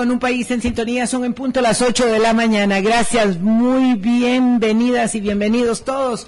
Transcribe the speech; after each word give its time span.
con 0.00 0.10
un 0.10 0.18
país 0.18 0.50
en 0.50 0.62
sintonía 0.62 1.06
son 1.06 1.26
en 1.26 1.34
punto 1.34 1.60
las 1.60 1.82
8 1.82 2.06
de 2.06 2.18
la 2.18 2.32
mañana. 2.32 2.80
Gracias, 2.80 3.38
muy 3.38 3.96
bienvenidas 3.96 5.14
y 5.14 5.20
bienvenidos 5.20 5.84
todos 5.84 6.26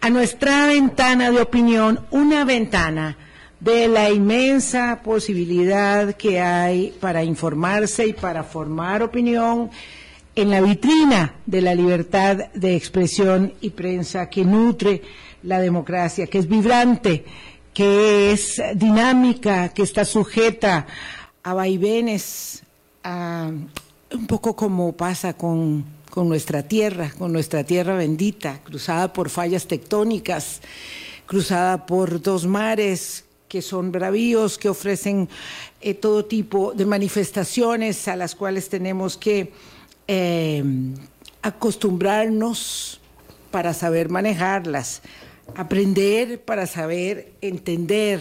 a 0.00 0.08
nuestra 0.08 0.68
ventana 0.68 1.32
de 1.32 1.40
opinión, 1.40 2.06
una 2.12 2.44
ventana 2.44 3.16
de 3.60 3.88
la 3.88 4.10
inmensa 4.10 5.00
posibilidad 5.02 6.14
que 6.14 6.40
hay 6.40 6.94
para 7.00 7.24
informarse 7.24 8.06
y 8.06 8.12
para 8.12 8.44
formar 8.44 9.02
opinión 9.02 9.70
en 10.36 10.50
la 10.50 10.60
vitrina 10.60 11.34
de 11.46 11.62
la 11.62 11.74
libertad 11.74 12.36
de 12.54 12.76
expresión 12.76 13.52
y 13.60 13.70
prensa 13.70 14.30
que 14.30 14.44
nutre 14.44 15.02
la 15.42 15.58
democracia, 15.58 16.28
que 16.28 16.38
es 16.38 16.48
vibrante, 16.48 17.24
que 17.74 18.30
es 18.30 18.62
dinámica, 18.76 19.70
que 19.70 19.82
está 19.82 20.04
sujeta 20.04 20.86
a 21.42 21.54
vaivenes, 21.54 22.62
a, 23.02 23.50
un 24.12 24.26
poco 24.28 24.54
como 24.54 24.92
pasa 24.92 25.32
con, 25.32 25.84
con 26.10 26.28
nuestra 26.28 26.62
tierra, 26.62 27.10
con 27.18 27.32
nuestra 27.32 27.64
tierra 27.64 27.96
bendita, 27.96 28.60
cruzada 28.62 29.12
por 29.12 29.30
fallas 29.30 29.66
tectónicas, 29.66 30.60
cruzada 31.26 31.84
por 31.84 32.22
dos 32.22 32.46
mares 32.46 33.24
que 33.48 33.62
son 33.62 33.90
bravíos, 33.90 34.58
que 34.58 34.68
ofrecen 34.68 35.28
eh, 35.80 35.94
todo 35.94 36.24
tipo 36.24 36.72
de 36.74 36.86
manifestaciones 36.86 38.06
a 38.08 38.16
las 38.16 38.34
cuales 38.34 38.68
tenemos 38.68 39.16
que 39.16 39.52
eh, 40.06 40.62
acostumbrarnos 41.42 43.00
para 43.50 43.72
saber 43.72 44.10
manejarlas, 44.10 45.02
aprender 45.56 46.40
para 46.42 46.66
saber 46.66 47.32
entender. 47.40 48.20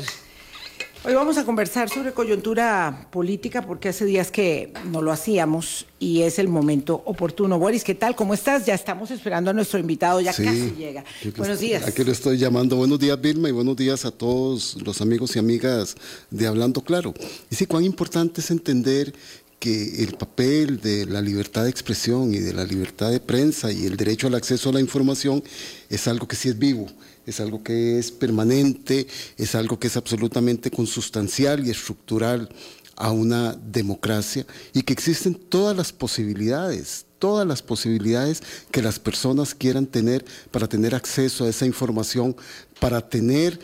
Hoy 1.08 1.13
vamos 1.13 1.38
a 1.38 1.45
conversar 1.45 1.89
sobre 1.89 2.11
coyuntura 2.11 3.08
política 3.11 3.61
porque 3.61 3.88
hace 3.88 4.03
días 4.03 4.30
que 4.30 4.73
no 4.91 5.02
lo 5.02 5.14
hacíamos 5.14 5.86
y 5.99 6.23
es 6.23 6.38
el 6.38 6.49
momento 6.49 7.02
oportuno. 7.05 7.58
Boris, 7.58 7.86
¿qué 7.86 7.95
tal? 7.95 8.14
¿Cómo 8.14 8.33
estás? 8.33 8.66
Ya 8.66 8.73
estamos 8.73 9.09
esperando 9.11 9.52
a 9.52 9.53
nuestro 9.53 9.80
invitado, 9.80 10.19
ya 10.19 10.33
Sí, 10.33 10.44
casi 10.44 10.72
llega. 10.77 11.05
Buenos 11.38 11.61
días. 11.61 11.88
Aquí 11.88 12.03
lo 12.03 12.11
estoy 12.11 12.38
llamando. 12.38 12.75
Buenos 12.75 12.99
días, 12.99 13.22
Vilma, 13.22 13.47
y 13.47 13.53
buenos 13.53 13.77
días 13.77 14.03
a 14.03 14.11
todos 14.11 14.75
los 14.83 14.99
amigos 14.99 15.33
y 15.38 15.39
amigas 15.39 15.95
de 16.30 16.45
Hablando 16.45 16.81
Claro. 16.81 17.14
Y 17.49 17.55
sí, 17.55 17.67
cuán 17.67 17.86
importante 17.86 18.42
es 18.42 18.52
entender 18.52 19.14
que 19.59 20.03
el 20.03 20.17
papel 20.17 20.81
de 20.81 21.05
la 21.05 21.21
libertad 21.21 21.64
de 21.64 21.69
expresión 21.69 22.33
y 22.33 22.39
de 22.39 22.52
la 22.52 22.66
libertad 22.66 23.11
de 23.11 23.21
prensa 23.21 23.71
y 23.71 23.86
el 23.86 23.95
derecho 23.95 24.27
al 24.27 24.36
acceso 24.36 24.71
a 24.71 24.73
la 24.73 24.81
información 24.81 25.42
es 25.89 26.05
algo 26.09 26.27
que 26.27 26.36
sí 26.36 26.49
es 26.49 26.59
vivo, 26.59 26.88
es 27.28 27.39
algo 27.42 27.61
que 27.61 28.00
es 28.00 28.09
permanente, 28.09 29.06
es 29.38 29.53
algo 29.53 29.78
que 29.78 29.88
es 29.88 29.97
absolutamente 29.97 30.72
consustancial 30.72 31.67
y 31.67 31.70
estructural 31.70 32.50
a 32.95 33.11
una 33.11 33.53
democracia 33.53 34.45
y 34.73 34.81
que 34.81 34.94
existen 34.94 35.36
todas 35.36 35.75
las 35.75 35.92
posibilidades, 35.92 37.05
todas 37.20 37.45
las 37.45 37.61
posibilidades 37.61 38.42
que 38.72 38.81
las 38.81 38.98
personas 38.98 39.53
quieran 39.53 39.86
tener 39.86 40.25
para 40.52 40.67
tener 40.67 40.95
acceso 40.95 41.45
a 41.45 41.50
esa 41.50 41.66
información, 41.66 42.36
para 42.80 43.08
tener 43.08 43.59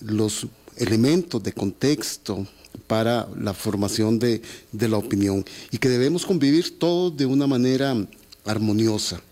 los 0.00 0.46
elementos 0.76 1.42
de 1.42 1.52
contexto 1.52 2.46
para 2.88 3.28
la 3.38 3.54
formación 3.54 4.18
de, 4.18 4.42
de 4.72 4.88
la 4.88 4.98
opinión 4.98 5.44
y 5.70 5.78
que 5.78 5.88
debemos 5.88 6.26
convivir 6.26 6.78
todos 6.78 7.16
de 7.16 7.26
una 7.26 7.46
manera 7.46 7.96
armoniosa. 8.44 9.22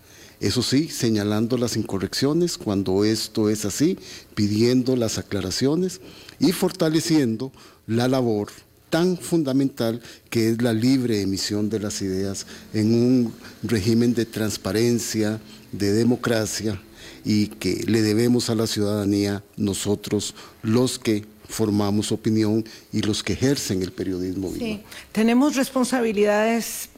Eso 0.43 0.61
sí, 0.61 0.89
señalando 0.89 1.57
las 1.57 1.77
incorrecciones 1.77 2.59
cuando 2.59 3.05
esto 3.05 3.49
es 3.49 3.65
así, 3.65 3.97
pidiendo 4.35 4.97
las 4.97 5.17
aclaraciones 5.17 6.01
y 6.41 6.51
fortaleciendo 6.51 7.53
la 7.87 8.09
labor 8.09 8.49
tan 8.91 9.17
fundamental 9.17 10.03
que 10.31 10.49
es 10.49 10.61
la 10.61 10.73
libre 10.73 11.23
emisión 11.23 11.71
de 11.71 11.79
las 11.79 12.03
ideas 12.03 12.49
en 12.75 12.93
un 12.93 13.33
régimen 13.63 14.15
de 14.15 14.27
transparencia, 14.27 15.41
de 15.71 15.93
democracia 15.93 16.83
y 17.25 17.47
que 17.47 17.85
le 17.87 18.03
debemos 18.03 18.51
a 18.51 18.57
la 18.57 18.67
ciudadanía 18.67 19.45
nosotros 19.57 20.35
los 20.63 20.99
que 20.99 21.25
formamos 21.49 22.11
opinión 22.11 22.65
y 22.93 23.03
los 23.03 23.23
que 23.23 23.35
ejercen 23.35 23.81
el 23.81 23.93
periodismo 23.93 24.51
vivo. 24.51 24.67
Sí, 24.67 24.81
tenemos 25.13 25.55
responsabilidades 25.55 26.89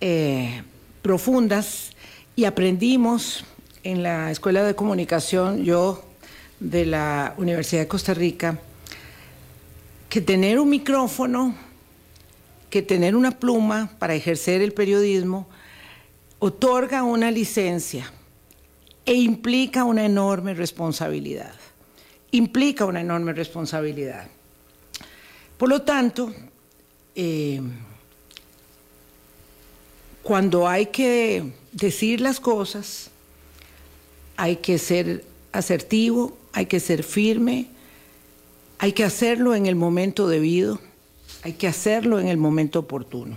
eh, 0.00 0.62
profundas 1.02 1.90
y 2.36 2.44
aprendimos 2.44 3.44
en 3.82 4.02
la 4.02 4.30
Escuela 4.30 4.62
de 4.62 4.74
Comunicación, 4.74 5.64
yo 5.64 6.04
de 6.60 6.84
la 6.84 7.34
Universidad 7.38 7.80
de 7.80 7.88
Costa 7.88 8.12
Rica, 8.12 8.58
que 10.10 10.20
tener 10.20 10.60
un 10.60 10.68
micrófono, 10.68 11.54
que 12.68 12.82
tener 12.82 13.16
una 13.16 13.30
pluma 13.30 13.90
para 13.98 14.14
ejercer 14.14 14.60
el 14.60 14.72
periodismo, 14.72 15.48
otorga 16.38 17.02
una 17.04 17.30
licencia 17.30 18.12
e 19.06 19.14
implica 19.14 19.84
una 19.84 20.04
enorme 20.04 20.52
responsabilidad. 20.52 21.54
Implica 22.32 22.84
una 22.84 23.00
enorme 23.00 23.32
responsabilidad. 23.32 24.28
Por 25.56 25.70
lo 25.70 25.80
tanto, 25.82 26.34
eh, 27.14 27.62
cuando 30.22 30.68
hay 30.68 30.86
que 30.86 31.52
decir 31.76 32.20
las 32.20 32.40
cosas, 32.40 33.10
hay 34.36 34.56
que 34.56 34.78
ser 34.78 35.24
asertivo, 35.52 36.36
hay 36.52 36.66
que 36.66 36.80
ser 36.80 37.02
firme, 37.02 37.66
hay 38.78 38.92
que 38.92 39.04
hacerlo 39.04 39.54
en 39.54 39.66
el 39.66 39.76
momento 39.76 40.26
debido, 40.26 40.80
hay 41.42 41.52
que 41.52 41.68
hacerlo 41.68 42.18
en 42.18 42.28
el 42.28 42.38
momento 42.38 42.80
oportuno. 42.80 43.36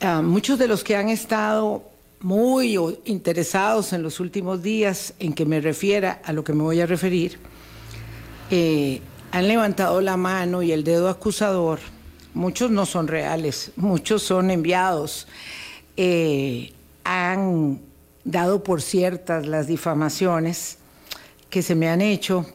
Ah, 0.00 0.22
muchos 0.22 0.58
de 0.58 0.68
los 0.68 0.84
que 0.84 0.94
han 0.94 1.08
estado 1.08 1.82
muy 2.20 2.78
interesados 3.04 3.92
en 3.92 4.02
los 4.02 4.20
últimos 4.20 4.62
días 4.62 5.14
en 5.18 5.32
que 5.32 5.44
me 5.44 5.60
refiera 5.60 6.20
a 6.24 6.32
lo 6.32 6.44
que 6.44 6.52
me 6.52 6.62
voy 6.62 6.80
a 6.80 6.86
referir, 6.86 7.38
eh, 8.50 9.00
han 9.32 9.48
levantado 9.48 10.00
la 10.00 10.16
mano 10.16 10.62
y 10.62 10.70
el 10.70 10.84
dedo 10.84 11.08
acusador. 11.08 11.80
Muchos 12.34 12.70
no 12.70 12.86
son 12.86 13.08
reales, 13.08 13.72
muchos 13.76 14.22
son 14.22 14.52
enviados. 14.52 15.26
Eh, 16.00 16.72
han 17.02 17.80
dado 18.22 18.62
por 18.62 18.82
ciertas 18.82 19.48
las 19.48 19.66
difamaciones 19.66 20.78
que 21.50 21.60
se 21.60 21.74
me 21.74 21.88
han 21.88 22.00
hecho 22.00 22.46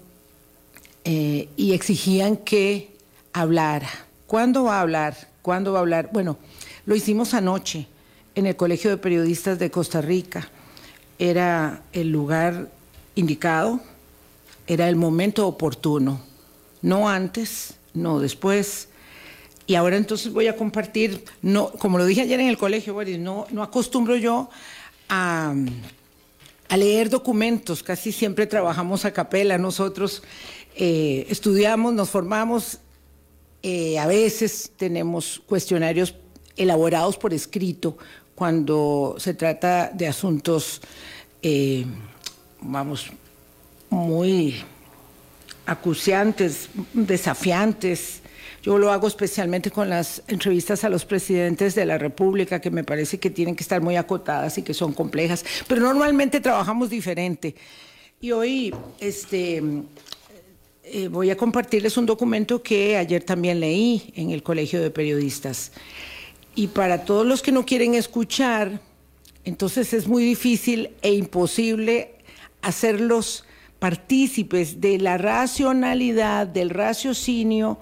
eh, 1.03 1.49
y 1.57 1.73
exigían 1.73 2.37
que 2.37 2.95
hablara. 3.33 3.89
¿Cuándo 4.27 4.63
va 4.63 4.77
a 4.77 4.81
hablar? 4.81 5.27
¿Cuándo 5.41 5.73
va 5.73 5.79
a 5.79 5.81
hablar? 5.81 6.09
Bueno, 6.13 6.37
lo 6.85 6.95
hicimos 6.95 7.33
anoche 7.33 7.85
en 8.33 8.45
el 8.45 8.55
Colegio 8.55 8.89
de 8.89 8.95
Periodistas 8.95 9.59
de 9.59 9.69
Costa 9.69 9.99
Rica. 9.99 10.47
Era 11.19 11.81
el 11.91 12.11
lugar 12.11 12.69
indicado, 13.15 13.81
era 14.67 14.87
el 14.87 14.95
momento 14.95 15.45
oportuno, 15.49 16.21
no 16.81 17.09
antes, 17.09 17.73
no 17.93 18.19
después. 18.19 18.87
Y 19.66 19.75
ahora 19.75 19.96
entonces 19.96 20.34
voy 20.34 20.47
a 20.47 20.56
compartir, 20.56 21.24
no, 21.41 21.72
como 21.72 21.97
lo 21.97 22.06
dije 22.06 22.22
ayer 22.22 22.40
en 22.40 22.47
el 22.47 22.57
colegio, 22.57 22.94
Boris, 22.94 23.18
no, 23.18 23.47
no 23.51 23.63
acostumbro 23.63 24.16
yo 24.18 24.50
a, 25.09 25.53
leer 26.75 27.09
documentos, 27.09 27.84
casi 27.84 28.12
siempre 28.12 28.47
trabajamos 28.47 29.06
a 29.06 29.13
capela, 29.13 29.59
nosotros 29.59 30.23
eh, 30.75 31.28
estudiamos, 31.29 31.94
nos 31.94 32.09
formamos, 32.09 32.79
eh, 33.62 34.00
a 34.00 34.07
veces 34.07 34.72
tenemos 34.75 35.41
cuestionarios 35.46 36.16
elaborados 36.58 37.16
por 37.16 37.32
escrito 37.32 37.97
cuando 38.34 39.16
se 39.20 39.35
trata 39.35 39.91
de 39.93 40.08
asuntos, 40.08 40.82
eh, 41.43 41.85
vamos, 42.59 43.11
muy 43.90 44.55
acuciantes, 45.66 46.70
desafiantes. 46.93 48.22
Yo 48.63 48.77
lo 48.77 48.93
hago 48.93 49.07
especialmente 49.07 49.71
con 49.71 49.89
las 49.89 50.23
entrevistas 50.29 50.85
a 50.85 50.89
los 50.89 51.03
presidentes 51.03 51.75
de 51.75 51.85
la 51.85 51.97
República, 51.97 52.61
que 52.61 52.71
me 52.71 52.85
parece 52.85 53.19
que 53.19 53.29
tienen 53.29 53.57
que 53.57 53.63
estar 53.63 53.81
muy 53.81 53.97
acotadas 53.97 54.57
y 54.57 54.61
que 54.61 54.73
son 54.73 54.93
complejas, 54.93 55.43
pero 55.67 55.81
normalmente 55.81 56.39
trabajamos 56.39 56.89
diferente. 56.89 57.55
Y 58.21 58.31
hoy 58.31 58.73
este, 59.01 59.61
eh, 60.85 61.09
voy 61.09 61.29
a 61.29 61.35
compartirles 61.35 61.97
un 61.97 62.05
documento 62.05 62.63
que 62.63 62.95
ayer 62.95 63.21
también 63.21 63.59
leí 63.59 64.13
en 64.15 64.31
el 64.31 64.41
Colegio 64.43 64.81
de 64.81 64.91
Periodistas. 64.91 65.73
Y 66.55 66.67
para 66.67 67.03
todos 67.03 67.25
los 67.25 67.41
que 67.41 67.51
no 67.51 67.65
quieren 67.65 67.95
escuchar, 67.95 68.79
entonces 69.43 69.93
es 69.93 70.07
muy 70.07 70.23
difícil 70.23 70.91
e 71.01 71.11
imposible 71.11 72.15
hacerlos 72.61 73.43
partícipes 73.79 74.79
de 74.79 74.99
la 74.99 75.17
racionalidad, 75.17 76.47
del 76.47 76.69
raciocinio, 76.69 77.77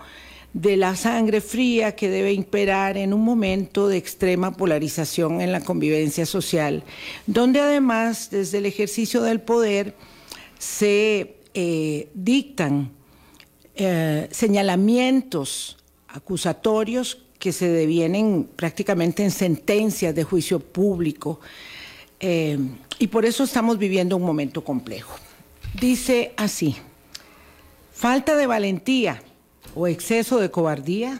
de 0.53 0.75
la 0.75 0.95
sangre 0.95 1.39
fría 1.39 1.95
que 1.95 2.09
debe 2.09 2.33
imperar 2.33 2.98
en 2.98 3.13
un 3.13 3.24
momento 3.24 3.88
de 3.88 3.98
extrema 3.98 4.51
polarización 4.51 5.39
en 5.42 5.51
la 5.51 5.62
convivencia 5.62 6.25
social, 6.25 6.83
donde 7.25 7.62
además 7.62 8.30
desde 8.31 8.57
el 8.57 8.65
ejercicio 8.65 9.21
del 9.21 9.39
poder 9.39 9.95
se 10.59 11.38
eh, 11.53 12.09
dictan 12.13 12.92
eh, 13.75 14.27
señalamientos 14.31 15.77
acusatorios 16.09 17.24
que 17.39 17.53
se 17.53 17.69
devienen 17.69 18.48
prácticamente 18.56 19.24
en 19.24 19.31
sentencias 19.31 20.13
de 20.13 20.24
juicio 20.24 20.59
público. 20.59 21.39
Eh, 22.19 22.59
y 23.00 23.07
por 23.07 23.25
eso 23.25 23.45
estamos 23.45 23.80
viviendo 23.80 24.18
un 24.18 24.24
momento 24.24 24.63
complejo. 24.63 25.18
Dice 25.80 26.33
así, 26.38 26.75
falta 27.94 28.36
de 28.36 28.45
valentía 28.45 29.24
o 29.75 29.88
exceso 29.88 30.39
de 30.39 30.51
cobardía. 30.51 31.19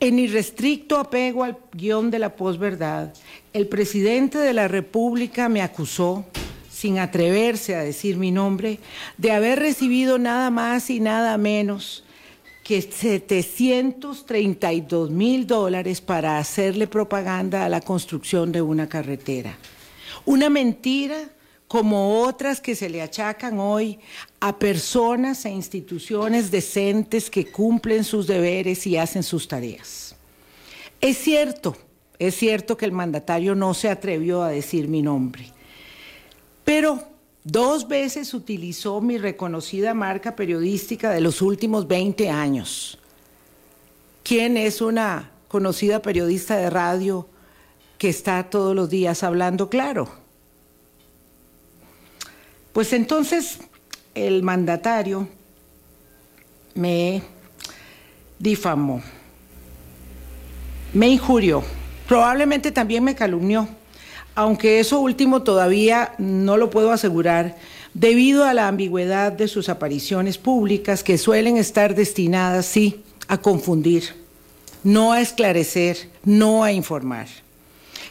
En 0.00 0.18
irrestricto 0.18 0.98
apego 0.98 1.44
al 1.44 1.58
guion 1.72 2.10
de 2.10 2.18
la 2.18 2.34
posverdad, 2.34 3.14
el 3.52 3.68
presidente 3.68 4.38
de 4.38 4.52
la 4.52 4.66
República 4.66 5.48
me 5.48 5.62
acusó, 5.62 6.24
sin 6.70 6.98
atreverse 6.98 7.76
a 7.76 7.82
decir 7.82 8.16
mi 8.16 8.32
nombre, 8.32 8.80
de 9.16 9.30
haber 9.30 9.60
recibido 9.60 10.18
nada 10.18 10.50
más 10.50 10.90
y 10.90 10.98
nada 10.98 11.38
menos 11.38 12.02
que 12.64 12.82
732 12.82 15.10
mil 15.10 15.46
dólares 15.46 16.00
para 16.00 16.38
hacerle 16.38 16.86
propaganda 16.86 17.64
a 17.64 17.68
la 17.68 17.80
construcción 17.80 18.52
de 18.52 18.62
una 18.62 18.88
carretera. 18.88 19.58
Una 20.24 20.48
mentira 20.48 21.16
como 21.72 22.20
otras 22.20 22.60
que 22.60 22.76
se 22.76 22.90
le 22.90 23.00
achacan 23.00 23.58
hoy 23.58 23.98
a 24.40 24.58
personas 24.58 25.46
e 25.46 25.48
instituciones 25.48 26.50
decentes 26.50 27.30
que 27.30 27.50
cumplen 27.50 28.04
sus 28.04 28.26
deberes 28.26 28.86
y 28.86 28.98
hacen 28.98 29.22
sus 29.22 29.48
tareas. 29.48 30.14
Es 31.00 31.16
cierto, 31.16 31.74
es 32.18 32.36
cierto 32.36 32.76
que 32.76 32.84
el 32.84 32.92
mandatario 32.92 33.54
no 33.54 33.72
se 33.72 33.88
atrevió 33.88 34.42
a 34.42 34.50
decir 34.50 34.86
mi 34.86 35.00
nombre, 35.00 35.46
pero 36.62 37.02
dos 37.42 37.88
veces 37.88 38.34
utilizó 38.34 39.00
mi 39.00 39.16
reconocida 39.16 39.94
marca 39.94 40.36
periodística 40.36 41.10
de 41.10 41.22
los 41.22 41.40
últimos 41.40 41.88
20 41.88 42.28
años. 42.28 42.98
¿Quién 44.22 44.58
es 44.58 44.82
una 44.82 45.30
conocida 45.48 46.02
periodista 46.02 46.54
de 46.54 46.68
radio 46.68 47.26
que 47.96 48.10
está 48.10 48.50
todos 48.50 48.76
los 48.76 48.90
días 48.90 49.22
hablando 49.22 49.70
claro? 49.70 50.21
Pues 52.72 52.92
entonces 52.94 53.58
el 54.14 54.42
mandatario 54.42 55.28
me 56.74 57.22
difamó, 58.38 59.02
me 60.94 61.08
injurió, 61.08 61.62
probablemente 62.08 62.72
también 62.72 63.04
me 63.04 63.14
calumnió, 63.14 63.68
aunque 64.34 64.80
eso 64.80 65.00
último 65.00 65.42
todavía 65.42 66.14
no 66.16 66.56
lo 66.56 66.70
puedo 66.70 66.92
asegurar 66.92 67.56
debido 67.92 68.44
a 68.44 68.54
la 68.54 68.68
ambigüedad 68.68 69.32
de 69.32 69.48
sus 69.48 69.68
apariciones 69.68 70.38
públicas 70.38 71.04
que 71.04 71.18
suelen 71.18 71.58
estar 71.58 71.94
destinadas, 71.94 72.64
sí, 72.64 73.02
a 73.28 73.36
confundir, 73.38 74.14
no 74.82 75.12
a 75.12 75.20
esclarecer, 75.20 76.08
no 76.24 76.64
a 76.64 76.72
informar. 76.72 77.28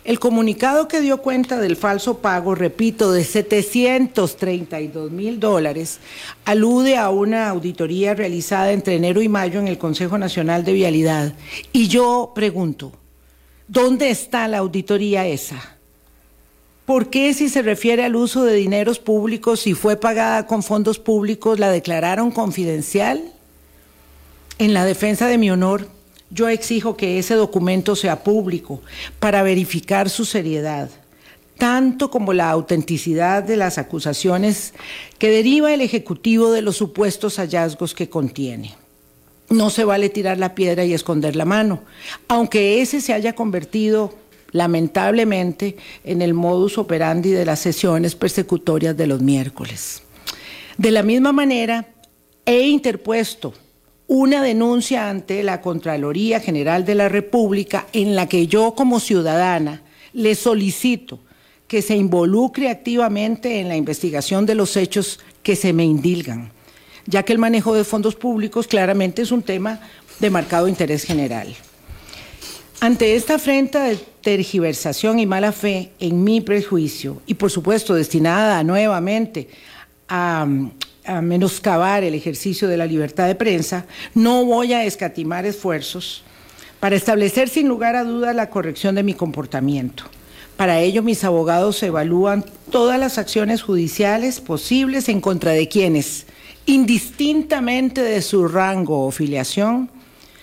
El 0.03 0.19
comunicado 0.19 0.87
que 0.87 0.99
dio 0.99 1.17
cuenta 1.21 1.59
del 1.59 1.75
falso 1.75 2.17
pago, 2.17 2.55
repito, 2.55 3.11
de 3.11 3.23
732 3.23 5.11
mil 5.11 5.39
dólares, 5.39 5.99
alude 6.43 6.97
a 6.97 7.11
una 7.11 7.49
auditoría 7.49 8.15
realizada 8.15 8.71
entre 8.71 8.95
enero 8.95 9.21
y 9.21 9.29
mayo 9.29 9.59
en 9.59 9.67
el 9.67 9.77
Consejo 9.77 10.17
Nacional 10.17 10.63
de 10.63 10.73
Vialidad. 10.73 11.33
Y 11.71 11.87
yo 11.87 12.31
pregunto, 12.33 12.93
¿dónde 13.67 14.09
está 14.09 14.47
la 14.47 14.57
auditoría 14.57 15.27
esa? 15.27 15.77
¿Por 16.85 17.11
qué 17.11 17.35
si 17.35 17.47
se 17.47 17.61
refiere 17.61 18.03
al 18.03 18.15
uso 18.15 18.43
de 18.43 18.55
dineros 18.55 18.97
públicos 18.97 19.67
y 19.67 19.75
fue 19.75 19.97
pagada 19.97 20.47
con 20.47 20.63
fondos 20.63 20.97
públicos 20.97 21.59
la 21.59 21.69
declararon 21.69 22.31
confidencial? 22.31 23.21
En 24.57 24.73
la 24.73 24.83
defensa 24.83 25.27
de 25.27 25.37
mi 25.37 25.51
honor, 25.51 25.87
yo 26.31 26.47
exijo 26.47 26.95
que 26.95 27.19
ese 27.19 27.35
documento 27.35 27.95
sea 27.95 28.23
público 28.23 28.81
para 29.19 29.43
verificar 29.43 30.09
su 30.09 30.25
seriedad, 30.25 30.89
tanto 31.57 32.09
como 32.09 32.33
la 32.33 32.49
autenticidad 32.49 33.43
de 33.43 33.57
las 33.57 33.77
acusaciones 33.77 34.73
que 35.19 35.29
deriva 35.29 35.73
el 35.73 35.81
Ejecutivo 35.81 36.51
de 36.51 36.61
los 36.61 36.77
supuestos 36.77 37.37
hallazgos 37.37 37.93
que 37.93 38.09
contiene. 38.09 38.73
No 39.49 39.69
se 39.69 39.83
vale 39.83 40.09
tirar 40.09 40.37
la 40.37 40.55
piedra 40.55 40.85
y 40.85 40.93
esconder 40.93 41.35
la 41.35 41.45
mano, 41.45 41.81
aunque 42.29 42.81
ese 42.81 43.01
se 43.01 43.13
haya 43.13 43.33
convertido 43.33 44.15
lamentablemente 44.51 45.77
en 46.03 46.21
el 46.21 46.33
modus 46.33 46.77
operandi 46.77 47.31
de 47.31 47.45
las 47.45 47.59
sesiones 47.59 48.15
persecutorias 48.15 48.95
de 48.95 49.07
los 49.07 49.21
miércoles. 49.21 50.03
De 50.77 50.91
la 50.91 51.03
misma 51.03 51.31
manera, 51.33 51.93
he 52.45 52.61
interpuesto 52.67 53.53
una 54.13 54.43
denuncia 54.43 55.09
ante 55.09 55.41
la 55.41 55.61
Contraloría 55.61 56.41
General 56.41 56.83
de 56.83 56.95
la 56.95 57.07
República 57.07 57.87
en 57.93 58.13
la 58.13 58.27
que 58.27 58.45
yo 58.45 58.75
como 58.75 58.99
ciudadana 58.99 59.83
le 60.11 60.35
solicito 60.35 61.19
que 61.65 61.81
se 61.81 61.95
involucre 61.95 62.69
activamente 62.69 63.61
en 63.61 63.69
la 63.69 63.77
investigación 63.77 64.45
de 64.45 64.55
los 64.55 64.75
hechos 64.75 65.21
que 65.43 65.55
se 65.55 65.71
me 65.71 65.85
indilgan, 65.85 66.51
ya 67.05 67.23
que 67.23 67.31
el 67.31 67.39
manejo 67.39 67.73
de 67.73 67.85
fondos 67.85 68.15
públicos 68.15 68.67
claramente 68.67 69.21
es 69.21 69.31
un 69.31 69.43
tema 69.43 69.79
de 70.19 70.29
marcado 70.29 70.67
interés 70.67 71.03
general. 71.03 71.55
Ante 72.81 73.15
esta 73.15 73.35
afrenta 73.35 73.85
de 73.85 73.95
tergiversación 73.95 75.19
y 75.19 75.25
mala 75.25 75.53
fe 75.53 75.93
en 76.01 76.21
mi 76.21 76.41
prejuicio, 76.41 77.21
y 77.27 77.35
por 77.35 77.49
supuesto 77.49 77.95
destinada 77.95 78.61
nuevamente 78.61 79.47
a 80.09 80.45
a 81.11 81.21
menoscabar 81.21 82.03
el 82.03 82.15
ejercicio 82.15 82.67
de 82.67 82.77
la 82.77 82.85
libertad 82.85 83.27
de 83.27 83.35
prensa, 83.35 83.85
no 84.13 84.45
voy 84.45 84.73
a 84.73 84.85
escatimar 84.85 85.45
esfuerzos 85.45 86.23
para 86.79 86.95
establecer 86.95 87.49
sin 87.49 87.67
lugar 87.67 87.95
a 87.95 88.03
dudas 88.03 88.35
la 88.35 88.49
corrección 88.49 88.95
de 88.95 89.03
mi 89.03 89.13
comportamiento. 89.13 90.05
Para 90.57 90.79
ello, 90.79 91.03
mis 91.03 91.23
abogados 91.23 91.81
evalúan 91.83 92.45
todas 92.69 92.99
las 92.99 93.17
acciones 93.17 93.61
judiciales 93.61 94.39
posibles 94.39 95.09
en 95.09 95.21
contra 95.21 95.51
de 95.51 95.67
quienes, 95.67 96.25
indistintamente 96.65 98.01
de 98.01 98.21
su 98.21 98.47
rango 98.47 99.05
o 99.05 99.11
filiación, 99.11 99.89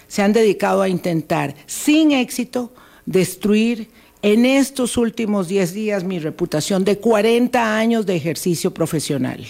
se 0.06 0.22
han 0.22 0.32
dedicado 0.32 0.82
a 0.82 0.88
intentar, 0.88 1.54
sin 1.66 2.12
éxito, 2.12 2.72
destruir 3.06 3.88
en 4.22 4.44
estos 4.44 4.96
últimos 4.96 5.48
10 5.48 5.72
días 5.72 6.04
mi 6.04 6.18
reputación 6.18 6.84
de 6.84 6.98
40 6.98 7.76
años 7.76 8.06
de 8.06 8.16
ejercicio 8.16 8.74
profesional. 8.74 9.46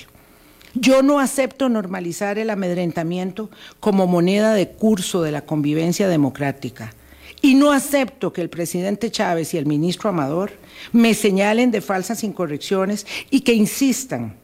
Yo 0.81 1.03
no 1.03 1.19
acepto 1.19 1.69
normalizar 1.69 2.39
el 2.39 2.51
amedrentamiento 2.51 3.51
como 3.81 4.07
moneda 4.07 4.55
de 4.55 4.69
curso 4.69 5.23
de 5.23 5.33
la 5.33 5.45
convivencia 5.45 6.09
democrática. 6.09 6.95
Y 7.43 7.55
no 7.55 7.73
acepto 7.73 8.33
que 8.33 8.43
el 8.43 8.49
presidente 8.49 9.11
Chávez 9.11 9.55
y 9.55 9.59
el 9.59 9.67
ministro 9.67 10.11
Amador 10.11 10.53
me 10.93 11.15
señalen 11.15 11.71
de 11.71 11.81
falsas 11.81 12.23
incorrecciones 12.23 13.07
y 13.31 13.41
que 13.41 13.55
insistan 13.55 14.37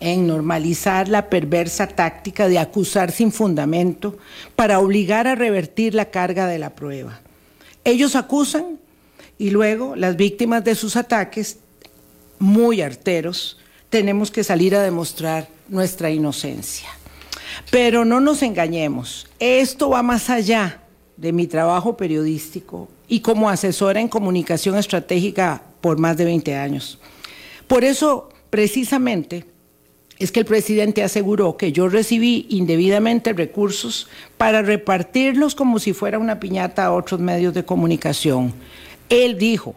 en 0.00 0.26
normalizar 0.26 1.08
la 1.08 1.30
perversa 1.30 1.86
táctica 1.86 2.48
de 2.48 2.58
acusar 2.58 3.12
sin 3.12 3.32
fundamento 3.32 4.18
para 4.56 4.78
obligar 4.78 5.26
a 5.26 5.36
revertir 5.36 5.94
la 5.94 6.10
carga 6.10 6.46
de 6.46 6.58
la 6.58 6.74
prueba. 6.74 7.20
Ellos 7.84 8.16
acusan 8.16 8.78
y 9.38 9.50
luego 9.50 9.96
las 9.96 10.16
víctimas 10.16 10.64
de 10.64 10.74
sus 10.74 10.96
ataques, 10.96 11.58
muy 12.38 12.82
arteros, 12.82 13.58
tenemos 13.92 14.30
que 14.30 14.42
salir 14.42 14.74
a 14.74 14.82
demostrar 14.82 15.48
nuestra 15.68 16.10
inocencia. 16.10 16.88
Pero 17.70 18.06
no 18.06 18.20
nos 18.20 18.42
engañemos, 18.42 19.28
esto 19.38 19.90
va 19.90 20.02
más 20.02 20.30
allá 20.30 20.80
de 21.18 21.30
mi 21.30 21.46
trabajo 21.46 21.94
periodístico 21.94 22.88
y 23.06 23.20
como 23.20 23.50
asesora 23.50 24.00
en 24.00 24.08
comunicación 24.08 24.78
estratégica 24.78 25.62
por 25.82 25.98
más 25.98 26.16
de 26.16 26.24
20 26.24 26.56
años. 26.56 26.98
Por 27.66 27.84
eso, 27.84 28.30
precisamente, 28.48 29.44
es 30.18 30.32
que 30.32 30.40
el 30.40 30.46
presidente 30.46 31.02
aseguró 31.02 31.58
que 31.58 31.72
yo 31.72 31.90
recibí 31.90 32.46
indebidamente 32.48 33.34
recursos 33.34 34.08
para 34.38 34.62
repartirlos 34.62 35.54
como 35.54 35.78
si 35.78 35.92
fuera 35.92 36.18
una 36.18 36.40
piñata 36.40 36.86
a 36.86 36.92
otros 36.92 37.20
medios 37.20 37.52
de 37.52 37.66
comunicación. 37.66 38.54
Él 39.10 39.36
dijo, 39.36 39.76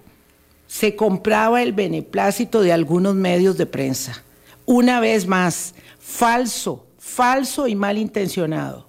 se 0.77 0.97
compraba 0.97 1.61
el 1.61 1.71
beneplácito 1.71 2.59
de 2.59 2.73
algunos 2.73 3.15
medios 3.15 3.55
de 3.55 3.65
prensa. 3.65 4.21
Una 4.65 4.99
vez 4.99 5.25
más, 5.25 5.73
falso, 5.99 6.85
falso 6.99 7.69
y 7.69 7.75
malintencionado. 7.75 8.85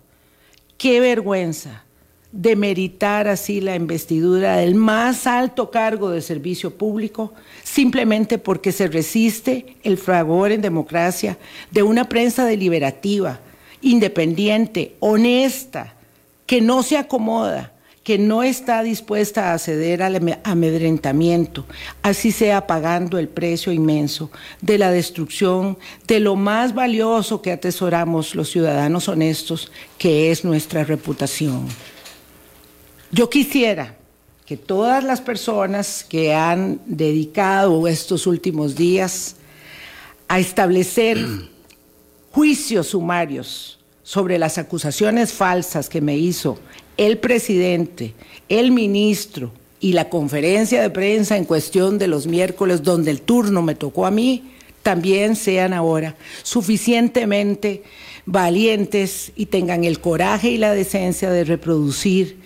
Qué 0.78 0.98
vergüenza 0.98 1.84
demeritar 2.32 3.28
así 3.28 3.60
la 3.60 3.76
investidura 3.76 4.56
del 4.56 4.74
más 4.74 5.28
alto 5.28 5.70
cargo 5.70 6.10
de 6.10 6.22
servicio 6.22 6.76
público 6.76 7.32
simplemente 7.62 8.38
porque 8.38 8.72
se 8.72 8.88
resiste 8.88 9.76
el 9.84 9.96
fragor 9.96 10.50
en 10.50 10.62
democracia 10.62 11.38
de 11.70 11.84
una 11.84 12.08
prensa 12.08 12.44
deliberativa, 12.44 13.38
independiente, 13.80 14.96
honesta, 14.98 15.94
que 16.46 16.60
no 16.60 16.82
se 16.82 16.98
acomoda, 16.98 17.75
que 18.06 18.18
no 18.18 18.44
está 18.44 18.84
dispuesta 18.84 19.52
a 19.52 19.58
ceder 19.58 20.00
al 20.00 20.14
ame- 20.14 20.38
amedrentamiento, 20.44 21.66
así 22.04 22.30
sea 22.30 22.68
pagando 22.68 23.18
el 23.18 23.26
precio 23.26 23.72
inmenso 23.72 24.30
de 24.60 24.78
la 24.78 24.92
destrucción 24.92 25.76
de 26.06 26.20
lo 26.20 26.36
más 26.36 26.72
valioso 26.72 27.42
que 27.42 27.50
atesoramos 27.50 28.36
los 28.36 28.48
ciudadanos 28.48 29.08
honestos, 29.08 29.72
que 29.98 30.30
es 30.30 30.44
nuestra 30.44 30.84
reputación. 30.84 31.66
Yo 33.10 33.28
quisiera 33.28 33.96
que 34.46 34.56
todas 34.56 35.02
las 35.02 35.20
personas 35.20 36.06
que 36.08 36.32
han 36.32 36.80
dedicado 36.86 37.88
estos 37.88 38.28
últimos 38.28 38.76
días 38.76 39.34
a 40.28 40.38
establecer 40.38 41.18
juicios 42.30 42.86
sumarios 42.86 43.80
sobre 44.04 44.38
las 44.38 44.58
acusaciones 44.58 45.32
falsas 45.32 45.88
que 45.88 46.00
me 46.00 46.16
hizo 46.16 46.56
el 46.96 47.18
presidente, 47.18 48.14
el 48.48 48.72
ministro 48.72 49.52
y 49.80 49.92
la 49.92 50.08
conferencia 50.08 50.80
de 50.80 50.90
prensa 50.90 51.36
en 51.36 51.44
cuestión 51.44 51.98
de 51.98 52.06
los 52.06 52.26
miércoles 52.26 52.82
donde 52.82 53.10
el 53.10 53.20
turno 53.20 53.62
me 53.62 53.74
tocó 53.74 54.06
a 54.06 54.10
mí, 54.10 54.50
también 54.82 55.36
sean 55.36 55.72
ahora 55.72 56.14
suficientemente 56.42 57.82
valientes 58.24 59.32
y 59.36 59.46
tengan 59.46 59.84
el 59.84 60.00
coraje 60.00 60.50
y 60.50 60.58
la 60.58 60.72
decencia 60.72 61.30
de 61.30 61.44
reproducir 61.44 62.38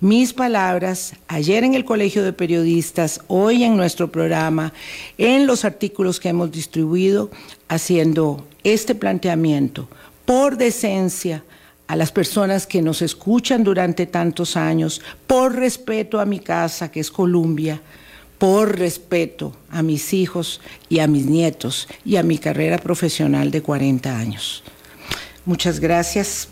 mis 0.00 0.34
palabras 0.34 1.14
ayer 1.28 1.64
en 1.64 1.74
el 1.74 1.84
Colegio 1.84 2.22
de 2.24 2.32
Periodistas, 2.32 3.20
hoy 3.26 3.64
en 3.64 3.76
nuestro 3.76 4.12
programa, 4.12 4.74
en 5.16 5.46
los 5.46 5.64
artículos 5.64 6.20
que 6.20 6.28
hemos 6.28 6.52
distribuido, 6.52 7.30
haciendo 7.68 8.46
este 8.64 8.94
planteamiento. 8.94 9.88
Por 10.26 10.58
decencia 10.58 11.42
a 11.86 11.96
las 11.96 12.12
personas 12.12 12.66
que 12.66 12.80
nos 12.82 13.02
escuchan 13.02 13.62
durante 13.64 14.06
tantos 14.06 14.56
años, 14.56 15.00
por 15.26 15.54
respeto 15.54 16.18
a 16.20 16.24
mi 16.24 16.40
casa, 16.40 16.90
que 16.90 17.00
es 17.00 17.10
Colombia, 17.10 17.80
por 18.38 18.78
respeto 18.78 19.54
a 19.70 19.82
mis 19.82 20.12
hijos 20.12 20.60
y 20.88 20.98
a 21.00 21.06
mis 21.06 21.26
nietos 21.26 21.86
y 22.04 22.16
a 22.16 22.22
mi 22.22 22.38
carrera 22.38 22.78
profesional 22.78 23.50
de 23.50 23.62
40 23.62 24.16
años. 24.16 24.62
Muchas 25.44 25.78
gracias. 25.78 26.48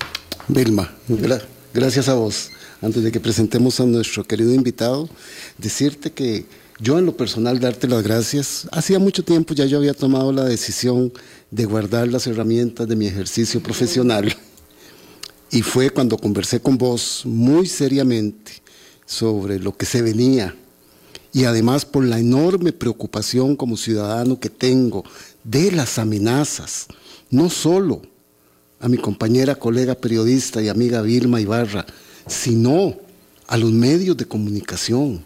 Vilma, 0.49 0.91
gra- 1.09 1.43
gracias 1.73 2.09
a 2.09 2.15
vos. 2.15 2.51
Antes 2.83 3.03
de 3.03 3.13
que 3.13 3.21
presentemos 3.21 3.79
a 3.81 3.87
nuestro 3.87 4.25
querido 4.25 4.53
invitado, 4.53 5.09
decirte 5.57 6.11
que 6.13 6.45
yo 6.79 6.99
en 6.99 7.07
lo 7.07 7.17
personal 7.17 7.61
darte 7.61 7.87
las 7.89 8.03
gracias. 8.03 8.69
Hacía 8.73 8.99
mucho 8.99 9.23
tiempo 9.25 9.55
ya 9.55 9.67
yo 9.67 9.79
había 9.79 9.95
tomado 9.95 10.33
la 10.33 10.45
decisión 10.45 11.13
de 11.51 11.65
guardar 11.65 12.09
las 12.09 12.27
herramientas 12.27 12.89
de 12.89 12.97
mi 12.97 13.07
ejercicio 13.07 13.63
profesional. 13.63 14.35
Y 15.53 15.61
fue 15.61 15.91
cuando 15.91 16.17
conversé 16.17 16.61
con 16.61 16.79
vos 16.79 17.25
muy 17.27 17.67
seriamente 17.67 18.63
sobre 19.05 19.59
lo 19.59 19.77
que 19.77 19.85
se 19.85 20.01
venía. 20.01 20.57
Y 21.31 21.45
además 21.45 21.85
por 21.85 22.05
la 22.05 22.19
enorme 22.19 22.73
preocupación 22.73 23.55
como 23.55 23.77
ciudadano 23.77 24.41
que 24.41 24.49
tengo 24.49 25.05
de 25.45 25.71
las 25.71 25.99
amenazas, 25.99 26.87
no 27.31 27.51
solo 27.51 28.01
a 28.81 28.89
mi 28.89 28.97
compañera, 28.97 29.55
colega 29.55 29.95
periodista 29.95 30.63
y 30.63 30.69
amiga 30.69 31.03
Vilma 31.03 31.39
Ibarra, 31.39 31.85
sino 32.27 32.97
a 33.47 33.59
los 33.59 33.73
medios 33.73 34.17
de 34.17 34.25
comunicación, 34.25 35.23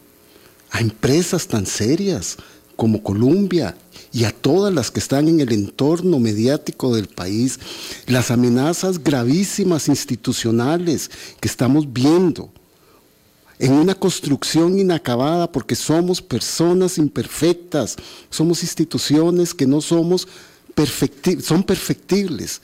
a 0.70 0.80
empresas 0.80 1.46
tan 1.46 1.66
serias 1.66 2.36
como 2.76 3.02
Columbia 3.02 3.76
y 4.12 4.24
a 4.24 4.32
todas 4.32 4.72
las 4.72 4.90
que 4.90 5.00
están 5.00 5.28
en 5.28 5.40
el 5.40 5.52
entorno 5.52 6.18
mediático 6.18 6.94
del 6.94 7.08
país, 7.08 7.58
las 8.06 8.30
amenazas 8.30 9.02
gravísimas 9.02 9.88
institucionales 9.88 11.10
que 11.40 11.48
estamos 11.48 11.92
viendo 11.92 12.50
en 13.58 13.72
una 13.72 13.94
construcción 13.94 14.78
inacabada 14.78 15.50
porque 15.50 15.74
somos 15.74 16.20
personas 16.20 16.98
imperfectas, 16.98 17.96
somos 18.30 18.62
instituciones 18.62 19.54
que 19.54 19.66
no 19.66 19.80
somos 19.80 20.28
son 21.42 21.62
perfectibles. 21.62 22.60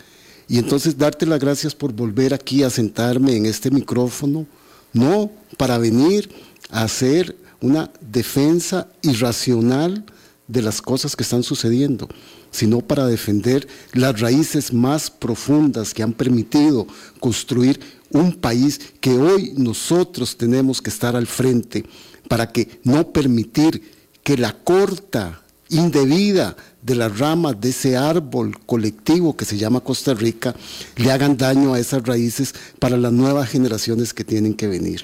Y 0.48 0.58
entonces 0.58 0.98
darte 0.98 1.24
las 1.24 1.40
gracias 1.40 1.74
por 1.74 1.92
volver 1.92 2.34
aquí 2.34 2.62
a 2.62 2.68
sentarme 2.68 3.36
en 3.36 3.46
este 3.46 3.70
micrófono, 3.70 4.46
no 4.92 5.30
para 5.56 5.78
venir 5.78 6.28
a 6.70 6.82
hacer 6.82 7.34
una 7.62 7.90
defensa 8.00 8.88
irracional 9.02 10.04
de 10.48 10.62
las 10.62 10.82
cosas 10.82 11.16
que 11.16 11.22
están 11.22 11.42
sucediendo, 11.42 12.08
sino 12.50 12.80
para 12.80 13.06
defender 13.06 13.66
las 13.94 14.20
raíces 14.20 14.72
más 14.72 15.10
profundas 15.10 15.94
que 15.94 16.02
han 16.02 16.12
permitido 16.12 16.86
construir 17.20 17.80
un 18.10 18.34
país 18.34 18.78
que 19.00 19.12
hoy 19.12 19.54
nosotros 19.56 20.36
tenemos 20.36 20.82
que 20.82 20.90
estar 20.90 21.16
al 21.16 21.26
frente 21.26 21.84
para 22.28 22.52
que 22.52 22.80
no 22.84 23.12
permitir 23.12 23.82
que 24.22 24.36
la 24.36 24.52
corta 24.52 25.40
indebida 25.70 26.54
de 26.82 26.94
las 26.94 27.18
ramas 27.18 27.58
de 27.60 27.70
ese 27.70 27.96
árbol 27.96 28.58
colectivo 28.66 29.36
que 29.36 29.44
se 29.44 29.56
llama 29.56 29.80
Costa 29.80 30.12
Rica 30.12 30.54
le 30.96 31.10
hagan 31.10 31.36
daño 31.36 31.72
a 31.72 31.80
esas 31.80 32.02
raíces 32.02 32.54
para 32.78 32.96
las 32.96 33.12
nuevas 33.12 33.48
generaciones 33.48 34.12
que 34.12 34.24
tienen 34.24 34.54
que 34.54 34.66
venir. 34.66 35.02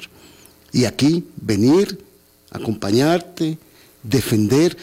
Y 0.73 0.85
aquí 0.85 1.25
venir, 1.41 2.05
acompañarte, 2.51 3.59
defender. 4.03 4.77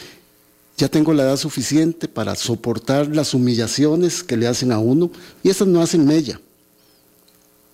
Ya 0.78 0.90
tengo 0.90 1.14
la 1.14 1.24
edad 1.24 1.38
suficiente 1.38 2.08
para 2.08 2.36
soportar 2.36 3.08
las 3.08 3.34
humillaciones 3.34 4.24
que 4.24 4.38
le 4.38 4.48
hacen 4.48 4.72
a 4.72 4.80
uno 4.80 5.12
y 5.44 5.50
esas 5.50 5.68
no 5.68 5.82
hacen 5.82 6.06
mella. 6.06 6.40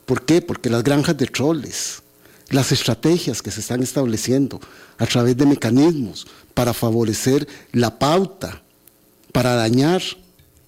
¿Por 0.06 0.24
qué? 0.24 0.42
Porque 0.42 0.70
las 0.70 0.84
granjas 0.84 1.18
de 1.18 1.26
troles, 1.26 2.02
las 2.50 2.72
estrategias 2.72 3.42
que 3.42 3.52
se 3.52 3.62
están 3.62 3.82
estableciendo 3.82 4.60
a 4.98 5.06
través 5.08 5.38
de 5.38 5.46
mecanismos 5.46 6.28
para 6.54 6.74
favorecer 6.74 7.48
la 7.72 7.98
pauta, 7.98 8.62
para 9.32 9.56
dañar 9.56 10.02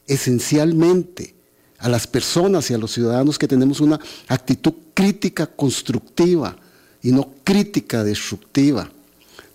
esencialmente 0.08 1.36
a 1.78 1.90
las 1.90 2.08
personas 2.08 2.72
y 2.72 2.74
a 2.74 2.78
los 2.78 2.94
ciudadanos 2.94 3.38
que 3.38 3.48
tenemos 3.48 3.82
una 3.82 4.00
actitud 4.28 4.74
crítica 4.94 5.46
constructiva 5.46 6.56
y 7.02 7.12
no 7.12 7.34
crítica 7.44 8.04
destructiva, 8.04 8.90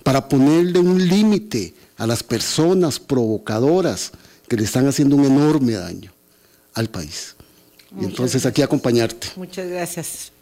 para 0.08 0.26
ponerle 0.26 0.78
un 0.78 1.06
límite 1.06 1.74
a 1.98 2.06
las 2.06 2.22
personas 2.22 2.98
provocadoras 2.98 4.10
que 4.48 4.56
le 4.56 4.64
están 4.64 4.86
haciendo 4.86 5.16
un 5.16 5.26
enorme 5.26 5.74
daño 5.74 6.14
al 6.72 6.88
país. 6.88 7.36
Y 8.00 8.06
entonces 8.06 8.46
aquí 8.46 8.62
acompañarte. 8.62 9.26
Muchas 9.36 9.68
gracias. 9.68 10.32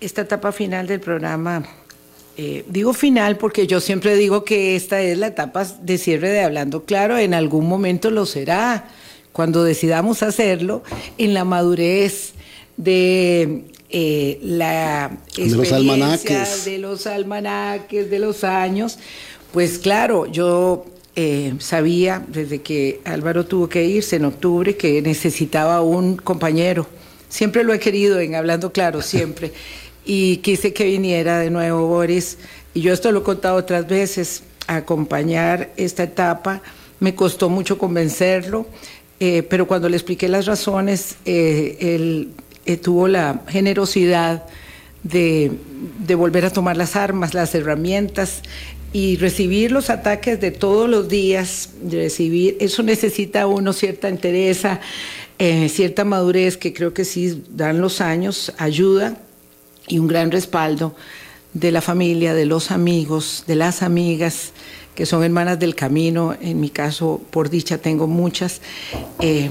Esta 0.00 0.22
etapa 0.22 0.50
final 0.50 0.88
del 0.88 0.98
programa, 0.98 1.64
eh, 2.36 2.64
digo 2.68 2.94
final 2.94 3.36
porque 3.36 3.68
yo 3.68 3.80
siempre 3.80 4.16
digo 4.16 4.42
que 4.42 4.74
esta 4.74 5.00
es 5.00 5.16
la 5.16 5.28
etapa 5.28 5.64
de 5.64 5.96
cierre 5.96 6.30
de 6.30 6.40
Hablando 6.40 6.84
Claro, 6.84 7.18
en 7.18 7.32
algún 7.32 7.68
momento 7.68 8.10
lo 8.10 8.26
será, 8.26 8.88
cuando 9.30 9.62
decidamos 9.62 10.24
hacerlo, 10.24 10.82
en 11.16 11.32
la 11.32 11.44
madurez 11.44 12.32
de 12.76 13.66
eh, 13.90 14.38
la 14.42 15.10
De 15.36 15.48
los 15.48 15.70
experiencia, 15.70 15.76
almanaques. 15.76 16.64
de 16.64 16.78
los 16.78 17.06
almanaques, 17.06 18.10
de 18.10 18.18
los 18.18 18.44
años, 18.44 18.98
pues 19.52 19.78
claro, 19.78 20.26
yo 20.26 20.84
eh, 21.14 21.54
sabía 21.60 22.24
desde 22.28 22.60
que 22.62 23.00
Álvaro 23.04 23.46
tuvo 23.46 23.68
que 23.68 23.84
irse 23.84 24.16
en 24.16 24.24
octubre 24.26 24.76
que 24.76 25.00
necesitaba 25.02 25.80
un 25.82 26.16
compañero. 26.16 26.86
Siempre 27.28 27.64
lo 27.64 27.72
he 27.72 27.78
querido 27.78 28.20
en 28.20 28.34
Hablando 28.34 28.72
Claro, 28.72 29.02
siempre. 29.02 29.52
Y 30.08 30.36
quise 30.36 30.72
que 30.72 30.84
viniera 30.84 31.40
de 31.40 31.50
nuevo 31.50 31.88
Boris. 31.88 32.38
Y 32.74 32.80
yo 32.80 32.92
esto 32.92 33.10
lo 33.10 33.20
he 33.20 33.22
contado 33.24 33.56
otras 33.56 33.88
veces, 33.88 34.44
a 34.68 34.76
acompañar 34.76 35.72
esta 35.76 36.04
etapa. 36.04 36.62
Me 37.00 37.16
costó 37.16 37.48
mucho 37.48 37.76
convencerlo, 37.76 38.66
eh, 39.18 39.42
pero 39.42 39.66
cuando 39.66 39.88
le 39.88 39.96
expliqué 39.96 40.28
las 40.28 40.46
razones, 40.46 41.16
eh, 41.24 41.76
él 41.80 42.30
eh, 42.66 42.76
tuvo 42.76 43.08
la 43.08 43.42
generosidad 43.48 44.44
de, 45.02 45.52
volver 46.16 46.44
a 46.44 46.50
tomar 46.50 46.76
las 46.76 46.96
armas, 46.96 47.34
las 47.34 47.54
herramientas 47.54 48.42
y 48.92 49.16
recibir 49.16 49.72
los 49.72 49.90
ataques 49.90 50.40
de 50.40 50.50
todos 50.50 50.88
los 50.88 51.08
días, 51.08 51.70
recibir, 51.88 52.56
eso 52.60 52.82
necesita 52.82 53.46
uno 53.46 53.72
cierta 53.72 54.08
entereza, 54.08 54.80
eh, 55.38 55.68
cierta 55.68 56.04
madurez 56.04 56.56
que 56.56 56.72
creo 56.72 56.94
que 56.94 57.04
sí 57.04 57.42
dan 57.50 57.80
los 57.80 58.00
años, 58.00 58.52
ayuda 58.58 59.18
y 59.86 59.98
un 59.98 60.08
gran 60.08 60.30
respaldo 60.30 60.94
de 61.52 61.72
la 61.72 61.80
familia, 61.80 62.34
de 62.34 62.46
los 62.46 62.70
amigos, 62.70 63.44
de 63.46 63.54
las 63.54 63.82
amigas 63.82 64.52
que 64.96 65.06
son 65.06 65.22
hermanas 65.22 65.60
del 65.60 65.74
camino, 65.74 66.34
en 66.40 66.58
mi 66.58 66.70
caso 66.70 67.20
por 67.30 67.50
dicha 67.50 67.78
tengo 67.78 68.06
muchas, 68.06 68.62
eh, 69.20 69.50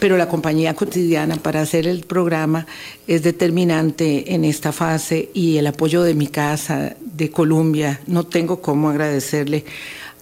pero 0.00 0.16
la 0.16 0.26
compañía 0.26 0.74
cotidiana 0.74 1.36
para 1.36 1.60
hacer 1.60 1.86
el 1.86 2.00
programa 2.04 2.66
es 3.06 3.22
determinante 3.22 4.34
en 4.34 4.44
esta 4.44 4.72
fase 4.72 5.28
y 5.34 5.58
el 5.58 5.66
apoyo 5.66 6.02
de 6.02 6.14
mi 6.14 6.26
casa, 6.26 6.96
de 7.00 7.30
Colombia, 7.30 8.00
no 8.06 8.24
tengo 8.24 8.60
cómo 8.60 8.88
agradecerle 8.88 9.64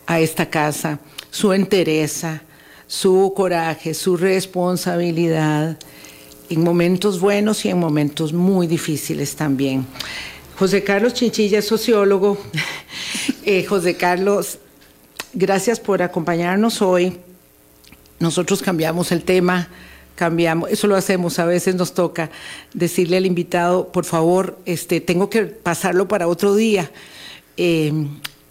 a 0.06 0.20
esta 0.20 0.50
casa 0.50 0.98
su 1.30 1.52
entereza, 1.52 2.42
su 2.86 3.32
coraje, 3.34 3.94
su 3.94 4.16
responsabilidad 4.16 5.78
en 6.50 6.62
momentos 6.62 7.20
buenos 7.20 7.64
y 7.64 7.70
en 7.70 7.78
momentos 7.78 8.32
muy 8.32 8.66
difíciles 8.66 9.36
también. 9.36 9.86
José 10.58 10.82
Carlos 10.82 11.14
Chinchilla 11.14 11.60
es 11.60 11.66
sociólogo. 11.66 12.38
Eh, 13.46 13.62
José 13.64 13.94
Carlos, 13.94 14.58
gracias 15.34 15.80
por 15.80 16.02
acompañarnos 16.02 16.82
hoy. 16.82 17.18
Nosotros 18.20 18.62
cambiamos 18.62 19.12
el 19.12 19.24
tema, 19.24 19.68
cambiamos, 20.14 20.70
eso 20.70 20.86
lo 20.86 20.96
hacemos, 20.96 21.38
a 21.38 21.44
veces 21.44 21.74
nos 21.74 21.94
toca 21.94 22.30
decirle 22.72 23.16
al 23.16 23.26
invitado, 23.26 23.88
por 23.88 24.04
favor, 24.04 24.58
este, 24.64 25.00
tengo 25.00 25.28
que 25.28 25.42
pasarlo 25.42 26.08
para 26.08 26.28
otro 26.28 26.54
día. 26.54 26.90
Eh, 27.56 27.92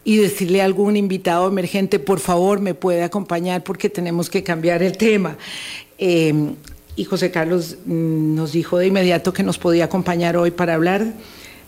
y 0.06 0.18
decirle 0.18 0.62
a 0.62 0.66
algún 0.66 0.98
invitado 0.98 1.48
emergente, 1.48 1.98
por 1.98 2.20
favor, 2.20 2.60
me 2.60 2.74
puede 2.74 3.04
acompañar 3.04 3.63
porque 3.63 3.90
tenemos 3.90 4.30
que 4.30 4.44
cambiar 4.44 4.84
el 4.84 4.98
tema. 4.98 5.38
Eh, 5.98 6.56
y 6.98 7.06
José 7.06 7.32
Carlos 7.32 7.78
mm, 7.86 8.36
nos 8.36 8.52
dijo 8.52 8.78
de 8.78 8.88
inmediato 8.88 9.32
que 9.32 9.44
nos 9.44 9.58
podía 9.58 9.86
acompañar 9.86 10.36
hoy 10.36 10.52
para 10.52 10.74
hablar 10.74 11.06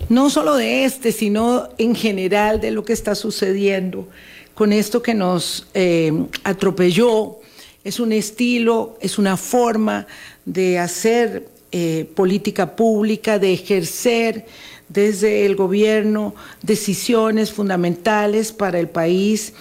no 0.10 0.30
solo 0.30 0.56
de 0.56 0.86
este, 0.86 1.12
sino 1.12 1.70
en 1.78 1.96
general 1.96 2.62
de 2.62 2.72
lo 2.72 2.84
que 2.84 2.94
está 2.94 3.16
sucediendo 3.16 4.08
con 4.56 4.74
esto 4.74 5.04
que 5.04 5.14
nos 5.14 5.68
eh, 5.74 6.12
atropelló. 6.44 7.40
Es 7.84 8.00
un 8.00 8.12
estilo, 8.14 8.98
es 9.00 9.20
una 9.20 9.38
forma 9.38 10.08
de 10.46 10.80
hacer 10.80 11.48
eh, 11.72 12.10
política 12.16 12.76
pública, 12.76 13.38
de 13.38 13.54
ejercer 13.54 14.46
desde 14.88 15.46
el 15.46 15.56
gobierno 15.56 16.34
decisiones 16.62 17.52
fundamentales 17.52 18.52
para 18.52 18.80
el 18.80 18.88
país 18.88 19.54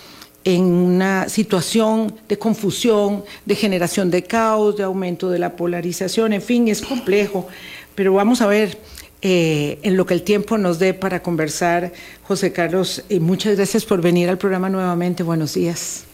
en 0.45 0.63
una 0.63 1.29
situación 1.29 2.15
de 2.29 2.39
confusión, 2.39 3.25
de 3.47 3.55
generación 3.57 4.11
de 4.11 4.23
caos, 4.23 4.77
de 4.77 4.85
aumento 4.85 5.31
de 5.31 5.39
la 5.39 5.57
polarización, 5.57 6.35
en 6.35 6.43
fin, 6.43 6.69
es 6.69 6.83
complejo, 6.83 7.49
pero 7.95 8.13
vamos 8.13 8.43
a 8.43 8.47
ver 8.47 8.79
eh, 9.27 9.79
en 9.83 9.97
lo 9.97 10.05
que 10.05 10.13
el 10.13 10.23
tiempo 10.23 10.59
nos 10.59 10.79
dé 10.79 10.93
para 10.93 11.23
conversar. 11.23 11.95
José 12.25 12.53
Carlos, 12.53 13.03
y 13.09 13.21
muchas 13.21 13.57
gracias 13.57 13.87
por 13.87 14.03
venir 14.03 14.29
al 14.29 14.37
programa 14.37 14.69
nuevamente. 14.69 15.23
Buenos 15.23 15.55
días. 15.55 16.05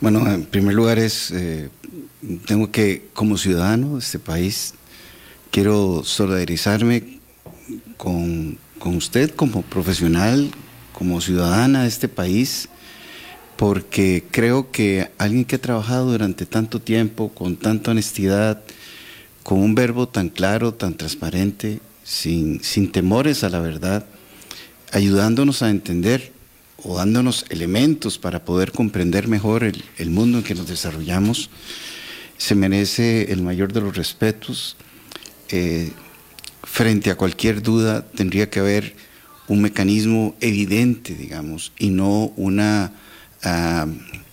Bueno, 0.00 0.24
en 0.32 0.44
primer 0.44 0.72
lugar 0.72 1.00
es, 1.00 1.32
eh, 1.32 1.70
tengo 2.46 2.70
que, 2.70 3.08
como 3.14 3.36
ciudadano 3.36 3.94
de 3.94 3.98
este 3.98 4.20
país, 4.20 4.74
quiero 5.50 6.04
solidarizarme 6.04 7.18
con, 7.96 8.56
con 8.78 8.94
usted 8.94 9.30
como 9.34 9.62
profesional, 9.62 10.48
como 10.92 11.20
ciudadana 11.20 11.82
de 11.82 11.88
este 11.88 12.06
país, 12.06 12.68
porque 13.56 14.22
creo 14.30 14.70
que 14.70 15.10
alguien 15.18 15.44
que 15.44 15.56
ha 15.56 15.60
trabajado 15.60 16.12
durante 16.12 16.46
tanto 16.46 16.80
tiempo, 16.80 17.30
con 17.30 17.56
tanta 17.56 17.90
honestidad, 17.90 18.62
con 19.42 19.58
un 19.58 19.74
verbo 19.74 20.06
tan 20.06 20.28
claro, 20.28 20.72
tan 20.74 20.94
transparente, 20.94 21.80
sin, 22.04 22.62
sin 22.62 22.92
temores 22.92 23.44
a 23.44 23.48
la 23.48 23.60
verdad, 23.60 24.04
ayudándonos 24.92 25.62
a 25.62 25.70
entender 25.70 26.32
o 26.84 26.96
dándonos 26.96 27.44
elementos 27.48 28.18
para 28.18 28.44
poder 28.44 28.72
comprender 28.72 29.28
mejor 29.28 29.64
el, 29.64 29.84
el, 29.98 30.10
mundo 30.10 30.38
en 30.38 30.44
que 30.44 30.54
nos 30.54 30.66
desarrollamos, 30.66 31.50
se 32.36 32.54
merece 32.54 33.32
el 33.32 33.42
mayor 33.42 33.72
de 33.72 33.80
los 33.80 33.96
respetos. 33.96 34.76
Eh, 35.48 35.92
frente 36.64 37.10
a 37.10 37.16
cualquier 37.16 37.62
duda 37.62 38.02
tendría 38.02 38.50
que 38.50 38.60
haber 38.60 38.94
un 39.48 39.60
mecanismo 39.60 40.34
evidente, 40.40 41.14
digamos, 41.14 41.72
y 41.78 41.90
no 41.90 42.32
una 42.36 42.92
uh, 43.44 43.88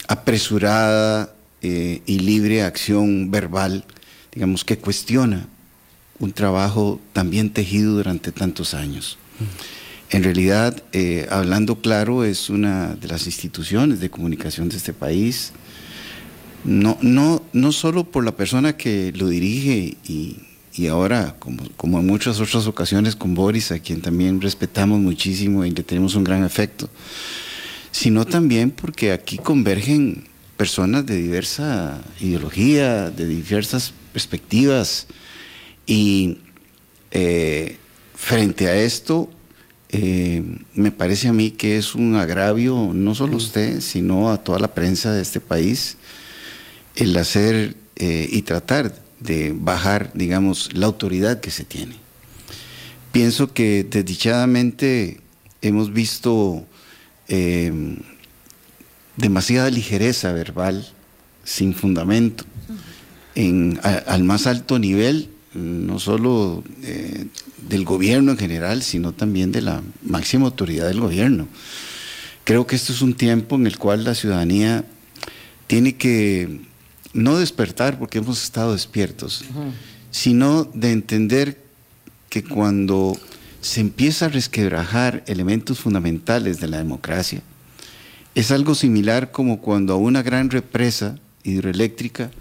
apresurada 0.08 1.34
eh, 1.62 2.02
y 2.06 2.20
libre 2.20 2.64
acción 2.64 3.30
verbal, 3.30 3.84
digamos, 4.32 4.64
que 4.64 4.78
cuestiona 4.78 5.48
un 6.20 6.34
trabajo 6.34 7.00
también 7.14 7.50
tejido 7.50 7.94
durante 7.94 8.32
tantos 8.32 8.74
años. 8.74 9.18
En 10.10 10.24
realidad, 10.24 10.84
eh, 10.92 11.28
hablando 11.30 11.82
claro, 11.82 12.24
es 12.24 12.50
una 12.50 12.96
de 12.96 13.08
las 13.08 13.26
instituciones 13.26 14.00
de 14.00 14.10
comunicación 14.10 14.68
de 14.70 14.78
este 14.78 14.94
país, 14.94 15.54
no, 16.64 16.98
no, 17.02 17.42
no 17.54 17.72
solo 17.72 18.04
por 18.04 18.26
la 18.26 18.36
persona 18.36 18.76
que 18.76 19.14
lo 19.16 19.30
dirige 19.30 19.98
y, 20.08 20.38
y 20.74 20.88
ahora, 20.88 21.36
como, 21.40 21.64
como, 21.78 22.00
en 22.00 22.08
muchas 22.08 22.40
otras 22.40 22.68
ocasiones 22.68 23.16
con 23.16 23.34
Boris, 23.34 23.72
a 23.72 23.80
quien 23.80 24.02
también 24.02 24.42
respetamos 24.42 25.00
muchísimo 25.00 25.64
y 25.64 25.72
le 25.72 25.84
tenemos 25.84 26.16
un 26.16 26.24
gran 26.24 26.44
afecto, 26.44 26.90
sino 27.92 28.26
también 28.26 28.72
porque 28.72 29.12
aquí 29.12 29.38
convergen 29.38 30.26
personas 30.58 31.06
de 31.06 31.16
diversa 31.16 32.02
ideología, 32.20 33.10
de 33.10 33.26
diversas 33.26 33.94
perspectivas, 34.12 35.08
y 35.90 36.38
eh, 37.10 37.78
frente 38.14 38.68
a 38.68 38.76
esto, 38.76 39.28
eh, 39.90 40.44
me 40.76 40.92
parece 40.92 41.30
a 41.30 41.34
mí 41.34 41.50
que 41.50 41.78
es 41.80 41.96
un 41.96 42.16
agravio, 42.16 42.92
no 42.94 43.16
solo 43.16 43.34
a 43.34 43.38
usted, 43.38 43.82
sino 43.82 44.30
a 44.30 44.38
toda 44.38 44.60
la 44.60 44.76
prensa 44.76 45.12
de 45.12 45.24
este 45.24 45.40
país, 45.40 45.98
el 46.96 47.18
hacer 47.18 47.76
eh, 47.96 48.30
y 48.32 48.44
tratar 48.44 48.94
de 49.20 49.52
bajar, 49.58 50.12
digamos, 50.14 50.70
la 50.74 50.86
autoridad 50.86 51.40
que 51.40 51.50
se 51.50 51.64
tiene. 51.64 51.96
Pienso 53.12 53.52
que 53.52 53.84
desdichadamente 53.84 55.22
hemos 55.64 55.92
visto 55.92 56.68
eh, 57.28 57.98
demasiada 59.18 59.72
ligereza 59.72 60.34
verbal, 60.34 60.88
sin 61.44 61.74
fundamento, 61.74 62.46
en, 63.34 63.80
a, 63.82 63.96
al 64.14 64.24
más 64.24 64.46
alto 64.46 64.78
nivel 64.78 65.32
no 65.54 66.00
solo 66.00 66.64
eh, 66.84 67.26
del 67.68 67.84
gobierno 67.84 68.32
en 68.32 68.38
general, 68.38 68.84
sino 68.84 69.14
también 69.14 69.52
de 69.52 69.62
la 69.62 69.82
máxima 70.04 70.46
autoridad 70.46 70.88
del 70.88 71.00
gobierno. 71.00 71.48
Creo 72.44 72.68
que 72.68 72.76
esto 72.76 72.94
es 72.94 73.02
un 73.02 73.14
tiempo 73.14 73.56
en 73.56 73.68
el 73.68 73.78
cual 73.78 74.04
la 74.04 74.16
ciudadanía 74.16 74.86
tiene 75.68 75.96
que 75.96 76.62
no 77.14 77.38
despertar 77.38 77.98
porque 77.98 78.20
hemos 78.20 78.44
estado 78.44 78.74
despiertos, 78.74 79.42
uh 79.42 79.60
-huh. 79.60 79.72
sino 80.12 80.66
de 80.66 80.92
entender 80.92 81.62
que 82.30 82.44
cuando 82.44 83.18
se 83.62 83.82
empieza 83.82 84.26
a 84.26 84.30
resquebrajar 84.30 85.24
elementos 85.28 85.80
fundamentales 85.80 86.60
de 86.60 86.68
la 86.68 86.78
democracia, 86.78 87.42
es 88.36 88.52
algo 88.52 88.76
similar 88.76 89.32
como 89.32 89.60
cuando 89.60 89.98
una 89.98 90.22
gran 90.22 90.50
represa 90.50 91.16
hidroeléctrica 91.44 92.32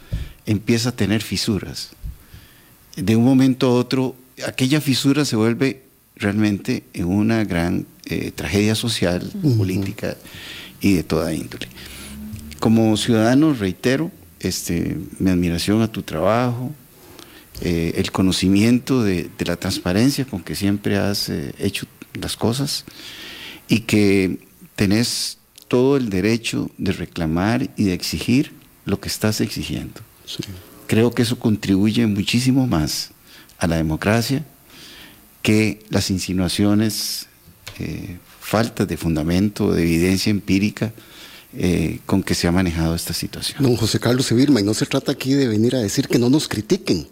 empieza 0.47 0.91
a 0.91 0.93
tener 0.97 1.23
fisuras 1.23 1.91
de 3.03 3.17
un 3.17 3.25
momento 3.25 3.69
a 3.69 3.71
otro, 3.71 4.15
aquella 4.47 4.81
fisura 4.81 5.25
se 5.25 5.37
vuelve 5.37 5.83
realmente 6.17 6.85
en 6.93 7.07
una 7.07 7.45
gran 7.45 7.87
eh, 8.07 8.33
tragedia 8.35 8.75
social, 8.75 9.23
uh 9.35 9.49
-huh. 9.49 9.57
política 9.57 10.17
y 10.81 10.95
de 10.95 11.03
toda 11.03 11.33
índole. 11.33 11.69
Como 12.59 12.97
ciudadano, 12.97 13.55
reitero, 13.55 14.11
este, 14.41 14.97
mi 15.19 15.31
admiración 15.31 15.83
a 15.83 15.89
tu 15.89 16.03
trabajo, 16.03 16.73
eh, 17.61 17.93
el 17.97 18.11
conocimiento 18.11 19.03
de, 19.03 19.31
de, 19.37 19.45
la 19.45 19.57
transparencia 19.57 20.25
con 20.25 20.43
que 20.43 20.55
siempre 20.55 20.97
has 20.97 21.29
eh, 21.29 21.55
hecho 21.59 21.87
las 22.15 22.37
cosas 22.37 22.85
y 23.69 23.81
que 23.81 24.39
tenés 24.77 25.39
todo 25.67 25.97
el 25.97 26.09
derecho 26.09 26.71
de 26.79 26.93
reclamar 26.93 27.71
y 27.77 27.85
de 27.85 27.95
exigir 27.95 28.53
lo 28.85 29.01
que 29.01 29.09
estás 29.09 29.41
exigiendo. 29.41 30.01
Sí 30.25 30.43
creo 30.89 31.13
que 31.13 31.23
eso 31.23 31.39
contribuye 31.39 32.05
muchísimo 32.09 32.67
más 32.67 33.11
a 33.59 33.69
la 33.69 33.77
democracia 33.77 34.45
que 35.43 35.85
las 35.91 36.11
insinuaciones, 36.11 37.27
eh, 37.79 38.19
faltas 38.41 38.89
de 38.89 38.97
fundamento, 38.97 39.73
de 39.73 39.83
evidencia 39.83 40.31
empírica 40.31 40.93
eh, 41.55 42.01
con 42.07 42.23
que 42.23 42.35
se 42.35 42.49
ha 42.49 42.53
manejado 42.53 42.95
esta 42.95 43.15
situación. 43.15 43.63
Don 43.63 43.77
José 43.77 44.01
Carlos 44.01 44.27
Sevirma, 44.27 44.61
y 44.61 44.65
no 44.65 44.75
se 44.75 44.87
trata 44.87 45.13
aquí 45.13 45.35
de 45.35 45.47
venir 45.47 45.77
a 45.77 45.79
decir 45.79 46.09
que 46.09 46.19
no 46.19 46.29
nos 46.29 46.49
critiquen. 46.49 47.07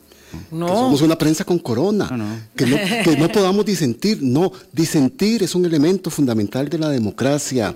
No. 0.50 0.66
Que 0.66 0.72
somos 0.72 1.02
una 1.02 1.16
prensa 1.16 1.44
con 1.44 1.58
corona, 1.58 2.08
no, 2.10 2.16
no. 2.16 2.38
Que, 2.56 2.66
no, 2.66 2.76
que 2.76 3.16
no 3.16 3.28
podamos 3.28 3.64
disentir. 3.64 4.18
No, 4.20 4.52
disentir 4.72 5.42
es 5.42 5.54
un 5.54 5.64
elemento 5.64 6.10
fundamental 6.10 6.68
de 6.68 6.78
la 6.78 6.90
democracia. 6.90 7.74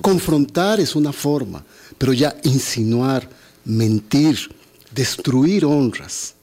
Confrontar 0.00 0.80
es 0.80 0.96
una 0.96 1.12
forma, 1.12 1.64
pero 1.96 2.12
ya 2.12 2.34
insinuar, 2.42 3.28
mentir, 3.64 4.36
destruir 4.94 5.64
honras 5.64 6.34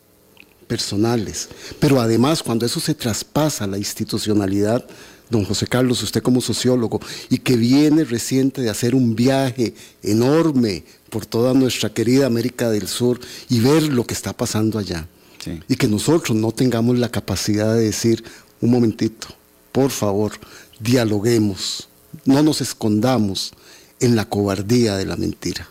personales, 0.68 1.50
pero 1.80 2.00
además 2.00 2.44
cuando 2.44 2.66
eso 2.66 2.80
se 2.80 2.94
traspasa 2.94 3.64
a 3.64 3.68
la 3.68 3.80
institucionalidad, 3.80 4.86
don 5.30 5.44
José 5.44 5.66
Carlos, 5.68 6.04
usted 6.04 6.22
como 6.22 6.42
sociólogo, 6.42 7.00
y 7.30 7.40
que 7.40 7.58
viene 7.58 8.04
reciente 8.04 8.62
de 8.62 8.70
hacer 8.70 8.94
un 8.94 9.16
viaje 9.16 9.74
enorme 10.04 10.84
por 11.10 11.26
toda 11.26 11.54
nuestra 11.54 11.92
querida 11.92 12.28
América 12.28 12.70
del 12.70 12.88
Sur 12.88 13.20
y 13.50 13.60
ver 13.60 13.84
lo 13.84 14.06
que 14.06 14.14
está 14.14 14.32
pasando 14.32 14.78
allá. 14.78 15.08
Sí. 15.44 15.60
Y 15.68 15.76
que 15.76 15.88
nosotros 15.88 16.38
no 16.38 16.52
tengamos 16.52 17.00
la 17.00 17.10
capacidad 17.10 17.74
de 17.74 17.86
decir, 17.86 18.24
un 18.62 18.72
momentito, 18.72 19.28
por 19.72 19.90
favor, 19.90 20.34
dialoguemos, 20.80 21.90
no 22.26 22.44
nos 22.44 22.62
escondamos 22.62 23.54
en 24.00 24.16
la 24.16 24.30
cobardía 24.30 24.98
de 24.98 25.06
la 25.06 25.16
mentira. 25.16 25.68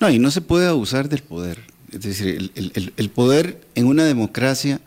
No, 0.00 0.10
y 0.10 0.18
no 0.18 0.30
se 0.32 0.40
puede 0.40 0.66
abusar 0.66 1.08
del 1.08 1.22
poder 1.22 1.71
Es 1.92 2.00
decir, 2.00 2.50
el, 2.54 2.92
el- 2.96 3.10
poder 3.10 3.60
en 3.74 3.86
una 3.86 4.04
democracia 4.04 4.80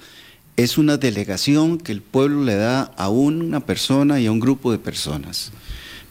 es 0.57 0.77
una 0.77 0.97
delegación 0.97 1.77
que 1.77 1.91
el 1.91 2.01
pueblo 2.01 2.43
le 2.43 2.55
da 2.55 2.83
a 2.97 3.09
una 3.09 3.59
persona 3.65 4.19
y 4.19 4.25
a 4.25 4.31
un 4.31 4.39
grupo 4.39 4.71
de 4.71 4.79
personas. 4.79 5.51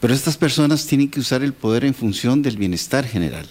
Pero 0.00 0.14
estas 0.14 0.36
personas 0.36 0.86
tienen 0.86 1.08
que 1.10 1.20
usar 1.20 1.42
el 1.42 1.52
poder 1.52 1.84
en 1.84 1.94
función 1.94 2.42
del 2.42 2.56
bienestar 2.58 3.06
general. 3.06 3.46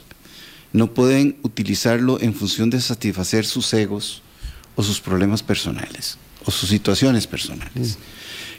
No 0.72 0.94
pueden 0.94 1.38
utilizarlo 1.44 2.20
en 2.22 2.34
función 2.34 2.70
de 2.70 2.80
satisfacer 2.80 3.46
sus 3.46 3.74
egos 3.74 4.22
o 4.76 4.84
sus 4.84 5.00
problemas 5.02 5.44
personales 5.44 6.18
o 6.46 6.52
sus 6.52 6.70
situaciones 6.70 7.26
personales. 7.28 7.98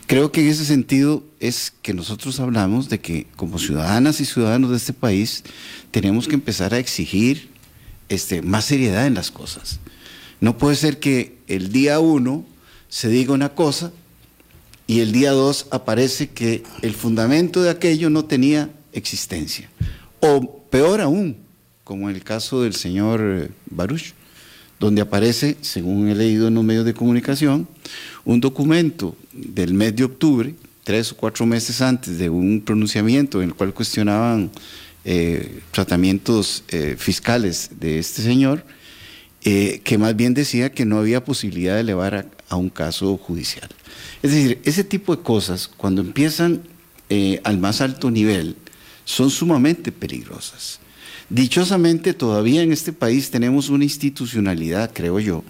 Creo 0.07 0.31
que 0.33 0.43
en 0.43 0.49
ese 0.49 0.65
sentido 0.65 1.25
es 1.41 1.73
que 1.83 1.95
nosotros 1.95 2.39
hablamos 2.41 2.89
de 2.89 3.01
que 3.01 3.27
como 3.37 3.59
ciudadanas 3.59 4.21
y 4.21 4.25
ciudadanos 4.27 4.71
de 4.71 4.77
este 4.77 4.93
país 4.93 5.45
tenemos 5.91 6.29
que 6.29 6.35
empezar 6.35 6.75
a 6.75 6.79
exigir 6.79 7.49
este, 8.09 8.43
más 8.43 8.65
seriedad 8.65 9.07
en 9.07 9.15
las 9.15 9.31
cosas. 9.31 9.81
No 10.41 10.59
puede 10.59 10.77
ser 10.77 11.01
que 11.01 11.39
el 11.47 11.73
día 11.73 12.01
uno 12.01 12.45
se 12.89 13.09
diga 13.09 13.33
una 13.33 13.51
cosa 13.51 13.93
y 14.87 15.01
el 15.01 15.13
día 15.13 15.33
dos 15.33 15.67
aparece 15.71 16.29
que 16.29 16.63
el 16.83 16.95
fundamento 16.95 17.63
de 17.63 17.71
aquello 17.71 18.11
no 18.11 18.25
tenía 18.25 18.71
existencia. 18.93 19.71
O 20.21 20.63
peor 20.71 21.01
aún, 21.01 21.37
como 21.85 22.09
en 22.09 22.17
el 22.17 22.23
caso 22.23 22.63
del 22.63 22.75
señor 22.75 23.21
eh, 23.23 23.51
Baruch, 23.71 24.13
donde 24.79 25.03
aparece, 25.03 25.57
según 25.61 26.09
he 26.09 26.15
leído 26.15 26.49
en 26.49 26.55
los 26.55 26.65
medios 26.65 26.85
de 26.85 26.95
comunicación, 26.95 27.67
un 28.25 28.41
documento 28.41 29.17
del 29.33 29.73
mes 29.73 29.97
de 29.97 30.05
octubre, 30.05 30.55
tres 30.83 31.13
o 31.13 31.17
cuatro 31.17 31.47
meses 31.47 31.81
antes 31.81 32.19
de 32.19 32.29
un 32.29 32.61
pronunciamiento 32.61 33.41
en 33.41 33.49
el 33.49 33.55
cual 33.55 33.73
cuestionaban 33.73 34.51
eh, 35.07 35.61
tratamientos 35.71 36.65
eh, 36.69 36.97
fiscales 36.99 37.73
de 37.79 37.99
este 37.99 38.23
señor, 38.23 38.65
eh, 39.45 39.83
que 39.85 39.99
más 39.99 40.17
bien 40.17 40.33
decía 40.33 40.73
que 40.73 40.87
no 40.87 40.99
había 40.99 41.23
posibilidad 41.25 41.75
de 41.75 41.81
elevar 41.81 42.31
a, 42.49 42.57
un 42.57 42.71
caso 42.71 43.19
judicial. 43.19 43.69
Es 44.23 44.31
decir, 44.31 44.61
ese 44.65 44.83
tipo 44.83 45.15
de 45.15 45.23
cosas, 45.23 45.69
cuando 45.69 46.01
empiezan 46.01 46.63
al 47.45 47.59
más 47.59 47.81
alto 47.81 48.11
nivel, 48.11 48.57
son 49.05 49.31
sumamente 49.31 49.93
peligrosas. 49.93 50.81
Dichosamente, 51.29 52.15
todavía 52.15 52.63
en 52.63 52.73
este 52.73 52.93
país 52.93 53.31
tenemos 53.31 53.69
una 53.69 53.85
institucionalidad, 53.85 54.91
creo 54.93 55.21
yo, 55.21 55.45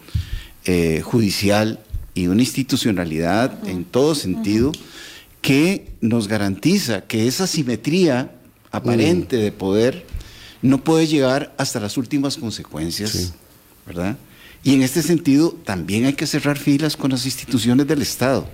judicial 1.03 1.81
y 2.15 2.27
una 2.27 2.43
institucionalidad 2.43 3.67
en 3.69 3.85
todo 3.85 4.15
sentido 4.15 4.73
que 5.41 5.93
nos 6.01 6.27
garantiza 6.27 7.03
que 7.03 7.29
esa 7.29 7.47
simetría 7.47 8.31
aparente 8.77 9.37
de 9.37 9.53
poder 9.53 10.07
no 10.63 10.83
puede 10.83 11.07
llegar 11.07 11.55
hasta 11.59 11.79
las 11.81 11.97
últimas 11.99 12.37
consecuencias, 12.37 13.11
Sí. 13.11 13.31
¿verdad? 13.87 14.17
Y 14.63 14.75
en 14.75 14.83
este 14.83 15.03
sentido 15.03 15.51
también 15.65 16.07
hay 16.07 16.15
que 16.15 16.27
cerrar 16.27 16.57
filas 16.59 16.97
con 16.97 17.11
las 17.11 17.27
instituciones 17.27 17.87
del 17.87 18.01
Estado. 18.01 18.49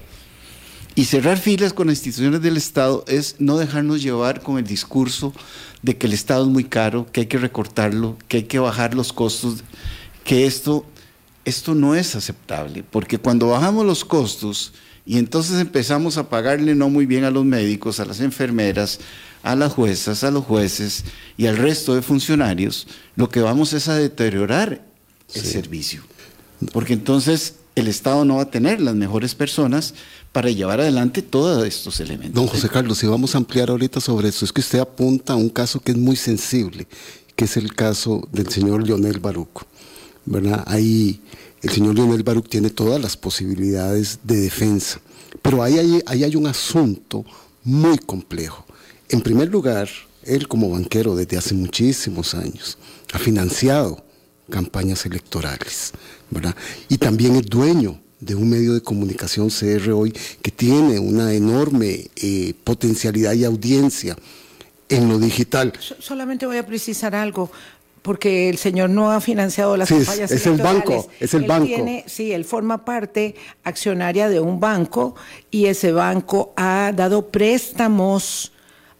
Y 0.96 1.04
cerrar 1.04 1.38
filas 1.38 1.72
con 1.72 1.86
las 1.86 1.98
instituciones 1.98 2.42
del 2.42 2.56
Estado 2.56 3.04
es 3.06 3.36
no 3.38 3.56
dejarnos 3.58 4.02
llevar 4.02 4.42
con 4.42 4.58
el 4.58 4.64
discurso 4.64 5.32
de 5.82 5.96
que 5.96 6.08
el 6.08 6.12
Estado 6.12 6.42
es 6.42 6.48
muy 6.50 6.64
caro, 6.64 7.06
que 7.12 7.20
hay 7.20 7.26
que 7.26 7.38
recortarlo, 7.38 8.18
que 8.26 8.38
hay 8.38 8.42
que 8.42 8.58
bajar 8.58 8.94
los 8.94 9.12
costos, 9.12 9.62
que 10.24 10.46
esto, 10.46 10.84
esto 11.44 11.76
no 11.76 11.94
es 11.94 12.16
aceptable, 12.16 12.82
porque 12.82 13.18
cuando 13.18 13.46
bajamos 13.46 13.86
los 13.86 14.04
costos 14.04 14.72
y 15.10 15.18
entonces 15.18 15.60
empezamos 15.60 16.18
a 16.18 16.28
pagarle 16.28 16.76
no 16.76 16.88
muy 16.88 17.04
bien 17.04 17.24
a 17.24 17.32
los 17.32 17.44
médicos, 17.44 17.98
a 17.98 18.04
las 18.04 18.20
enfermeras, 18.20 19.00
a 19.42 19.56
las 19.56 19.72
juezas, 19.72 20.22
a 20.22 20.30
los 20.30 20.44
jueces 20.44 21.02
y 21.36 21.46
al 21.46 21.56
resto 21.56 21.96
de 21.96 22.02
funcionarios, 22.02 22.86
lo 23.16 23.28
que 23.28 23.40
vamos 23.40 23.72
es 23.72 23.88
a 23.88 23.96
deteriorar 23.96 24.84
el 25.34 25.42
servicio. 25.44 26.04
Porque 26.72 26.92
entonces 26.92 27.56
el 27.74 27.88
Estado 27.88 28.24
no 28.24 28.36
va 28.36 28.42
a 28.42 28.50
tener 28.52 28.80
las 28.80 28.94
mejores 28.94 29.34
personas 29.34 29.94
para 30.30 30.48
llevar 30.48 30.80
adelante 30.80 31.22
todos 31.22 31.66
estos 31.66 31.98
elementos. 31.98 32.40
Don 32.40 32.46
José 32.46 32.68
Carlos, 32.68 32.98
si 32.98 33.08
vamos 33.08 33.34
a 33.34 33.38
ampliar 33.38 33.68
ahorita 33.68 34.00
sobre 34.00 34.28
eso, 34.28 34.44
es 34.44 34.52
que 34.52 34.60
usted 34.60 34.78
apunta 34.78 35.32
a 35.32 35.36
un 35.36 35.48
caso 35.48 35.80
que 35.80 35.90
es 35.90 35.98
muy 35.98 36.14
sensible, 36.14 36.86
que 37.34 37.46
es 37.46 37.56
el 37.56 37.74
caso 37.74 38.28
del 38.30 38.48
señor 38.48 38.86
Leonel 38.86 39.18
Baruch. 39.18 39.64
¿verdad? 40.24 40.62
Ahí 40.66 41.20
el 41.62 41.70
señor 41.70 41.94
Leonel 41.94 42.22
Baruch 42.22 42.48
tiene 42.48 42.70
todas 42.70 43.00
las 43.00 43.16
posibilidades 43.16 44.20
de 44.22 44.36
defensa, 44.40 45.00
pero 45.42 45.62
ahí 45.62 46.00
hay, 46.06 46.36
un 46.36 46.46
asunto 46.46 47.24
muy 47.64 47.98
complejo. 47.98 48.64
En 49.08 49.20
primer 49.20 49.48
lugar, 49.48 49.88
él 50.24 50.48
como 50.48 50.70
banquero 50.70 51.14
desde 51.14 51.36
hace 51.36 51.54
muchísimos 51.54 52.34
años 52.34 52.78
ha 53.12 53.18
financiado 53.18 54.04
campañas 54.50 55.04
electorales, 55.06 55.92
¿verdad? 56.30 56.54
Y 56.88 56.98
también 56.98 57.36
es 57.36 57.46
dueño 57.46 58.00
de 58.20 58.34
un 58.34 58.50
medio 58.50 58.74
de 58.74 58.82
comunicación 58.82 59.48
CR 59.48 59.90
hoy 59.92 60.12
que 60.42 60.50
tiene 60.50 60.98
una 60.98 61.32
enorme 61.32 62.10
eh, 62.16 62.54
potencialidad 62.64 63.32
y 63.34 63.44
audiencia 63.44 64.16
en 64.88 65.08
lo 65.08 65.18
digital. 65.18 65.72
So- 65.78 65.96
Solamente 66.00 66.46
voy 66.46 66.58
a 66.58 66.66
precisar 66.66 67.14
algo, 67.14 67.50
porque 68.02 68.48
el 68.48 68.56
señor 68.56 68.90
no 68.90 69.10
ha 69.12 69.20
financiado 69.20 69.76
las 69.76 69.88
Sí, 69.88 69.96
campañas 69.96 70.30
es 70.30 70.46
el 70.46 70.56
banco, 70.56 71.06
es 71.20 71.34
el 71.34 71.42
Él 71.42 71.48
banco. 71.48 71.66
tiene- 71.66 72.04
sí, 72.06 72.32
él 72.32 72.44
forma 72.44 72.84
parte 72.84 73.34
accionaria 73.62 74.28
de 74.28 74.40
un 74.40 74.58
banco 74.60 75.14
y 75.50 75.66
ese 75.66 75.92
banco 75.92 76.52
ha 76.56 76.92
dado 76.96 77.28
préstamos 77.28 78.52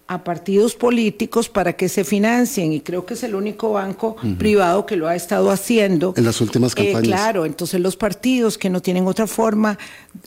a 0.07 0.25
partidos 0.25 0.75
políticos 0.75 1.49
para 1.49 1.75
que 1.75 1.89
se 1.89 2.03
financien 2.03 2.73
y 2.73 2.81
creo 2.81 3.07
que 3.07 3.15
es 3.15 3.23
el 3.23 3.37
único 3.37 3.73
banco 3.73 4.17
privado 4.39 4.85
que 4.85 4.97
lo 4.97 5.07
ha 5.07 5.15
estado 5.15 5.53
haciendo. 5.53 6.15
En 6.17 6.25
las 6.25 6.41
últimas 6.41 6.73
Eh, 6.73 6.93
campañas. 6.93 7.03
claro, 7.21 7.47
entonces 7.47 7.81
los 7.81 7.97
partidos 7.97 8.59
que 8.59 8.69
no 8.71 8.83
tienen 8.83 9.07
otra 9.07 9.29
forma 9.29 9.79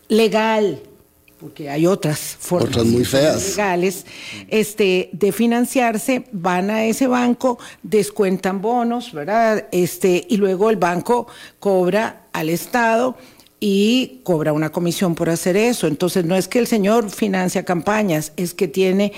legal, 0.08 0.80
porque 1.44 1.70
hay 1.70 1.86
otras 1.86 2.38
formas 2.40 2.70
Otras 2.70 2.86
muy 2.86 3.04
feas. 3.04 3.50
legales, 3.50 4.06
este, 4.48 5.10
de 5.12 5.34
financiarse, 5.34 6.24
van 6.32 6.70
a 6.70 6.86
ese 6.86 7.06
banco, 7.06 7.60
descuentan 7.82 8.62
bonos, 8.62 9.12
¿verdad? 9.12 9.68
Este, 9.74 10.26
y 10.30 10.38
luego 10.38 10.70
el 10.70 10.78
banco 10.78 11.28
cobra 11.60 12.28
al 12.32 12.48
Estado 12.48 13.18
y 13.60 14.22
cobra 14.24 14.54
una 14.54 14.72
comisión 14.72 15.16
por 15.16 15.30
hacer 15.30 15.58
eso. 15.58 15.88
Entonces, 15.88 16.24
no 16.24 16.38
es 16.38 16.48
que 16.48 16.60
el 16.60 16.68
señor 16.68 17.10
financia 17.10 17.66
campañas, 17.66 18.32
es 18.38 18.54
que 18.54 18.70
tiene 18.70 19.12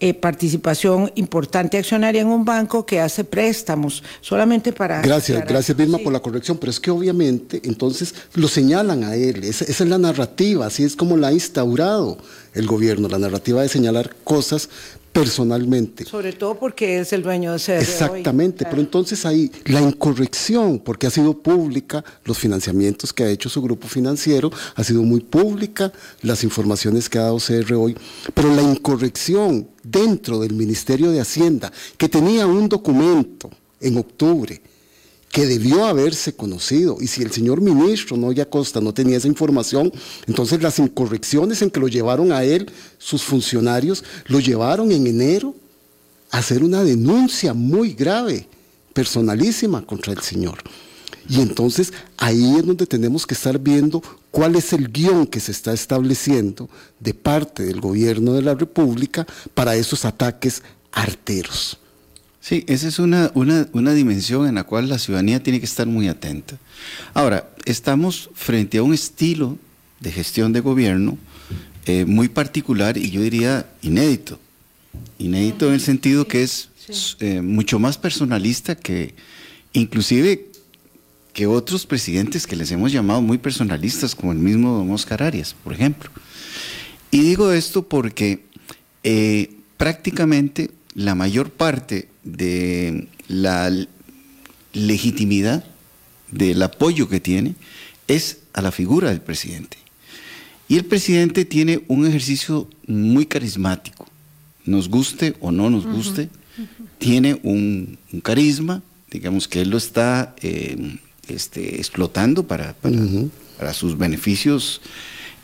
eh, 0.00 0.14
participación 0.14 1.12
importante 1.14 1.76
accionaria 1.78 2.22
en 2.22 2.28
un 2.28 2.44
banco 2.44 2.86
que 2.86 3.00
hace 3.00 3.22
préstamos, 3.24 4.02
solamente 4.20 4.72
para... 4.72 5.02
Gracias, 5.02 5.36
aclarar. 5.38 5.48
gracias 5.48 5.76
Vilma 5.76 5.98
Sí. 5.98 6.04
por 6.04 6.12
la 6.12 6.20
corrección, 6.20 6.56
pero 6.58 6.70
es 6.70 6.80
que 6.80 6.90
obviamente 6.90 7.60
entonces 7.64 8.14
lo 8.34 8.48
señalan 8.48 9.04
a 9.04 9.14
él, 9.14 9.44
esa, 9.44 9.64
esa 9.64 9.84
es 9.84 9.90
la 9.90 9.98
narrativa, 9.98 10.66
así 10.66 10.84
es 10.84 10.96
como 10.96 11.16
la 11.16 11.28
ha 11.28 11.32
instaurado 11.32 12.18
el 12.54 12.66
gobierno, 12.66 13.08
la 13.08 13.18
narrativa 13.18 13.62
de 13.62 13.68
señalar 13.68 14.16
cosas 14.24 14.68
personalmente. 15.12 16.04
Sobre 16.04 16.32
todo 16.32 16.58
porque 16.58 17.00
es 17.00 17.12
el 17.12 17.22
dueño 17.22 17.52
de 17.52 17.58
CR 17.58 17.72
hoy. 17.72 17.78
Exactamente, 17.80 18.58
Claro. 18.58 18.70
pero 18.70 18.82
entonces 18.82 19.26
ahí 19.26 19.50
la 19.66 19.80
incorrección, 19.80 20.78
porque 20.78 21.06
ha 21.06 21.10
sido 21.10 21.36
pública 21.38 22.04
los 22.24 22.38
financiamientos 22.38 23.12
que 23.12 23.24
ha 23.24 23.28
hecho 23.30 23.48
su 23.48 23.60
grupo 23.62 23.88
financiero, 23.88 24.50
ha 24.74 24.84
sido 24.84 25.02
muy 25.02 25.20
pública 25.20 25.92
las 26.22 26.44
informaciones 26.44 27.08
que 27.08 27.18
ha 27.18 27.22
dado 27.22 27.38
CR 27.38 27.74
hoy, 27.74 27.96
pero 28.34 28.54
la 28.54 28.62
incorrección 28.62 29.68
dentro 29.82 30.40
del 30.40 30.52
Ministerio 30.54 31.10
de 31.10 31.20
Hacienda, 31.20 31.72
que 31.96 32.08
tenía 32.08 32.46
un 32.46 32.68
documento 32.68 33.50
en 33.80 33.98
octubre, 33.98 34.60
que 35.30 35.46
debió 35.46 35.84
haberse 35.84 36.34
conocido. 36.34 36.96
Y 37.00 37.06
si 37.06 37.22
el 37.22 37.30
señor 37.30 37.60
ministro 37.60 38.16
Noya 38.16 38.48
Costa 38.48 38.80
no 38.80 38.92
tenía 38.92 39.16
esa 39.16 39.28
información, 39.28 39.92
entonces 40.26 40.62
las 40.62 40.78
incorrecciones 40.78 41.62
en 41.62 41.70
que 41.70 41.80
lo 41.80 41.88
llevaron 41.88 42.32
a 42.32 42.42
él, 42.42 42.70
sus 42.98 43.22
funcionarios, 43.22 44.04
lo 44.26 44.40
llevaron 44.40 44.90
en 44.92 45.06
enero 45.06 45.54
a 46.30 46.38
hacer 46.38 46.62
una 46.62 46.82
denuncia 46.82 47.54
muy 47.54 47.92
grave, 47.92 48.48
personalísima 48.92 49.86
contra 49.86 50.12
el 50.12 50.20
señor. 50.20 50.58
Y 51.28 51.40
entonces 51.40 51.92
ahí 52.16 52.56
es 52.56 52.66
donde 52.66 52.86
tenemos 52.86 53.24
que 53.24 53.34
estar 53.34 53.58
viendo 53.58 54.02
cuál 54.32 54.56
es 54.56 54.72
el 54.72 54.90
guion 54.90 55.26
que 55.26 55.38
se 55.38 55.52
está 55.52 55.72
estableciendo 55.72 56.68
de 56.98 57.14
parte 57.14 57.62
del 57.62 57.80
gobierno 57.80 58.32
de 58.32 58.42
la 58.42 58.54
República 58.54 59.26
para 59.54 59.76
esos 59.76 60.04
ataques 60.04 60.62
arteros. 60.90 61.78
Sí, 62.40 62.64
esa 62.68 62.88
es 62.88 62.98
una, 62.98 63.30
una, 63.34 63.68
una 63.72 63.92
dimensión 63.92 64.48
en 64.48 64.54
la 64.54 64.64
cual 64.64 64.88
la 64.88 64.98
ciudadanía 64.98 65.42
tiene 65.42 65.60
que 65.60 65.66
estar 65.66 65.86
muy 65.86 66.08
atenta. 66.08 66.58
Ahora, 67.12 67.50
estamos 67.66 68.30
frente 68.34 68.78
a 68.78 68.82
un 68.82 68.94
estilo 68.94 69.58
de 70.00 70.10
gestión 70.10 70.52
de 70.52 70.60
gobierno 70.60 71.18
eh, 71.86 72.04
muy 72.06 72.28
particular 72.28 72.96
y 72.96 73.10
yo 73.10 73.20
diría 73.20 73.66
inédito. 73.82 74.38
Inédito 75.18 75.68
en 75.68 75.74
el 75.74 75.80
sentido 75.80 76.26
que 76.26 76.42
es 76.42 76.70
eh, 77.20 77.42
mucho 77.42 77.78
más 77.78 77.98
personalista 77.98 78.74
que 78.74 79.14
inclusive 79.72 80.50
que 81.32 81.46
otros 81.46 81.86
presidentes 81.86 82.46
que 82.46 82.56
les 82.56 82.70
hemos 82.72 82.90
llamado 82.90 83.22
muy 83.22 83.38
personalistas, 83.38 84.14
como 84.14 84.32
el 84.32 84.38
mismo 84.38 84.72
don 84.72 84.90
Oscar 84.90 85.22
Arias, 85.22 85.54
por 85.62 85.72
ejemplo. 85.72 86.10
Y 87.10 87.20
digo 87.20 87.52
esto 87.52 87.86
porque 87.86 88.44
eh, 89.04 89.50
prácticamente 89.76 90.70
la 91.00 91.14
mayor 91.14 91.50
parte 91.50 92.08
de 92.24 93.08
la 93.26 93.72
legitimidad 94.74 95.64
del 96.30 96.62
apoyo 96.62 97.08
que 97.08 97.20
tiene 97.20 97.54
es 98.06 98.40
a 98.52 98.60
la 98.60 98.70
figura 98.70 99.08
del 99.08 99.22
presidente. 99.22 99.78
Y 100.68 100.76
el 100.76 100.84
presidente 100.84 101.46
tiene 101.46 101.82
un 101.88 102.06
ejercicio 102.06 102.68
muy 102.86 103.24
carismático, 103.24 104.06
nos 104.66 104.90
guste 104.90 105.34
o 105.40 105.50
no 105.52 105.70
nos 105.70 105.86
guste, 105.86 106.28
tiene 106.98 107.40
un, 107.44 107.98
un 108.12 108.20
carisma, 108.20 108.82
digamos 109.10 109.48
que 109.48 109.62
él 109.62 109.70
lo 109.70 109.78
está 109.78 110.34
eh, 110.42 110.98
este, 111.28 111.76
explotando 111.76 112.46
para, 112.46 112.74
para, 112.74 112.98
para 113.58 113.72
sus 113.72 113.96
beneficios 113.96 114.82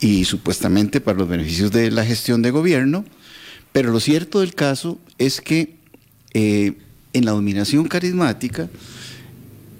y 0.00 0.26
supuestamente 0.26 1.00
para 1.00 1.18
los 1.18 1.28
beneficios 1.28 1.72
de 1.72 1.90
la 1.90 2.04
gestión 2.04 2.42
de 2.42 2.50
gobierno, 2.50 3.06
pero 3.72 3.90
lo 3.90 4.00
cierto 4.00 4.40
del 4.40 4.54
caso 4.54 4.98
es 5.18 5.40
que 5.40 5.76
eh, 6.34 6.74
en 7.12 7.24
la 7.24 7.32
dominación 7.32 7.88
carismática, 7.88 8.68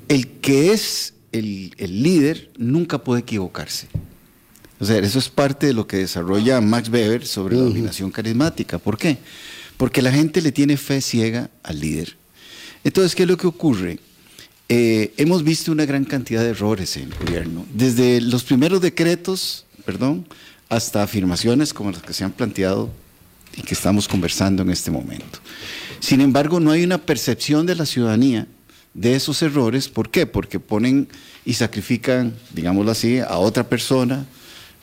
el 0.08 0.28
que 0.40 0.72
es 0.72 1.14
el, 1.32 1.74
el 1.78 2.02
líder 2.02 2.50
nunca 2.56 2.98
puede 3.02 3.20
equivocarse. 3.20 3.88
O 4.78 4.84
sea, 4.84 4.98
eso 4.98 5.18
es 5.18 5.28
parte 5.28 5.66
de 5.66 5.72
lo 5.72 5.86
que 5.86 5.98
desarrolla 5.98 6.60
Max 6.60 6.88
Weber 6.88 7.26
sobre 7.26 7.56
la 7.56 7.62
dominación 7.62 8.10
carismática. 8.10 8.78
¿Por 8.78 8.98
qué? 8.98 9.18
Porque 9.76 10.02
la 10.02 10.12
gente 10.12 10.42
le 10.42 10.52
tiene 10.52 10.76
fe 10.76 11.00
ciega 11.00 11.50
al 11.62 11.80
líder. 11.80 12.16
Entonces, 12.84 13.14
¿qué 13.14 13.22
es 13.22 13.28
lo 13.28 13.36
que 13.36 13.46
ocurre? 13.46 13.98
Eh, 14.68 15.12
hemos 15.16 15.44
visto 15.44 15.72
una 15.72 15.86
gran 15.86 16.04
cantidad 16.04 16.42
de 16.42 16.50
errores 16.50 16.96
en 16.96 17.04
el 17.04 17.14
gobierno, 17.18 17.64
desde 17.72 18.20
los 18.20 18.42
primeros 18.42 18.80
decretos, 18.80 19.64
perdón, 19.84 20.26
hasta 20.68 21.02
afirmaciones 21.02 21.72
como 21.72 21.92
las 21.92 22.02
que 22.02 22.12
se 22.12 22.24
han 22.24 22.32
planteado 22.32 22.90
y 23.56 23.62
que 23.62 23.74
estamos 23.74 24.06
conversando 24.08 24.62
en 24.62 24.70
este 24.70 24.90
momento. 24.90 25.38
Sin 26.00 26.20
embargo, 26.20 26.60
no 26.60 26.70
hay 26.70 26.84
una 26.84 26.98
percepción 26.98 27.66
de 27.66 27.74
la 27.74 27.86
ciudadanía 27.86 28.46
de 28.94 29.14
esos 29.16 29.42
errores. 29.42 29.88
¿Por 29.88 30.10
qué? 30.10 30.26
Porque 30.26 30.60
ponen 30.60 31.08
y 31.44 31.54
sacrifican, 31.54 32.34
digámoslo 32.52 32.90
así, 32.90 33.18
a 33.18 33.36
otra 33.38 33.68
persona, 33.68 34.26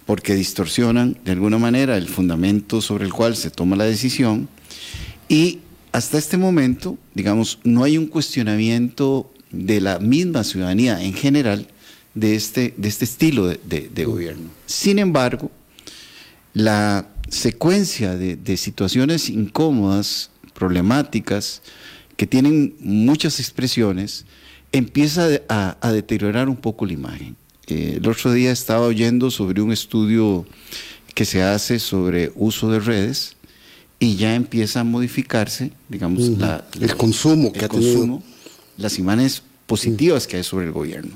porque 0.05 0.35
distorsionan 0.35 1.17
de 1.23 1.31
alguna 1.31 1.57
manera 1.57 1.97
el 1.97 2.07
fundamento 2.07 2.81
sobre 2.81 3.05
el 3.05 3.13
cual 3.13 3.35
se 3.35 3.49
toma 3.49 3.75
la 3.75 3.85
decisión. 3.85 4.49
Y 5.29 5.59
hasta 5.91 6.17
este 6.17 6.37
momento, 6.37 6.97
digamos, 7.13 7.59
no 7.63 7.83
hay 7.83 7.97
un 7.97 8.07
cuestionamiento 8.07 9.31
de 9.51 9.79
la 9.81 9.99
misma 9.99 10.43
ciudadanía 10.43 11.01
en 11.03 11.13
general 11.13 11.67
de 12.15 12.35
este, 12.35 12.73
de 12.77 12.89
este 12.89 13.05
estilo 13.05 13.45
de, 13.47 13.59
de- 13.63 13.89
de 13.93 14.05
gobierno. 14.05 14.49
Sin 14.65 14.99
embargo, 14.99 15.51
la 16.53 17.07
secuencia 17.29 18.15
de, 18.15 18.35
de 18.35 18.57
situaciones 18.57 19.29
incómodas, 19.29 20.29
problemáticas, 20.53 21.61
que 22.17 22.27
tienen 22.27 22.75
muchas 22.79 23.39
expresiones, 23.39 24.25
empieza 24.71 25.27
a, 25.49 25.77
a 25.81 25.91
deteriorar 25.91 26.49
un 26.49 26.55
poco 26.57 26.85
la 26.85 26.93
imagen. 26.93 27.35
Eh, 27.67 27.95
el 27.97 28.07
otro 28.07 28.31
día 28.33 28.51
estaba 28.51 28.85
oyendo 28.85 29.31
sobre 29.31 29.61
un 29.61 29.71
estudio 29.71 30.45
que 31.15 31.25
se 31.25 31.41
hace 31.43 31.79
sobre 31.79 32.31
uso 32.35 32.69
de 32.71 32.79
redes 32.79 33.35
y 33.99 34.15
ya 34.15 34.35
empieza 34.35 34.81
a 34.81 34.83
modificarse, 34.83 35.71
digamos, 35.89 36.27
la- 36.37 36.65
El 36.79 36.87
la- 36.87 36.95
consumo 36.95 37.51
que 37.53 37.59
el 37.59 37.65
ha 37.65 37.69
tenido. 37.69 37.93
consumo, 37.93 38.23
las 38.77 38.99
imágenes 38.99 39.43
positivas 39.65 40.27
que 40.27 40.37
hay 40.37 40.43
sobre 40.43 40.65
el 40.65 40.71
gobierno. 40.71 41.15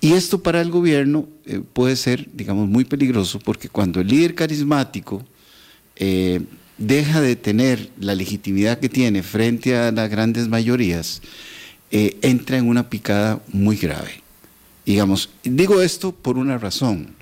Y 0.00 0.12
esto 0.12 0.42
para 0.42 0.60
el 0.60 0.70
gobierno 0.70 1.28
eh, 1.46 1.60
puede 1.72 1.94
ser, 1.96 2.28
digamos, 2.34 2.68
muy 2.68 2.84
peligroso 2.84 3.38
porque 3.38 3.68
cuando 3.68 4.00
el 4.00 4.08
líder 4.08 4.34
carismático 4.34 5.22
eh, 5.96 6.40
deja 6.78 7.20
de 7.20 7.36
tener 7.36 7.90
la 7.98 8.14
legitimidad 8.14 8.78
que 8.78 8.88
tiene 8.88 9.22
frente 9.22 9.76
a 9.76 9.92
las 9.92 10.10
grandes 10.10 10.48
mayorías, 10.48 11.22
eh, 11.90 12.16
entra 12.22 12.58
en 12.58 12.68
una 12.68 12.90
picada 12.90 13.42
muy 13.52 13.76
grave. 13.76 14.22
Digamos, 14.84 15.30
digo 15.44 15.80
esto 15.80 16.12
por 16.12 16.36
una 16.36 16.58
razón. 16.58 17.14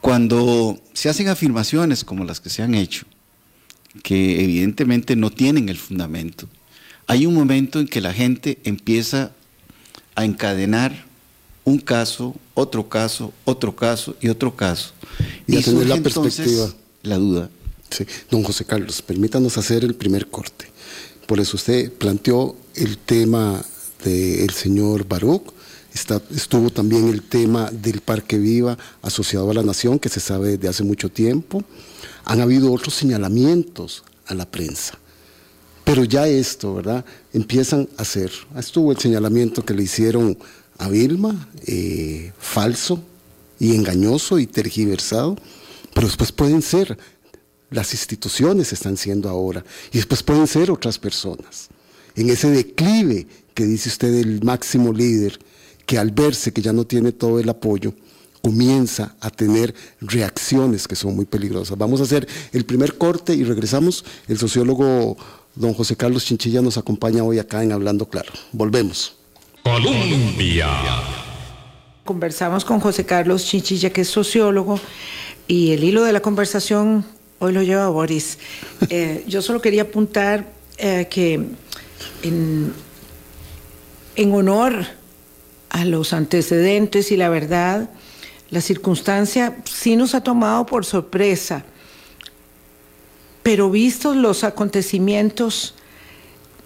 Cuando 0.00 0.78
se 0.92 1.08
hacen 1.08 1.28
afirmaciones 1.28 2.04
como 2.04 2.24
las 2.24 2.40
que 2.40 2.50
se 2.50 2.62
han 2.62 2.74
hecho, 2.74 3.06
que 4.02 4.44
evidentemente 4.44 5.16
no 5.16 5.30
tienen 5.30 5.68
el 5.68 5.78
fundamento, 5.78 6.48
hay 7.06 7.26
un 7.26 7.34
momento 7.34 7.80
en 7.80 7.88
que 7.88 8.00
la 8.00 8.12
gente 8.12 8.58
empieza 8.64 9.32
a 10.14 10.24
encadenar 10.24 11.06
un 11.64 11.78
caso, 11.78 12.34
otro 12.54 12.88
caso, 12.88 13.32
otro 13.44 13.74
caso 13.74 14.16
y 14.20 14.28
otro 14.28 14.54
caso. 14.54 14.92
Y 15.46 15.62
surge 15.62 15.86
la 15.86 15.96
entonces 15.96 16.36
perspectiva. 16.36 16.85
La 17.06 17.18
duda. 17.18 17.48
Sí. 17.88 18.04
Don 18.30 18.42
José 18.42 18.64
Carlos, 18.64 19.00
permítanos 19.00 19.56
hacer 19.56 19.84
el 19.84 19.94
primer 19.94 20.26
corte. 20.26 20.66
Por 21.26 21.38
eso 21.38 21.56
usted 21.56 21.92
planteó 21.92 22.56
el 22.74 22.98
tema 22.98 23.64
del 24.04 24.50
señor 24.50 25.06
Baruch, 25.06 25.52
está, 25.94 26.20
estuvo 26.34 26.70
también 26.70 27.08
el 27.08 27.22
tema 27.22 27.70
del 27.70 28.00
Parque 28.00 28.38
Viva 28.38 28.76
asociado 29.02 29.52
a 29.52 29.54
la 29.54 29.62
Nación, 29.62 30.00
que 30.00 30.08
se 30.08 30.18
sabe 30.18 30.56
desde 30.56 30.68
hace 30.68 30.82
mucho 30.82 31.08
tiempo. 31.08 31.62
Han 32.24 32.40
habido 32.40 32.72
otros 32.72 32.94
señalamientos 32.94 34.02
a 34.26 34.34
la 34.34 34.50
prensa. 34.50 34.98
Pero 35.84 36.02
ya 36.02 36.26
esto, 36.26 36.74
¿verdad? 36.74 37.04
Empiezan 37.32 37.88
a 37.96 38.02
hacer. 38.02 38.32
Estuvo 38.58 38.90
el 38.90 38.98
señalamiento 38.98 39.64
que 39.64 39.74
le 39.74 39.84
hicieron 39.84 40.36
a 40.78 40.88
Vilma, 40.88 41.48
eh, 41.66 42.32
falso 42.36 43.00
y 43.60 43.76
engañoso 43.76 44.40
y 44.40 44.48
tergiversado, 44.48 45.36
pero 45.96 46.08
después 46.08 46.30
pueden 46.30 46.60
ser 46.60 46.98
las 47.70 47.94
instituciones 47.94 48.70
están 48.70 48.98
siendo 48.98 49.30
ahora 49.30 49.64
y 49.90 49.96
después 49.96 50.22
pueden 50.22 50.46
ser 50.46 50.70
otras 50.70 50.98
personas. 50.98 51.68
En 52.14 52.28
ese 52.28 52.50
declive 52.50 53.26
que 53.54 53.64
dice 53.64 53.88
usted 53.88 54.12
del 54.12 54.44
máximo 54.44 54.92
líder, 54.92 55.38
que 55.86 55.96
al 55.96 56.10
verse 56.10 56.52
que 56.52 56.60
ya 56.60 56.74
no 56.74 56.84
tiene 56.84 57.12
todo 57.12 57.40
el 57.40 57.48
apoyo, 57.48 57.94
comienza 58.42 59.16
a 59.20 59.30
tener 59.30 59.74
reacciones 60.02 60.86
que 60.86 60.96
son 60.96 61.16
muy 61.16 61.24
peligrosas. 61.24 61.78
Vamos 61.78 62.00
a 62.00 62.04
hacer 62.04 62.28
el 62.52 62.66
primer 62.66 62.98
corte 62.98 63.34
y 63.34 63.44
regresamos. 63.44 64.04
El 64.28 64.36
sociólogo 64.36 65.16
don 65.54 65.72
José 65.72 65.96
Carlos 65.96 66.26
Chinchilla 66.26 66.60
nos 66.60 66.76
acompaña 66.76 67.24
hoy 67.24 67.38
acá 67.38 67.62
en 67.62 67.72
Hablando 67.72 68.06
Claro. 68.06 68.34
Volvemos. 68.52 69.16
Colombia. 69.62 70.68
Conversamos 72.04 72.66
con 72.66 72.80
José 72.80 73.06
Carlos 73.06 73.46
Chinchilla, 73.46 73.90
que 73.90 74.02
es 74.02 74.08
sociólogo, 74.08 74.78
y 75.48 75.72
el 75.72 75.84
hilo 75.84 76.04
de 76.04 76.12
la 76.12 76.20
conversación 76.20 77.04
hoy 77.38 77.52
lo 77.52 77.62
lleva 77.62 77.88
Boris. 77.88 78.38
Eh, 78.88 79.24
yo 79.26 79.42
solo 79.42 79.60
quería 79.60 79.82
apuntar 79.82 80.44
eh, 80.78 81.06
que 81.10 81.40
en, 82.22 82.72
en 84.16 84.32
honor 84.34 84.86
a 85.70 85.84
los 85.84 86.12
antecedentes 86.12 87.10
y 87.10 87.16
la 87.16 87.28
verdad, 87.28 87.90
la 88.50 88.60
circunstancia 88.60 89.56
sí 89.64 89.96
nos 89.96 90.14
ha 90.14 90.22
tomado 90.22 90.66
por 90.66 90.84
sorpresa, 90.84 91.64
pero 93.42 93.70
vistos 93.70 94.16
los 94.16 94.44
acontecimientos, 94.44 95.74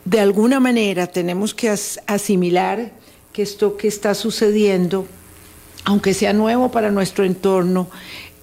de 0.05 0.21
alguna 0.21 0.61
manera 0.61 1.07
tenemos 1.07 1.55
que 1.55 1.69
as- 1.69 2.01
asimilar 2.07 2.93
que 3.33 3.43
esto 3.43 3.77
que 3.77 3.89
está 3.89 4.15
sucediendo, 4.15 5.07
aunque 5.85 6.13
sea 6.15 6.33
nuevo 6.33 6.71
para 6.71 6.91
nuestro 6.91 7.25
entorno, 7.25 7.89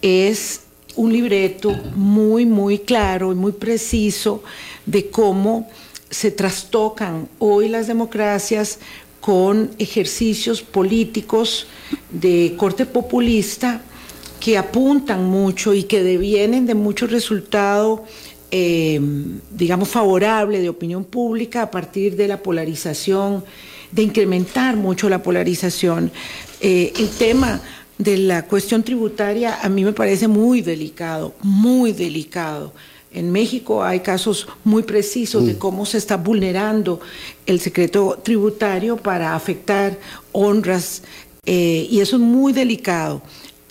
es 0.01 0.61
un 0.95 1.13
libreto 1.13 1.71
muy, 1.95 2.45
muy 2.45 2.79
claro 2.79 3.31
y 3.31 3.35
muy 3.35 3.51
preciso 3.51 4.43
de 4.85 5.09
cómo 5.09 5.69
se 6.09 6.31
trastocan 6.31 7.27
hoy 7.39 7.69
las 7.69 7.87
democracias 7.87 8.79
con 9.21 9.71
ejercicios 9.77 10.61
políticos 10.61 11.67
de 12.09 12.55
corte 12.57 12.85
populista 12.85 13.81
que 14.39 14.57
apuntan 14.57 15.25
mucho 15.25 15.73
y 15.73 15.83
que 15.83 16.03
devienen 16.03 16.65
de 16.65 16.75
mucho 16.75 17.07
resultado, 17.07 18.05
eh, 18.51 18.99
digamos, 19.51 19.89
favorable 19.89 20.61
de 20.61 20.69
opinión 20.69 21.03
pública 21.03 21.63
a 21.63 21.71
partir 21.71 22.15
de 22.15 22.27
la 22.27 22.41
polarización, 22.41 23.43
de 23.91 24.03
incrementar 24.03 24.75
mucho 24.75 25.09
la 25.09 25.21
polarización. 25.23 26.11
Eh, 26.61 26.93
el 26.97 27.09
tema 27.09 27.61
de 27.97 28.17
la 28.17 28.45
cuestión 28.45 28.83
tributaria 28.83 29.59
a 29.61 29.69
mí 29.69 29.83
me 29.83 29.93
parece 29.93 30.27
muy 30.27 30.61
delicado, 30.61 31.33
muy 31.41 31.93
delicado. 31.93 32.73
En 33.11 33.31
México 33.31 33.83
hay 33.83 34.01
casos 34.01 34.47
muy 34.63 34.83
precisos 34.83 35.45
de 35.47 35.57
cómo 35.57 35.85
se 35.85 35.97
está 35.97 36.17
vulnerando 36.17 36.99
el 37.45 37.59
secreto 37.59 38.19
tributario 38.23 38.97
para 38.97 39.33
afectar 39.35 39.97
honras 40.33 41.01
eh, 41.45 41.87
y 41.89 41.99
eso 42.01 42.17
es 42.17 42.21
muy 42.21 42.53
delicado. 42.53 43.21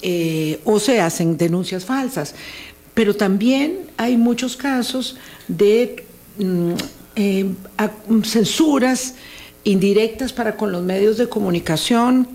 Eh, 0.03 0.61
o 0.65 0.79
se 0.79 1.01
hacen 1.01 1.37
denuncias 1.37 1.85
falsas. 1.85 2.35
Pero 2.95 3.15
también 3.15 3.79
hay 3.97 4.17
muchos 4.17 4.57
casos 4.57 5.17
de 5.49 6.05
mm, 6.39 6.73
eh, 7.17 7.47
a- 7.79 7.91
censuras 8.25 9.15
indirectas 9.65 10.33
para 10.33 10.57
con 10.57 10.71
los 10.73 10.83
medios 10.83 11.17
de 11.19 11.29
comunicación. 11.29 12.29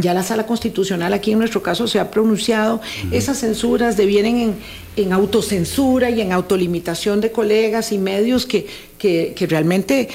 Ya 0.00 0.14
la 0.14 0.22
sala 0.22 0.46
constitucional 0.46 1.12
aquí 1.12 1.32
en 1.32 1.38
nuestro 1.38 1.62
caso 1.62 1.86
se 1.86 2.00
ha 2.00 2.10
pronunciado. 2.10 2.80
Esas 3.10 3.40
censuras 3.40 3.96
devienen 3.96 4.38
en, 4.38 4.54
en 4.96 5.12
autocensura 5.12 6.08
y 6.10 6.20
en 6.20 6.32
autolimitación 6.32 7.20
de 7.20 7.30
colegas 7.30 7.92
y 7.92 7.98
medios 7.98 8.46
que, 8.46 8.66
que, 8.98 9.34
que 9.36 9.46
realmente 9.46 10.08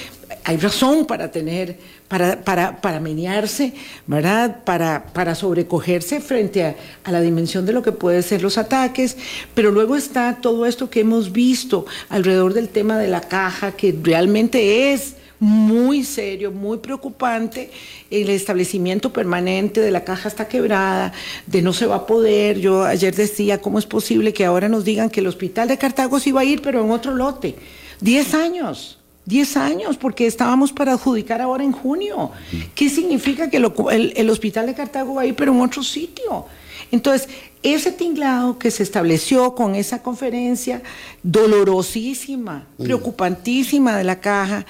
hay 0.44 0.58
razón 0.58 1.06
para 1.06 1.32
tener 1.32 1.78
para, 2.08 2.42
para, 2.44 2.80
para 2.80 3.00
menearse, 3.00 3.74
¿verdad? 4.06 4.64
Para, 4.64 5.08
para 5.14 5.36
sobrecogerse 5.36 6.22
frente 6.22 6.64
a, 6.64 6.76
a 7.04 7.12
la 7.12 7.22
dimensión 7.22 7.66
de 7.66 7.74
lo 7.74 7.82
que 7.82 7.92
pueden 7.92 8.24
ser 8.24 8.42
los 8.42 8.58
ataques. 8.58 9.18
Pero 9.54 9.72
luego 9.72 9.96
está 9.96 10.38
todo 10.42 10.66
esto 10.66 10.90
que 10.90 11.02
hemos 11.02 11.32
visto 11.32 11.86
alrededor 12.10 12.54
del 12.54 12.70
tema 12.70 12.98
de 12.98 13.10
la 13.10 13.22
caja, 13.22 13.74
que 13.74 13.96
realmente 14.02 14.94
es 14.94 15.16
muy 15.40 16.04
serio, 16.04 16.52
muy 16.52 16.78
preocupante. 16.80 17.72
El 18.10 18.30
establecimiento 18.30 19.14
permanente 19.14 19.82
de 19.82 19.92
la 19.92 20.04
caja 20.04 20.28
está 20.30 20.48
quebrada, 20.48 21.14
de 21.46 21.62
no 21.62 21.74
se 21.74 21.86
va 21.86 21.96
a 21.98 22.06
poder. 22.08 22.60
Yo 22.60 22.84
ayer 22.84 23.16
decía, 23.16 23.62
¿cómo 23.62 23.80
es 23.80 23.86
posible 23.86 24.34
que 24.34 24.46
ahora 24.46 24.70
nos 24.70 24.84
digan 24.86 25.10
que 25.10 25.20
el 25.20 25.28
hospital 25.28 25.68
de 25.68 25.78
Cartago 25.78 26.20
se 26.20 26.30
iba 26.30 26.42
a 26.42 26.46
ir, 26.46 26.62
pero 26.62 26.84
en 26.84 26.92
otro 26.92 27.14
lote? 27.14 27.56
Diez 28.02 28.34
años. 28.34 29.00
Diez 29.26 29.58
años, 29.58 29.98
porque 29.98 30.26
estábamos 30.26 30.72
para 30.72 30.94
adjudicar 30.94 31.42
ahora 31.42 31.62
en 31.64 31.74
junio. 31.74 32.32
¿Qué 32.76 32.90
significa 32.90 33.50
que 33.50 33.60
lo- 33.60 33.92
el, 33.92 34.14
el 34.16 34.30
hospital 34.30 34.68
de 34.68 34.74
Cartago 34.74 35.16
va 35.16 35.24
a 35.24 35.26
ir, 35.26 35.36
pero 35.36 35.52
en 35.52 35.60
otro 35.60 35.84
sitio? 35.84 36.46
Entonces, 36.92 37.28
ese 37.62 37.92
tinglado 37.92 38.58
que 38.58 38.72
se 38.72 38.84
estableció 38.84 39.54
con 39.54 39.76
esa 39.76 40.02
conferencia 40.02 40.82
dolorosísima, 41.24 42.68
preocupantísima 42.82 43.98
de 43.98 44.04
la 44.06 44.22
caja, 44.22 44.66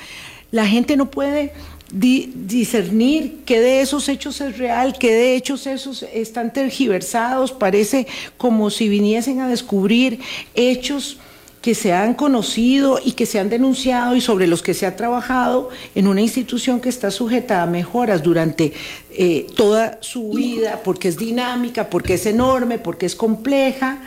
la 0.52 0.66
gente 0.68 0.96
no 0.96 1.10
puede 1.12 1.54
di- 1.92 2.32
discernir 2.36 3.40
qué 3.46 3.60
de 3.60 3.82
esos 3.82 4.10
hechos 4.10 4.42
es 4.42 4.58
real, 4.58 4.96
qué 5.00 5.14
de 5.14 5.36
hechos 5.36 5.68
esos 5.68 6.04
están 6.14 6.54
tergiversados, 6.54 7.52
parece 7.52 8.08
como 8.38 8.70
si 8.70 8.90
viniesen 8.90 9.40
a 9.42 9.48
descubrir 9.50 10.20
hechos 10.56 11.18
que 11.62 11.76
se 11.76 11.92
han 11.92 12.14
conocido 12.14 13.00
y 13.04 13.12
que 13.14 13.26
se 13.26 13.40
han 13.40 13.50
denunciado 13.50 14.16
y 14.16 14.22
sobre 14.22 14.48
los 14.48 14.62
que 14.62 14.74
se 14.74 14.86
ha 14.86 14.96
trabajado 14.96 15.70
en 15.96 16.08
una 16.08 16.22
institución 16.22 16.80
que 16.80 16.88
está 16.88 17.12
sujeta 17.12 17.62
a 17.62 17.66
mejoras 17.66 18.24
durante 18.24 18.72
eh, 19.12 19.48
toda 19.56 19.98
su 20.02 20.30
vida, 20.30 20.80
porque 20.84 21.10
es 21.10 21.18
dinámica, 21.18 21.90
porque 21.90 22.14
es 22.14 22.26
enorme, 22.26 22.80
porque 22.80 23.06
es 23.06 23.16
compleja. 23.16 24.00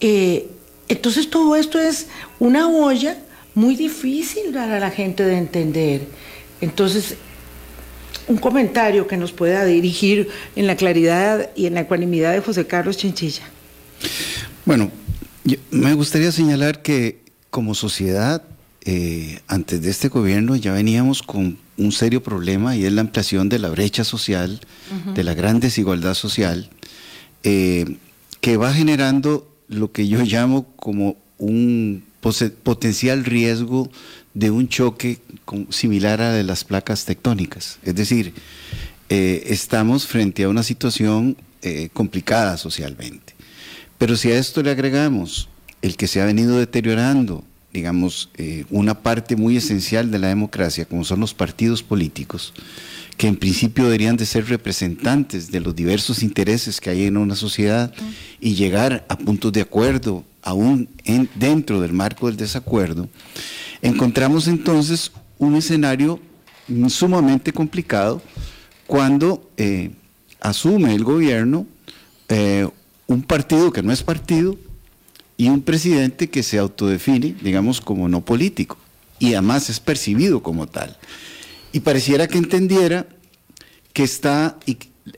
Eh, 0.00 0.48
entonces 0.88 1.30
todo 1.30 1.54
esto 1.54 1.78
es 1.78 2.08
una 2.40 2.66
olla 2.68 3.16
muy 3.54 3.76
difícil 3.76 4.52
para 4.52 4.78
la 4.80 4.90
gente 4.90 5.22
de 5.24 5.36
entender. 5.36 6.06
Entonces, 6.60 7.16
un 8.28 8.36
comentario 8.38 9.06
que 9.06 9.16
nos 9.16 9.32
pueda 9.32 9.64
dirigir 9.64 10.28
en 10.56 10.66
la 10.66 10.76
claridad 10.76 11.50
y 11.56 11.66
en 11.66 11.74
la 11.74 11.80
ecuanimidad 11.80 12.32
de 12.32 12.40
José 12.40 12.66
Carlos 12.66 12.96
Chinchilla. 12.96 13.42
Bueno, 14.64 14.90
yo- 15.44 15.56
me 15.70 15.94
gustaría 15.94 16.30
señalar 16.32 16.82
que 16.82 17.20
como 17.50 17.74
sociedad, 17.74 18.42
eh, 18.84 19.40
antes 19.48 19.82
de 19.82 19.90
este 19.90 20.08
gobierno 20.08 20.54
ya 20.56 20.72
veníamos 20.72 21.22
con 21.22 21.58
un 21.76 21.92
serio 21.92 22.22
problema 22.22 22.76
y 22.76 22.84
es 22.84 22.92
la 22.92 23.00
ampliación 23.00 23.48
de 23.48 23.58
la 23.58 23.68
brecha 23.70 24.04
social, 24.04 24.60
de 25.14 25.24
la 25.24 25.34
gran 25.34 25.58
desigualdad 25.60 26.14
social, 26.14 26.70
eh, 27.42 27.96
que 28.40 28.56
va 28.56 28.72
generando 28.72 29.48
lo 29.68 29.90
que 29.92 30.06
yo 30.08 30.20
llamo 30.22 30.66
como 30.76 31.16
un 31.38 32.04
potencial 32.20 33.24
riesgo 33.24 33.90
de 34.34 34.50
un 34.50 34.68
choque 34.68 35.20
similar 35.70 36.20
a 36.20 36.32
de 36.32 36.44
las 36.44 36.64
placas 36.64 37.04
tectónicas. 37.04 37.78
Es 37.82 37.94
decir, 37.94 38.34
eh, 39.08 39.44
estamos 39.46 40.06
frente 40.06 40.44
a 40.44 40.48
una 40.48 40.62
situación 40.62 41.36
eh, 41.62 41.88
complicada 41.92 42.56
socialmente. 42.56 43.34
Pero 43.98 44.16
si 44.16 44.30
a 44.30 44.38
esto 44.38 44.62
le 44.62 44.70
agregamos 44.70 45.48
el 45.82 45.96
que 45.96 46.06
se 46.06 46.20
ha 46.20 46.24
venido 46.24 46.58
deteriorando, 46.58 47.44
digamos, 47.72 48.30
eh, 48.36 48.64
una 48.70 49.02
parte 49.02 49.36
muy 49.36 49.56
esencial 49.56 50.10
de 50.10 50.18
la 50.18 50.28
democracia, 50.28 50.84
como 50.84 51.04
son 51.04 51.20
los 51.20 51.34
partidos 51.34 51.82
políticos, 51.82 52.52
que 53.16 53.26
en 53.26 53.36
principio 53.36 53.84
deberían 53.84 54.16
de 54.16 54.26
ser 54.26 54.48
representantes 54.48 55.50
de 55.50 55.60
los 55.60 55.76
diversos 55.76 56.22
intereses 56.22 56.80
que 56.80 56.90
hay 56.90 57.04
en 57.04 57.16
una 57.16 57.36
sociedad 57.36 57.92
y 58.40 58.54
llegar 58.54 59.04
a 59.08 59.18
puntos 59.18 59.52
de 59.52 59.60
acuerdo, 59.60 60.24
aún 60.42 60.88
en- 61.04 61.28
dentro 61.34 61.80
del 61.80 61.92
marco 61.92 62.26
del 62.26 62.36
desacuerdo, 62.36 63.08
encontramos 63.82 64.46
entonces 64.48 65.12
un 65.38 65.56
escenario 65.56 66.20
sumamente 66.88 67.52
complicado 67.52 68.22
cuando 68.86 69.50
eh, 69.56 69.90
asume 70.40 70.94
el 70.94 71.04
gobierno 71.04 71.66
eh, 72.28 72.68
un 73.06 73.22
partido 73.22 73.72
que 73.72 73.82
no 73.82 73.92
es 73.92 74.02
partido 74.02 74.56
y 75.36 75.48
un 75.48 75.62
presidente 75.62 76.28
que 76.30 76.42
se 76.42 76.58
autodefine, 76.58 77.34
digamos, 77.42 77.80
como 77.80 78.08
no 78.08 78.20
político 78.24 78.76
y 79.18 79.34
además 79.34 79.68
es 79.70 79.80
percibido 79.80 80.42
como 80.42 80.66
tal. 80.66 80.96
Y 81.72 81.80
pareciera 81.80 82.28
que 82.28 82.38
entendiera 82.38 83.06
que 83.92 84.02
está 84.04 84.58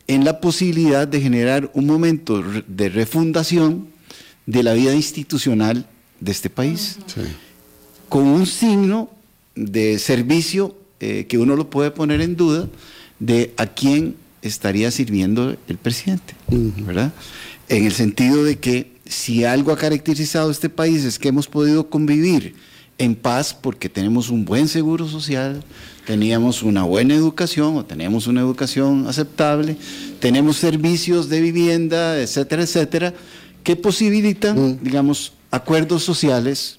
en 0.06 0.24
la 0.24 0.40
posibilidad 0.40 1.06
de 1.06 1.20
generar 1.20 1.70
un 1.74 1.86
momento 1.86 2.42
de 2.66 2.88
refundación 2.88 3.88
de 4.46 4.62
la 4.62 4.74
vida 4.74 4.94
institucional 4.94 5.86
de 6.20 6.32
este 6.32 6.50
país 6.50 6.98
Sí. 7.06 7.20
con 8.08 8.24
un 8.26 8.46
signo 8.46 9.10
de 9.54 9.98
servicio 9.98 10.76
eh, 11.00 11.26
que 11.28 11.38
uno 11.38 11.56
lo 11.56 11.68
puede 11.70 11.90
poner 11.90 12.20
en 12.20 12.36
duda 12.36 12.68
de 13.18 13.52
a 13.56 13.66
quién 13.66 14.16
estaría 14.42 14.90
sirviendo 14.90 15.56
el 15.68 15.76
presidente, 15.78 16.34
¿verdad? 16.48 17.12
En 17.68 17.84
el 17.84 17.92
sentido 17.92 18.42
de 18.44 18.58
que 18.58 18.92
si 19.06 19.44
algo 19.44 19.72
ha 19.72 19.76
caracterizado 19.76 20.50
este 20.50 20.68
país 20.68 21.04
es 21.04 21.18
que 21.18 21.28
hemos 21.28 21.46
podido 21.48 21.88
convivir 21.88 22.54
en 22.98 23.14
paz 23.14 23.54
porque 23.54 23.88
tenemos 23.88 24.30
un 24.30 24.44
buen 24.44 24.68
seguro 24.68 25.08
social, 25.08 25.62
teníamos 26.06 26.62
una 26.62 26.82
buena 26.82 27.14
educación 27.14 27.76
o 27.76 27.84
teníamos 27.84 28.26
una 28.26 28.40
educación 28.40 29.06
aceptable, 29.06 29.76
tenemos 30.20 30.56
servicios 30.56 31.28
de 31.28 31.40
vivienda, 31.40 32.20
etcétera, 32.20 32.62
etcétera, 32.62 33.14
que 33.62 33.76
posibilitan, 33.76 34.78
digamos, 34.82 35.32
acuerdos 35.50 36.02
sociales, 36.02 36.78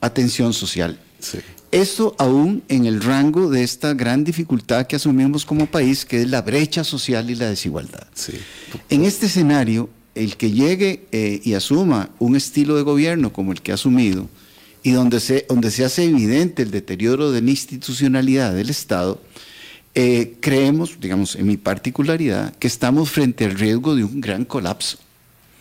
atención 0.00 0.52
social. 0.52 0.98
Sí. 1.18 1.38
Esto 1.70 2.14
aún 2.18 2.62
en 2.68 2.84
el 2.84 3.00
rango 3.00 3.48
de 3.48 3.62
esta 3.62 3.94
gran 3.94 4.24
dificultad 4.24 4.86
que 4.86 4.96
asumimos 4.96 5.46
como 5.46 5.66
país, 5.66 6.04
que 6.04 6.20
es 6.20 6.28
la 6.28 6.42
brecha 6.42 6.84
social 6.84 7.30
y 7.30 7.34
la 7.34 7.48
desigualdad. 7.48 8.06
Sí. 8.14 8.34
En 8.90 9.04
este 9.04 9.26
escenario, 9.26 9.88
el 10.14 10.36
que 10.36 10.50
llegue 10.50 11.06
eh, 11.12 11.40
y 11.42 11.54
asuma 11.54 12.10
un 12.18 12.36
estilo 12.36 12.76
de 12.76 12.82
gobierno 12.82 13.32
como 13.32 13.52
el 13.52 13.62
que 13.62 13.70
ha 13.72 13.76
asumido, 13.76 14.28
y 14.82 14.90
donde 14.90 15.20
se, 15.20 15.46
donde 15.48 15.70
se 15.70 15.84
hace 15.84 16.04
evidente 16.04 16.62
el 16.62 16.70
deterioro 16.70 17.30
de 17.30 17.40
la 17.40 17.50
institucionalidad 17.50 18.52
del 18.52 18.68
Estado, 18.68 19.20
eh, 19.94 20.36
creemos, 20.40 20.98
digamos, 21.00 21.36
en 21.36 21.46
mi 21.46 21.56
particularidad, 21.56 22.54
que 22.56 22.66
estamos 22.66 23.10
frente 23.10 23.44
al 23.44 23.58
riesgo 23.58 23.94
de 23.94 24.04
un 24.04 24.20
gran 24.20 24.44
colapso. 24.44 24.98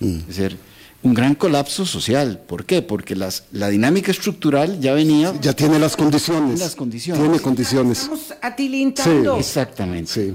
Es 0.02 0.28
decir, 0.28 0.58
un 1.04 1.14
gran 1.14 1.36
colapso 1.36 1.86
social. 1.86 2.42
¿Por 2.48 2.66
qué? 2.66 2.82
Porque 2.82 3.16
las, 3.16 3.44
la 3.52 3.70
dinámica 3.70 4.12
estructural 4.12 4.80
ya 4.80 4.94
venía... 4.94 5.34
Ya 5.42 5.54
tiene 5.54 5.80
las 5.80 5.96
condiciones. 5.96 6.60
Las 6.60 6.76
condiciones. 6.76 7.22
Tiene 7.24 7.40
condiciones. 7.40 8.00
Estamos 8.00 8.34
atilintando 8.42 9.38
Exactamente. 9.38 10.12
Sí. 10.12 10.34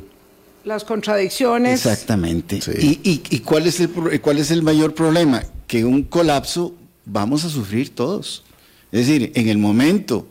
las 0.65 0.85
contradicciones. 0.85 1.85
Exactamente. 1.85 2.61
Sí. 2.61 3.01
¿Y, 3.05 3.11
y, 3.11 3.23
y 3.31 3.39
cuál, 3.41 3.67
es 3.67 3.81
el, 3.81 3.91
cuál 4.21 4.39
es 4.39 4.51
el 4.51 4.63
mayor 4.63 4.95
problema? 4.95 5.43
Que 5.67 5.85
un 5.85 6.03
colapso 6.05 6.75
vamos 7.05 7.45
a 7.45 7.49
sufrir 7.49 7.95
todos. 7.95 8.43
Es 8.93 9.07
decir, 9.07 9.33
en 9.35 9.49
el 9.49 9.59
momento 9.59 10.29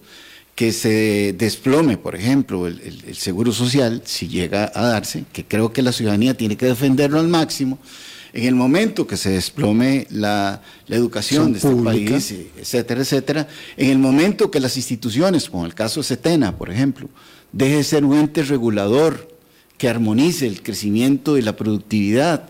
que 0.56 0.72
se 0.72 1.36
desplome, 1.38 1.98
por 1.98 2.16
ejemplo, 2.16 2.68
el, 2.68 2.80
el- 2.82 3.04
el 3.08 3.16
seguro 3.16 3.52
social, 3.52 4.02
si 4.06 4.28
llega 4.30 4.72
a 4.74 4.82
darse, 4.88 5.26
que 5.34 5.44
creo 5.46 5.74
que 5.74 5.82
la 5.82 5.92
ciudadanía 5.92 6.36
tiene 6.36 6.56
que 6.56 6.66
defenderlo 6.66 7.20
al 7.20 7.28
máximo, 7.28 7.78
en 8.36 8.44
el 8.46 8.54
momento 8.56 9.08
que 9.08 9.16
se 9.18 9.30
desplome 9.32 10.06
la, 10.12 10.62
la 10.88 10.96
educación 10.96 11.54
de 11.54 11.58
este 11.60 11.70
Pública. 11.72 12.12
país, 12.12 12.34
etcétera, 12.58 13.02
etcétera, 13.02 13.48
en 13.78 13.90
el 13.90 13.98
momento 13.98 14.52
que 14.52 14.60
las 14.60 14.76
instituciones, 14.76 15.50
como 15.50 15.66
el 15.66 15.74
caso 15.74 16.02
de 16.02 16.04
Setena, 16.04 16.58
por 16.58 16.70
ejemplo, 16.70 17.08
deje 17.54 17.78
de 17.78 17.84
ser 17.86 18.04
un 18.04 18.18
ente 18.18 18.44
regulador 18.44 19.30
que 19.78 19.88
armonice 19.88 20.46
el 20.48 20.62
crecimiento 20.62 21.38
y 21.38 21.42
la 21.42 21.56
productividad 21.56 22.48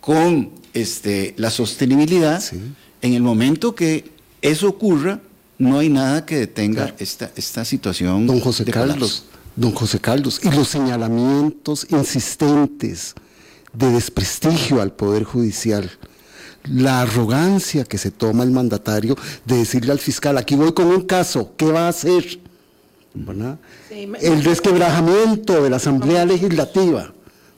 con 0.00 0.50
este, 0.74 1.34
la 1.36 1.50
sostenibilidad, 1.50 2.40
Sí. 2.40 2.56
en 3.02 3.14
el 3.14 3.22
momento 3.22 3.74
que 3.76 4.10
eso 4.42 4.68
ocurra, 4.68 5.20
no 5.58 5.78
hay 5.78 5.88
nada 5.88 6.26
que 6.26 6.36
detenga 6.36 6.82
Claro. 6.86 6.96
esta, 6.98 7.30
esta 7.36 7.64
situación. 7.64 8.26
Don 8.26 8.40
José 8.40 8.64
de 8.64 8.72
Carlos, 8.72 9.24
don 9.54 9.70
José 9.72 10.00
Carlos, 10.00 10.40
y 10.42 10.50
los 10.50 10.66
señalamientos 10.68 11.86
insistentes 11.90 13.14
de 13.72 13.90
desprestigio 13.90 14.80
al 14.80 14.92
Poder 14.92 15.24
Judicial, 15.24 15.90
la 16.64 17.02
arrogancia 17.02 17.84
que 17.84 17.98
se 17.98 18.10
toma 18.10 18.42
el 18.44 18.50
mandatario 18.50 19.16
de 19.44 19.56
decirle 19.58 19.92
al 19.92 19.98
fiscal, 19.98 20.36
aquí 20.38 20.54
voy 20.56 20.72
con 20.72 20.86
un 20.88 21.02
caso, 21.02 21.52
¿qué 21.56 21.66
va 21.66 21.86
a 21.86 21.88
hacer? 21.88 22.40
¿Verdad? 23.14 23.58
Sí, 23.88 24.06
me- 24.06 24.18
El 24.18 24.44
resquebrajamiento 24.44 25.62
de 25.62 25.70
la 25.70 25.76
Asamblea 25.76 26.24
Legislativa, 26.26 27.12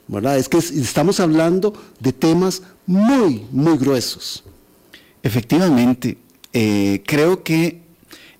¿verdad? 0.08 0.38
Es 0.38 0.48
que 0.48 0.58
es- 0.58 0.70
estamos 0.70 1.18
hablando 1.20 1.72
de 1.98 2.12
temas 2.12 2.62
muy, 2.86 3.46
muy 3.50 3.76
gruesos. 3.78 4.44
Efectivamente, 5.22 6.18
eh, 6.52 7.02
creo 7.06 7.42
que 7.42 7.80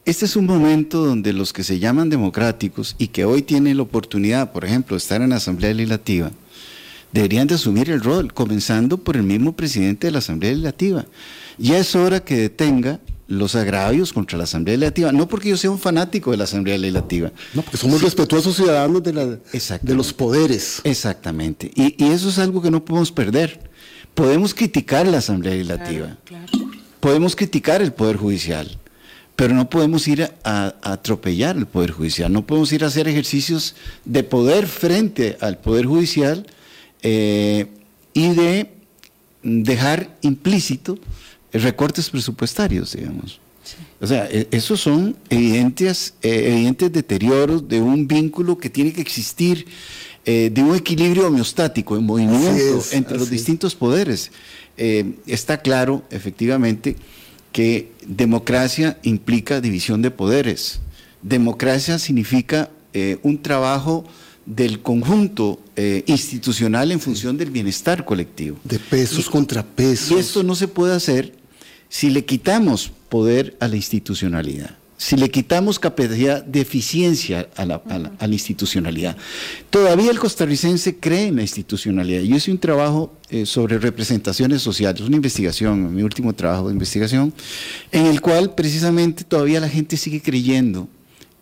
este 0.05 0.25
es 0.25 0.35
un 0.37 0.47
momento 0.47 1.05
donde 1.05 1.33
los 1.33 1.53
que 1.53 1.63
se 1.63 1.79
llaman 1.79 2.09
democráticos 2.09 2.95
y 2.99 3.09
que 3.09 3.25
hoy 3.25 3.43
tienen 3.43 3.77
la 3.77 3.83
oportunidad, 3.83 4.53
por 4.53 4.65
ejemplo, 4.65 4.97
de 4.97 4.99
estar 4.99 5.21
en 5.21 5.31
la 5.31 5.37
Asamblea 5.37 5.75
Legislativa, 5.75 6.31
deberían 7.13 7.47
de 7.47 7.55
asumir 7.55 7.91
el 7.91 8.01
rol, 8.01 8.33
comenzando 8.33 8.99
por 8.99 9.17
el 9.17 9.23
mismo 9.23 9.53
presidente 9.55 10.07
de 10.07 10.13
la 10.13 10.19
Asamblea 10.19 10.53
Legislativa. 10.53 11.07
Ya 11.59 11.79
es 11.79 11.95
hora 11.95 12.21
que 12.21 12.37
detenga 12.37 13.01
los 13.27 13.55
agravios 13.55 14.13
contra 14.13 14.37
la 14.37 14.45
Asamblea 14.45 14.77
Legislativa, 14.77 15.13
no 15.13 15.29
porque 15.29 15.51
yo 15.51 15.57
sea 15.57 15.71
un 15.71 15.79
fanático 15.79 16.33
de 16.33 16.37
la 16.37 16.45
Asamblea 16.45 16.77
Legislativa. 16.79 17.31
No, 17.55 17.63
porque 17.63 17.77
somos 17.77 18.03
respetuosos 18.03 18.57
ciudadanos 18.57 19.03
de, 19.03 19.13
la, 19.13 19.27
de 19.27 19.95
los 19.95 20.13
poderes. 20.13 20.81
Exactamente. 20.85 21.71
Y, 21.75 22.03
y, 22.05 22.09
eso 22.11 22.29
es 22.29 22.39
algo 22.39 22.61
que 22.61 22.71
no 22.71 22.85
podemos 22.85 23.13
perder. 23.13 23.61
Podemos 24.15 24.53
criticar 24.53 25.07
la 25.07 25.19
Asamblea 25.19 25.53
Legislativa, 25.55 26.17
Claro, 26.25 26.47
claro. 26.51 26.71
podemos 26.99 27.37
criticar 27.37 27.81
el 27.81 27.93
Poder 27.93 28.17
Judicial, 28.17 28.77
pero 29.37 29.55
no 29.55 29.71
podemos 29.71 30.09
ir 30.09 30.25
a, 30.25 30.33
a, 30.43 30.75
a 30.83 30.93
atropellar 30.95 31.57
el 31.57 31.67
Poder 31.67 31.93
Judicial, 31.93 32.33
no 32.33 32.45
podemos 32.45 32.73
ir 32.73 32.83
a 32.83 32.89
hacer 32.89 33.07
ejercicios 33.07 33.77
de 34.05 34.25
poder 34.25 34.67
frente 34.67 35.39
al 35.41 35.59
Poder 35.59 35.87
Judicial 35.87 36.47
eh, 37.03 37.67
y 38.13 38.29
de 38.35 38.71
dejar 39.43 40.17
implícito 40.23 40.99
recortes 41.53 42.11
presupuestarios, 42.11 42.93
digamos. 42.93 43.41
O 44.01 44.07
sea, 44.07 44.27
e- 44.31 44.49
esos 44.51 44.81
son 44.81 45.17
evidentes, 45.29 46.15
eh, 46.23 46.53
evidentes 46.53 46.93
deterioros 46.93 47.69
de 47.69 47.81
un 47.81 48.07
vínculo 48.09 48.59
que 48.59 48.71
tiene 48.71 48.93
que 48.93 49.01
existir, 49.01 49.67
eh, 50.25 50.51
de 50.53 50.63
un 50.63 50.75
equilibrio 50.77 51.27
homeostático, 51.27 51.97
en 51.97 52.05
movimiento 52.05 52.79
es, 52.79 52.93
entre 52.93 53.15
los 53.17 53.25
es. 53.25 53.31
distintos 53.31 53.75
poderes. 53.75 54.31
Eh, 54.77 55.13
está 55.27 55.59
claro, 55.61 56.03
efectivamente, 56.11 56.97
que 57.53 57.93
democracia 58.07 58.99
implica 59.03 59.61
división 59.61 60.03
de 60.03 60.11
poderes. 60.11 60.81
Democracia 61.23 61.99
significa 61.99 62.71
un 63.23 63.41
trabajo 63.41 64.05
del 64.57 64.81
conjunto 64.83 65.61
eh, 65.77 66.03
institucional 66.07 66.91
en 66.93 67.01
función 67.01 67.37
del 67.37 67.51
bienestar 67.51 68.05
colectivo. 68.05 68.59
De 68.65 68.79
pesos 68.79 69.31
contra 69.31 69.63
pesos. 69.65 70.11
Y 70.11 70.21
esto 70.21 70.43
no 70.43 70.55
se 70.55 70.67
puede 70.69 70.95
hacer 70.95 71.35
si 71.89 72.11
le 72.11 72.25
quitamos 72.25 72.91
poder 73.09 73.57
a 73.61 73.69
la 73.69 73.77
institucionalidad, 73.77 74.77
si 74.97 75.17
le 75.17 75.31
quitamos 75.31 75.79
capacidad 75.79 76.45
de 76.45 76.61
eficiencia 76.61 77.49
a 77.57 77.65
la, 77.65 77.83
a 77.89 77.99
la- 77.99 78.13
a 78.19 78.27
la 78.27 78.33
institucionalidad. 78.35 79.17
Todavía 79.71 80.11
el 80.11 80.19
costarricense 80.19 80.97
cree 80.99 81.29
en 81.29 81.37
la 81.37 81.43
institucionalidad. 81.43 82.21
Yo 82.23 82.37
hice 82.37 82.51
un 82.51 82.59
trabajo 82.59 83.13
eh, 83.31 83.47
sobre 83.47 83.79
representaciones 83.79 84.63
sociales, 84.63 85.01
una 85.03 85.17
investigación, 85.17 85.95
mi 85.95 86.03
último 86.03 86.33
trabajo 86.35 86.69
de 86.69 86.75
investigación, 86.75 87.33
en 87.93 88.07
el 88.07 88.21
cual 88.21 88.55
precisamente 88.55 89.25
todavía 89.25 89.59
la 89.61 89.69
gente 89.69 89.97
sigue 89.97 90.21
creyendo 90.21 90.89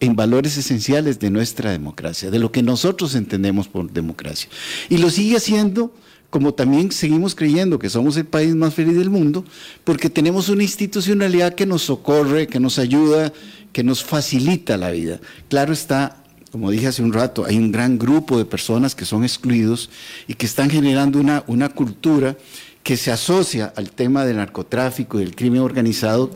en 0.00 0.16
valores 0.16 0.56
esenciales 0.56 1.18
de 1.18 1.30
nuestra 1.30 1.70
democracia, 1.70 2.30
de 2.30 2.38
lo 2.38 2.52
que 2.52 2.62
nosotros 2.62 3.14
entendemos 3.14 3.68
por 3.68 3.90
democracia. 3.90 4.48
Y 4.88 4.98
lo 4.98 5.10
sigue 5.10 5.36
haciendo 5.36 5.92
como 6.30 6.52
también 6.52 6.92
seguimos 6.92 7.34
creyendo 7.34 7.78
que 7.78 7.88
somos 7.88 8.16
el 8.16 8.26
país 8.26 8.54
más 8.54 8.74
feliz 8.74 8.96
del 8.96 9.10
mundo, 9.10 9.44
porque 9.84 10.10
tenemos 10.10 10.48
una 10.48 10.62
institucionalidad 10.62 11.54
que 11.54 11.64
nos 11.64 11.82
socorre, 11.82 12.46
que 12.46 12.60
nos 12.60 12.78
ayuda, 12.78 13.32
que 13.72 13.82
nos 13.82 14.04
facilita 14.04 14.76
la 14.76 14.90
vida. 14.90 15.20
Claro 15.48 15.72
está, 15.72 16.22
como 16.52 16.70
dije 16.70 16.88
hace 16.88 17.02
un 17.02 17.14
rato, 17.14 17.46
hay 17.46 17.56
un 17.56 17.72
gran 17.72 17.98
grupo 17.98 18.36
de 18.36 18.44
personas 18.44 18.94
que 18.94 19.06
son 19.06 19.24
excluidos 19.24 19.88
y 20.26 20.34
que 20.34 20.44
están 20.44 20.68
generando 20.68 21.18
una, 21.18 21.44
una 21.46 21.70
cultura 21.70 22.36
que 22.82 22.98
se 22.98 23.10
asocia 23.10 23.72
al 23.74 23.90
tema 23.90 24.26
del 24.26 24.36
narcotráfico 24.36 25.18
y 25.18 25.24
del 25.24 25.34
crimen 25.34 25.62
organizado 25.62 26.30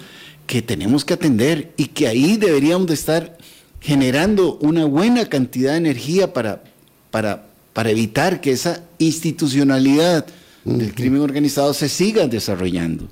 que 0.47 0.63
tenemos 0.63 1.05
que 1.05 1.15
atender 1.15 1.73
y 1.77 1.87
que 1.87 2.09
ahí 2.09 2.37
deberíamos 2.37 2.87
de 2.87 2.95
estar 2.95 3.39
generando 3.83 4.57
una 4.61 4.85
buena 4.85 5.27
cantidad 5.29 5.73
de 5.73 5.79
energía 5.79 6.33
para, 6.33 6.63
para, 7.11 7.47
para 7.73 7.91
evitar 7.91 8.41
que 8.41 8.53
esa 8.53 8.83
institucionalidad 8.99 10.25
del 10.65 10.95
crimen 10.95 11.21
organizado 11.21 11.75
se 11.75 11.89
siga 11.89 12.27
desarrollando. 12.29 13.09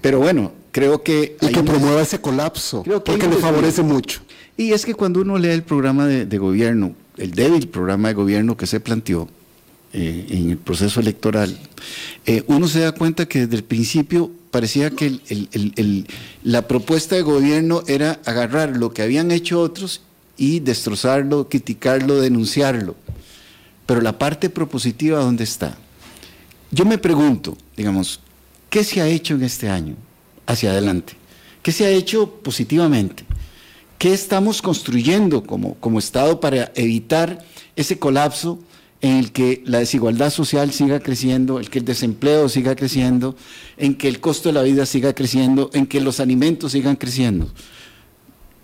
Pero 0.00 0.18
bueno, 0.18 0.52
creo 0.72 1.02
que... 1.02 1.36
Y 1.40 1.48
que 1.48 1.60
una- 1.60 1.70
promueva 1.70 2.00
ese 2.02 2.20
colapso, 2.20 2.82
Creo 2.82 3.04
que 3.04 3.12
hay 3.12 3.18
porque 3.18 3.34
le 3.34 3.40
favorece 3.40 3.82
mucho. 3.82 4.20
Y 4.56 4.72
es 4.72 4.86
que 4.86 4.94
cuando 4.94 5.20
uno 5.20 5.36
lee 5.36 5.48
el 5.50 5.62
programa 5.62 6.06
de, 6.06 6.24
de 6.24 6.38
gobierno, 6.38 6.94
el 7.18 7.32
débil 7.32 7.68
programa 7.68 8.08
de 8.08 8.14
gobierno 8.14 8.56
que 8.56 8.66
se 8.66 8.80
planteó 8.80 9.28
eh, 9.92 10.26
en 10.30 10.50
el 10.50 10.58
proceso 10.58 11.00
electoral, 11.00 11.58
eh, 12.26 12.42
uno 12.46 12.68
se 12.68 12.80
da 12.80 12.92
cuenta 12.92 13.26
que 13.26 13.40
desde 13.40 13.56
el 13.56 13.64
principio 13.64 14.30
parecía 14.50 14.90
que 14.90 15.20
la 16.42 16.66
propuesta 16.66 17.14
de 17.14 17.22
gobierno 17.22 17.82
era 17.86 18.20
agarrar 18.24 18.76
lo 18.76 18.92
que 18.92 19.02
habían 19.02 19.30
hecho 19.30 19.60
otros 19.60 20.02
y 20.36 20.60
destrozarlo, 20.60 21.48
criticarlo, 21.48 22.20
denunciarlo. 22.20 22.96
Pero 23.86 24.00
la 24.00 24.18
parte 24.18 24.50
propositiva, 24.50 25.20
¿dónde 25.20 25.44
está? 25.44 25.78
Yo 26.70 26.84
me 26.84 26.98
pregunto, 26.98 27.56
digamos, 27.76 28.20
¿qué 28.68 28.82
se 28.82 29.00
ha 29.00 29.06
hecho 29.06 29.34
en 29.34 29.44
este 29.44 29.68
año 29.68 29.94
hacia 30.46 30.70
adelante? 30.72 31.14
¿Qué 31.62 31.72
se 31.72 31.84
ha 31.84 31.90
hecho 31.90 32.30
positivamente? 32.42 33.24
¿Qué 33.98 34.12
estamos 34.12 34.60
construyendo 34.60 35.42
como, 35.44 35.74
como 35.76 35.98
Estado 35.98 36.40
para 36.40 36.72
evitar 36.74 37.44
ese 37.76 37.98
colapso 37.98 38.58
en 39.00 39.16
el 39.16 39.32
que 39.32 39.62
la 39.66 39.78
desigualdad 39.78 40.30
social 40.30 40.72
siga 40.72 41.00
creciendo, 41.00 41.60
en 41.60 41.66
que 41.66 41.78
el 41.78 41.84
desempleo 41.84 42.48
siga 42.48 42.74
creciendo, 42.74 43.36
en 43.76 43.94
que 43.94 44.08
el 44.08 44.20
costo 44.20 44.48
de 44.48 44.54
la 44.54 44.62
vida 44.62 44.86
siga 44.86 45.12
creciendo, 45.12 45.70
en 45.74 45.86
que 45.86 46.00
los 46.00 46.20
alimentos 46.20 46.72
sigan 46.72 46.96
creciendo? 46.96 47.48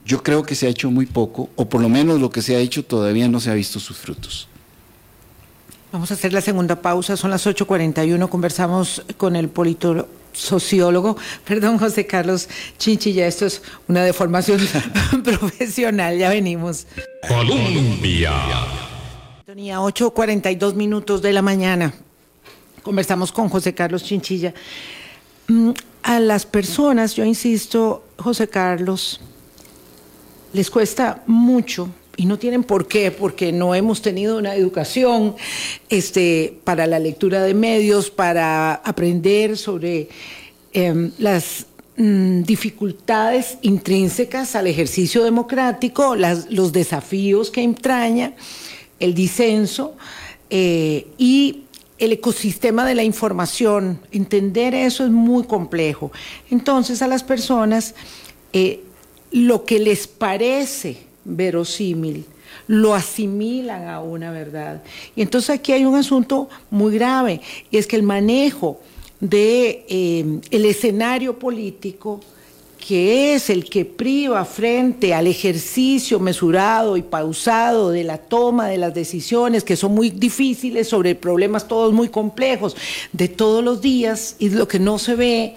Yo 0.05 0.23
creo 0.23 0.43
que 0.43 0.55
se 0.55 0.67
ha 0.67 0.71
hecho 0.71 0.91
muy 0.91 1.07
poco, 1.07 1.51
o 1.57 1.69
por 1.69 1.81
lo 1.81 1.89
menos 1.89 2.21
lo 2.21 2.31
que 2.31 2.43
se 2.43 2.57
ha 2.57 2.59
hecho 2.59 2.85
todavía 2.85 3.29
no 3.29 3.41
se 3.41 3.51
ha 3.51 3.55
visto 3.55 3.79
sus 3.79 3.97
frutos. 3.97 4.49
Vamos 5.93 6.11
a 6.11 6.15
hacer 6.15 6.33
la 6.33 6.41
segunda 6.41 6.81
pausa, 6.81 7.19
son 7.19 7.31
las 7.31 7.47
8.41, 7.47 8.29
conversamos 8.31 9.03
con 9.19 9.37
el 9.37 9.51
politosociólogo, 9.51 11.19
perdón, 11.45 11.79
José 11.79 12.07
Carlos 12.07 12.49
Chinchilla, 12.79 13.27
esto 13.27 13.45
es 13.45 13.63
una 13.89 14.03
deformación 14.03 14.59
profesional, 15.23 16.17
ya 16.17 16.31
venimos. 16.31 16.87
Colombia. 17.29 18.33
Tenía 19.53 19.81
8.42 19.81 20.73
minutos 20.73 21.21
de 21.21 21.31
la 21.31 21.43
mañana, 21.43 21.93
conversamos 22.83 23.31
con 23.33 23.51
José 23.51 23.75
Carlos 23.75 24.03
Chinchilla. 24.03 24.55
Mm, 25.47 25.73
A 26.05 26.21
las 26.21 26.47
personas, 26.47 27.15
yo 27.15 27.23
insisto, 27.23 28.03
José 28.17 28.49
Carlos, 28.49 29.21
les 30.55 30.71
cuesta 30.71 31.23
mucho 31.27 31.91
y 32.17 32.25
no 32.25 32.39
tienen 32.39 32.65
por 32.65 32.89
qué, 32.89 33.11
porque 33.11 33.53
no 33.53 33.75
hemos 33.75 34.01
tenido 34.01 34.39
una 34.39 34.55
educación 34.55 35.37
este, 35.91 36.59
para 36.65 36.87
la 36.87 36.99
lectura 36.99 37.43
de 37.43 37.53
medios, 37.53 38.09
para 38.09 38.77
aprender 38.77 39.59
sobre 39.59 40.09
em, 40.73 41.13
las 41.19 41.67
mm, 41.99 42.45
dificultades 42.45 43.59
intrínsecas 43.61 44.57
al 44.57 44.67
ejercicio 44.67 45.23
democrático, 45.23 46.17
los 46.17 46.73
desafíos 46.73 47.51
que 47.51 47.63
entraña, 47.63 48.33
el 49.03 49.15
disenso 49.15 49.97
eh, 50.49 51.09
y 51.19 51.65
el 51.99 52.13
ecosistema 52.13 52.87
de 52.87 52.95
la 52.95 53.03
información. 53.03 54.01
Entender 54.13 54.75
eso 54.75 55.05
es 55.05 55.11
muy 55.11 55.45
complejo. 55.45 56.13
Entonces 56.51 57.03
a 57.03 57.09
las 57.09 57.25
personas 57.25 57.95
eh, 58.53 58.81
lo 59.33 59.65
que 59.65 59.79
les 59.79 60.07
parece 60.07 60.99
verosímil 61.25 62.27
lo 62.69 62.95
asimilan 62.95 63.89
a 63.89 64.01
una 64.01 64.31
verdad. 64.31 64.83
Y 65.17 65.23
entonces 65.23 65.51
aquí 65.51 65.73
hay 65.73 65.85
un 65.85 65.97
asunto 65.97 66.49
muy 66.71 66.95
grave, 66.95 67.41
y 67.71 67.79
es 67.79 67.87
que 67.87 67.97
el 67.97 68.03
manejo 68.03 68.81
de 69.21 69.85
eh, 69.89 70.41
el 70.51 70.65
escenario 70.65 71.39
político 71.39 72.21
que 72.87 73.35
es 73.35 73.49
el 73.49 73.65
que 73.65 73.85
priva 73.85 74.45
frente 74.45 75.15
al 75.15 75.29
ejercicio 75.29 76.19
mesurado 76.19 76.97
y 76.97 77.03
pausado 77.03 77.91
de 77.91 78.03
la 78.03 78.19
toma 78.19 78.67
de 78.67 78.77
las 78.77 78.93
decisiones 78.93 79.63
que 79.63 79.77
son 79.77 79.95
muy 79.95 80.11
difíciles 80.11 80.89
sobre 80.89 81.15
problemas 81.15 81.69
todos 81.69 81.93
muy 81.93 82.09
complejos 82.09 82.77
de 83.13 83.29
todos 83.29 83.63
los 83.63 83.81
días 83.81 84.35
y 84.41 84.51
lo 84.51 84.67
que 84.67 84.81
no 84.81 84.99
se 84.99 85.15
ve, 85.15 85.55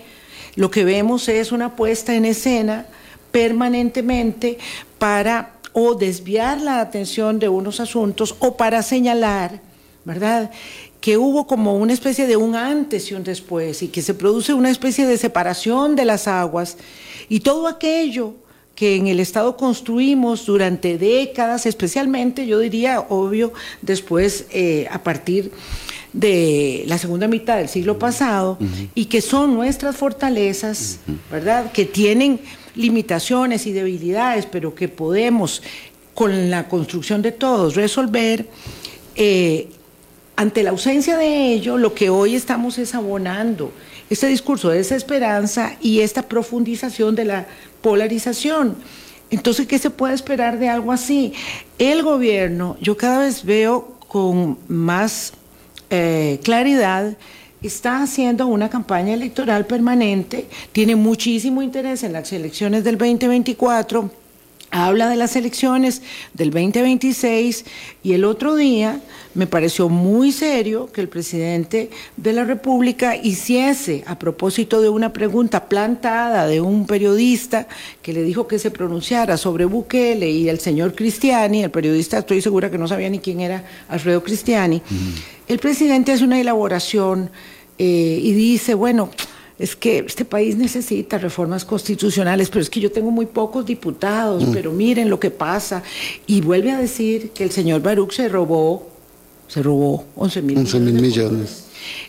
lo 0.55 0.69
que 0.69 0.85
vemos 0.85 1.27
es 1.27 1.51
una 1.51 1.75
puesta 1.75 2.15
en 2.15 2.25
escena 2.25 2.85
permanentemente 3.31 4.59
para 4.99 5.55
o 5.73 5.95
desviar 5.95 6.61
la 6.61 6.79
atención 6.79 7.39
de 7.39 7.49
unos 7.49 7.79
asuntos 7.79 8.35
o 8.37 8.55
para 8.55 8.83
señalar, 8.83 9.61
¿verdad? 10.05 10.51
Que 11.05 11.19
hubo 11.19 11.45
como 11.45 11.75
una 11.75 11.93
especie 11.93 12.25
de 12.25 12.35
un 12.35 12.55
antes 12.55 13.11
y 13.11 13.13
un 13.13 13.23
después 13.23 13.83
y 13.83 13.89
que 13.89 14.01
se 14.01 14.15
produce 14.15 14.55
una 14.55 14.71
especie 14.71 15.05
de 15.05 15.19
separación 15.19 15.95
de 15.95 16.03
las 16.03 16.27
aguas 16.27 16.77
y 17.29 17.41
todo 17.41 17.67
aquello 17.67 18.33
que 18.73 18.95
en 18.95 19.05
el 19.05 19.19
Estado 19.19 19.55
construimos 19.55 20.47
durante 20.47 20.97
décadas, 20.97 21.67
especialmente, 21.67 22.47
yo 22.47 22.57
diría, 22.57 23.01
obvio, 23.01 23.53
después 23.83 24.47
eh, 24.49 24.87
a 24.89 25.03
partir 25.03 25.51
de 26.11 26.85
la 26.87 26.97
segunda 26.97 27.27
mitad 27.27 27.57
del 27.57 27.69
siglo 27.69 27.99
pasado 27.99 28.57
y 28.95 29.05
que 29.05 29.21
son 29.21 29.53
nuestras 29.53 29.95
fortalezas, 29.95 31.01
¿verdad? 31.29 31.71
Que 31.71 31.85
tienen 31.85 32.39
limitaciones 32.73 33.67
y 33.67 33.73
debilidades, 33.73 34.47
pero 34.47 34.73
que 34.73 34.87
podemos, 34.87 35.61
con 36.15 36.49
la 36.49 36.67
construcción 36.67 37.21
de 37.21 37.31
todos, 37.31 37.75
resolver. 37.75 38.47
eh, 39.15 39.67
ante 40.35 40.63
la 40.63 40.71
ausencia 40.71 41.17
de 41.17 41.53
ello, 41.53 41.77
lo 41.77 41.93
que 41.93 42.09
hoy 42.09 42.35
estamos 42.35 42.77
es 42.77 42.93
abonando 42.93 43.71
este 44.09 44.27
discurso 44.27 44.69
de 44.69 44.77
desesperanza 44.77 45.77
y 45.81 46.01
esta 46.01 46.23
profundización 46.23 47.15
de 47.15 47.25
la 47.25 47.47
polarización. 47.81 48.75
Entonces, 49.29 49.67
¿qué 49.67 49.79
se 49.79 49.89
puede 49.89 50.13
esperar 50.13 50.59
de 50.59 50.69
algo 50.69 50.91
así? 50.91 51.33
El 51.79 52.03
gobierno, 52.03 52.77
yo 52.81 52.97
cada 52.97 53.19
vez 53.19 53.43
veo 53.43 53.97
con 54.07 54.57
más 54.67 55.33
eh, 55.89 56.39
claridad, 56.43 57.17
está 57.61 58.03
haciendo 58.03 58.45
una 58.47 58.69
campaña 58.69 59.13
electoral 59.13 59.65
permanente, 59.65 60.47
tiene 60.71 60.95
muchísimo 60.95 61.63
interés 61.63 62.03
en 62.03 62.13
las 62.13 62.31
elecciones 62.31 62.83
del 62.83 62.97
2024 62.97 64.11
habla 64.71 65.07
de 65.09 65.15
las 65.15 65.35
elecciones 65.35 66.01
del 66.33 66.51
2026 66.51 67.65
y 68.03 68.13
el 68.13 68.25
otro 68.25 68.55
día 68.55 68.99
me 69.35 69.47
pareció 69.47 69.89
muy 69.89 70.31
serio 70.31 70.89
que 70.91 71.01
el 71.01 71.09
presidente 71.09 71.89
de 72.17 72.33
la 72.33 72.45
República 72.45 73.15
hiciese, 73.15 74.03
a 74.07 74.17
propósito 74.17 74.81
de 74.81 74.89
una 74.89 75.11
pregunta 75.13 75.65
plantada 75.67 76.47
de 76.47 76.61
un 76.61 76.87
periodista 76.87 77.67
que 78.01 78.13
le 78.13 78.23
dijo 78.23 78.47
que 78.47 78.57
se 78.57 78.71
pronunciara 78.71 79.37
sobre 79.37 79.65
Bukele 79.65 80.29
y 80.29 80.49
el 80.49 80.59
señor 80.59 80.95
Cristiani, 80.95 81.63
el 81.63 81.71
periodista 81.71 82.19
estoy 82.19 82.41
segura 82.41 82.71
que 82.71 82.77
no 82.77 82.87
sabía 82.87 83.09
ni 83.09 83.19
quién 83.19 83.41
era 83.41 83.63
Alfredo 83.89 84.23
Cristiani, 84.23 84.81
el 85.47 85.59
presidente 85.59 86.13
hace 86.13 86.23
una 86.23 86.39
elaboración 86.39 87.29
eh, 87.77 88.19
y 88.21 88.31
dice, 88.31 88.73
bueno, 88.73 89.09
es 89.59 89.75
que 89.75 89.99
este 89.99 90.25
país 90.25 90.57
necesita 90.57 91.17
reformas 91.17 91.63
constitucionales, 91.63 92.49
pero 92.49 92.61
es 92.61 92.69
que 92.69 92.79
yo 92.79 92.91
tengo 92.91 93.11
muy 93.11 93.25
pocos 93.25 93.65
diputados, 93.65 94.43
pero 94.51 94.71
miren 94.71 95.09
lo 95.09 95.17
que 95.17 95.31
pasa. 95.31 95.81
Y 96.27 96.41
vuelve 96.41 96.71
a 96.71 96.77
decir 96.77 97.29
que 97.29 97.45
el 97.45 97.51
señor 97.51 97.81
Baruch 97.81 98.11
se 98.11 98.27
robó, 98.27 98.94
se 99.47 99.61
robó 99.61 100.05
11 100.15 100.41
mil 100.41 100.57
11 100.57 100.79
mil 100.79 100.95
de 100.95 101.01
millones. 101.01 101.65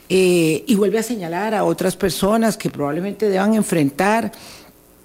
Eh, 0.08 0.64
y 0.66 0.74
vuelve 0.74 0.98
a 0.98 1.02
señalar 1.02 1.54
a 1.54 1.64
otras 1.64 1.96
personas 1.96 2.56
que 2.56 2.70
probablemente 2.70 3.28
deban 3.28 3.54
enfrentar 3.54 4.32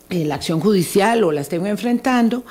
eh, 0.09 0.25
la 0.25 0.35
acción 0.35 0.59
judicial 0.59 1.23
o 1.23 1.31
la 1.31 1.41
estén 1.41 1.65
enfrentando, 1.65 2.43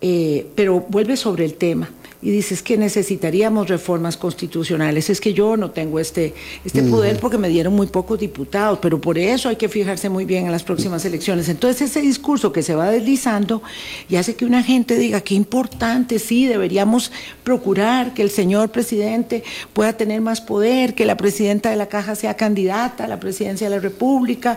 eh, 0.00 0.46
pero 0.54 0.80
vuelve 0.88 1.16
sobre 1.16 1.44
el 1.44 1.54
tema 1.54 1.88
y 2.24 2.30
dice 2.30 2.54
es 2.54 2.62
que 2.62 2.78
necesitaríamos 2.78 3.68
reformas 3.68 4.16
constitucionales, 4.16 5.10
es 5.10 5.20
que 5.20 5.34
yo 5.34 5.58
no 5.58 5.72
tengo 5.72 6.00
este, 6.00 6.32
este 6.64 6.82
poder 6.82 7.20
porque 7.20 7.36
me 7.36 7.50
dieron 7.50 7.74
muy 7.74 7.86
pocos 7.86 8.18
diputados, 8.18 8.78
pero 8.80 8.98
por 8.98 9.18
eso 9.18 9.50
hay 9.50 9.56
que 9.56 9.68
fijarse 9.68 10.08
muy 10.08 10.24
bien 10.24 10.46
en 10.46 10.50
las 10.50 10.62
próximas 10.62 11.04
elecciones. 11.04 11.50
Entonces 11.50 11.90
ese 11.90 12.00
discurso 12.00 12.50
que 12.50 12.62
se 12.62 12.74
va 12.74 12.90
deslizando 12.90 13.62
y 14.08 14.16
hace 14.16 14.36
que 14.36 14.46
una 14.46 14.62
gente 14.62 14.96
diga 14.96 15.20
qué 15.20 15.34
importante, 15.34 16.18
sí, 16.18 16.46
deberíamos 16.46 17.12
procurar 17.42 18.14
que 18.14 18.22
el 18.22 18.30
señor 18.30 18.70
presidente 18.70 19.44
pueda 19.74 19.92
tener 19.92 20.22
más 20.22 20.40
poder, 20.40 20.94
que 20.94 21.04
la 21.04 21.18
presidenta 21.18 21.68
de 21.68 21.76
la 21.76 21.88
caja 21.88 22.14
sea 22.14 22.38
candidata 22.38 23.04
a 23.04 23.06
la 23.06 23.20
presidencia 23.20 23.68
de 23.68 23.76
la 23.76 23.82
República 23.82 24.56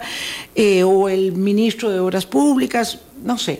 eh, 0.56 0.84
o 0.84 1.10
el 1.10 1.34
ministro 1.34 1.90
de 1.90 2.00
Obras 2.00 2.26
Públicas, 2.26 3.00
no 3.26 3.38
sé. 3.38 3.60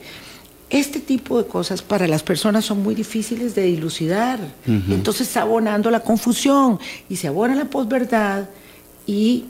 Este 0.70 1.00
tipo 1.00 1.42
de 1.42 1.48
cosas 1.48 1.82
para 1.82 2.08
las 2.08 2.24
personas 2.24 2.66
son 2.66 2.84
muy 2.84 2.94
difíciles 2.94 3.56
de 3.56 3.64
dilucidar. 3.64 4.40
Entonces 4.66 5.28
está 5.28 5.44
abonando 5.44 5.90
la 5.90 6.02
confusión 6.02 6.80
y 7.08 7.16
se 7.16 7.30
abona 7.30 7.56
la 7.56 7.66
posverdad 7.66 8.50
y 9.06 9.46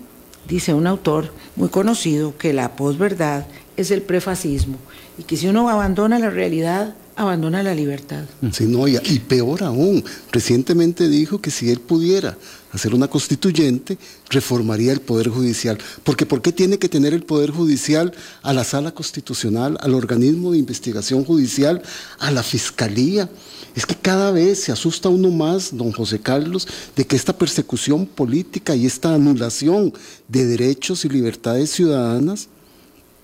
dice 0.47 0.73
un 0.73 0.85
autor 0.85 1.33
muy 1.55 1.69
conocido 1.69 2.37
que 2.37 2.53
la 2.53 2.75
posverdad 2.75 3.47
es 3.77 3.89
el 3.89 4.03
prefascismo 4.03 4.77
y 5.17 5.23
que 5.23 5.37
si 5.37 5.47
uno 5.47 5.67
abandona 5.69 6.19
la 6.19 6.29
realidad, 6.29 6.93
abandona 7.15 7.63
la 7.63 7.73
libertad. 7.73 8.25
Sí, 8.51 8.65
no, 8.65 8.87
y, 8.87 8.99
y 9.03 9.19
peor 9.19 9.63
aún, 9.63 10.03
recientemente 10.31 11.09
dijo 11.09 11.41
que 11.41 11.49
si 11.49 11.71
él 11.71 11.79
pudiera 11.79 12.37
hacer 12.71 12.93
una 12.93 13.07
constituyente, 13.07 13.97
reformaría 14.29 14.91
el 14.91 14.99
Poder 15.01 15.29
Judicial. 15.29 15.77
Porque 16.03 16.25
¿por 16.25 16.41
qué 16.41 16.51
tiene 16.51 16.77
que 16.77 16.89
tener 16.89 17.13
el 17.13 17.23
Poder 17.23 17.51
Judicial 17.51 18.13
a 18.41 18.53
la 18.53 18.63
Sala 18.63 18.91
Constitucional, 18.93 19.77
al 19.81 19.93
organismo 19.93 20.51
de 20.51 20.57
investigación 20.57 21.23
judicial, 21.23 21.81
a 22.19 22.31
la 22.31 22.43
Fiscalía? 22.43 23.29
Es 23.75 23.85
que 23.85 23.95
cada 23.95 24.31
vez 24.31 24.63
se 24.63 24.71
asusta 24.71 25.07
uno 25.09 25.29
más, 25.29 25.75
don 25.77 25.91
José 25.91 26.19
Carlos, 26.19 26.67
de 26.95 27.05
que 27.05 27.15
esta 27.15 27.37
persecución 27.37 28.05
política 28.07 28.75
y 28.75 28.85
esta 28.85 29.13
anulación 29.13 29.93
de 30.27 30.45
derechos 30.45 31.05
y 31.05 31.09
libertades 31.09 31.69
ciudadanas 31.71 32.47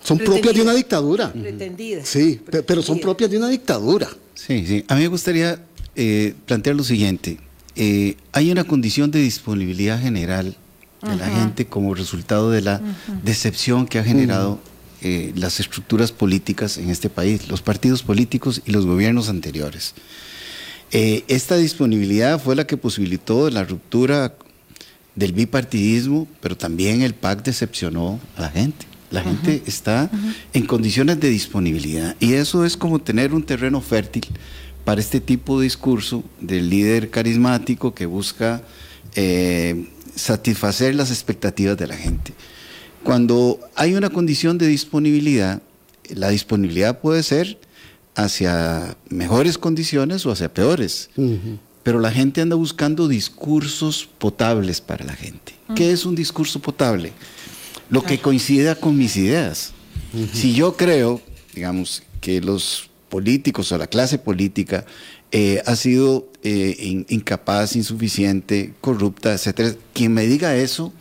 son 0.03 0.19
propias 0.19 0.53
de 0.53 0.61
una 0.61 0.73
dictadura. 0.73 1.31
Pretendida. 1.33 2.05
Sí, 2.05 2.39
pe- 2.49 2.61
pero 2.61 2.81
son 2.81 2.99
propias 2.99 3.31
de 3.31 3.37
una 3.37 3.49
dictadura. 3.49 4.09
Sí, 4.35 4.65
sí. 4.67 4.83
A 4.87 4.95
mí 4.95 5.01
me 5.01 5.07
gustaría 5.07 5.63
eh, 5.95 6.33
plantear 6.45 6.75
lo 6.75 6.83
siguiente. 6.83 7.39
Eh, 7.75 8.17
hay 8.31 8.51
una 8.51 8.63
condición 8.63 9.11
de 9.11 9.19
disponibilidad 9.19 9.99
general 9.99 10.55
de 11.01 11.15
la 11.17 11.27
gente 11.27 11.65
como 11.65 11.95
resultado 11.95 12.49
de 12.49 12.61
la 12.61 12.81
decepción 13.23 13.87
que 13.87 13.99
ha 13.99 14.03
generado 14.03 14.61
eh, 15.01 15.33
las 15.35 15.59
estructuras 15.59 16.13
políticas 16.13 16.77
en 16.77 16.89
este 16.89 17.09
país, 17.09 17.49
los 17.49 17.61
partidos 17.61 18.03
políticos 18.03 18.61
y 18.65 18.71
los 18.71 18.85
gobiernos 18.85 19.27
anteriores. 19.27 19.95
Eh, 20.91 21.25
esta 21.27 21.57
disponibilidad 21.57 22.41
fue 22.41 22.55
la 22.55 22.65
que 22.65 22.77
posibilitó 22.77 23.49
la 23.49 23.65
ruptura 23.65 24.33
del 25.15 25.33
bipartidismo, 25.33 26.27
pero 26.39 26.55
también 26.55 27.01
el 27.01 27.15
PAC 27.15 27.43
decepcionó 27.43 28.19
a 28.37 28.41
la 28.41 28.49
gente. 28.49 28.85
La 29.11 29.21
gente 29.21 29.61
está 29.67 30.09
en 30.53 30.65
condiciones 30.65 31.19
de 31.19 31.29
disponibilidad. 31.29 32.15
Y 32.19 32.33
eso 32.33 32.65
es 32.65 32.77
como 32.77 32.99
tener 32.99 33.33
un 33.33 33.43
terreno 33.43 33.81
fértil 33.81 34.25
para 34.85 35.01
este 35.01 35.19
tipo 35.19 35.59
de 35.59 35.65
discurso 35.65 36.23
del 36.39 36.69
líder 36.69 37.09
carismático 37.09 37.93
que 37.93 38.05
busca 38.05 38.61
eh, 39.15 39.87
satisfacer 40.15 40.95
las 40.95 41.09
expectativas 41.09 41.77
de 41.77 41.87
la 41.87 41.95
gente. 41.95 42.33
Cuando 43.03 43.59
hay 43.75 43.95
una 43.95 44.09
condición 44.09 44.57
de 44.57 44.67
disponibilidad, 44.67 45.61
la 46.09 46.29
disponibilidad 46.29 46.99
puede 46.99 47.23
ser 47.23 47.59
hacia 48.15 48.95
mejores 49.09 49.57
condiciones 49.57 50.25
o 50.25 50.31
hacia 50.31 50.53
peores. 50.53 51.09
Pero 51.83 51.99
la 51.99 52.11
gente 52.11 52.41
anda 52.41 52.55
buscando 52.55 53.07
discursos 53.07 54.07
potables 54.17 54.79
para 54.79 55.05
la 55.05 55.13
gente. 55.13 55.53
¿Qué 55.75 55.91
es 55.91 56.05
un 56.05 56.15
discurso 56.15 56.59
potable? 56.59 57.11
Lo 57.89 58.03
que 58.03 58.19
coincida 58.19 58.75
con 58.75 58.97
mis 58.97 59.17
ideas. 59.17 59.73
Si 60.33 60.53
yo 60.53 60.77
creo, 60.77 61.21
digamos, 61.53 62.03
que 62.21 62.39
los 62.39 62.89
políticos 63.17 63.71
o 63.71 63.77
la 63.77 63.85
clase 63.85 64.17
política 64.17 64.85
eh, 65.31 65.61
ha 65.67 65.75
sido 65.75 66.27
eh, 66.43 66.75
in- 66.79 67.05
incapaz, 67.09 67.75
insuficiente, 67.75 68.73
corrupta, 68.81 69.33
etcétera, 69.33 69.75
quien 69.93 70.11
me 70.13 70.25
diga 70.25 70.55
eso, 70.55 70.91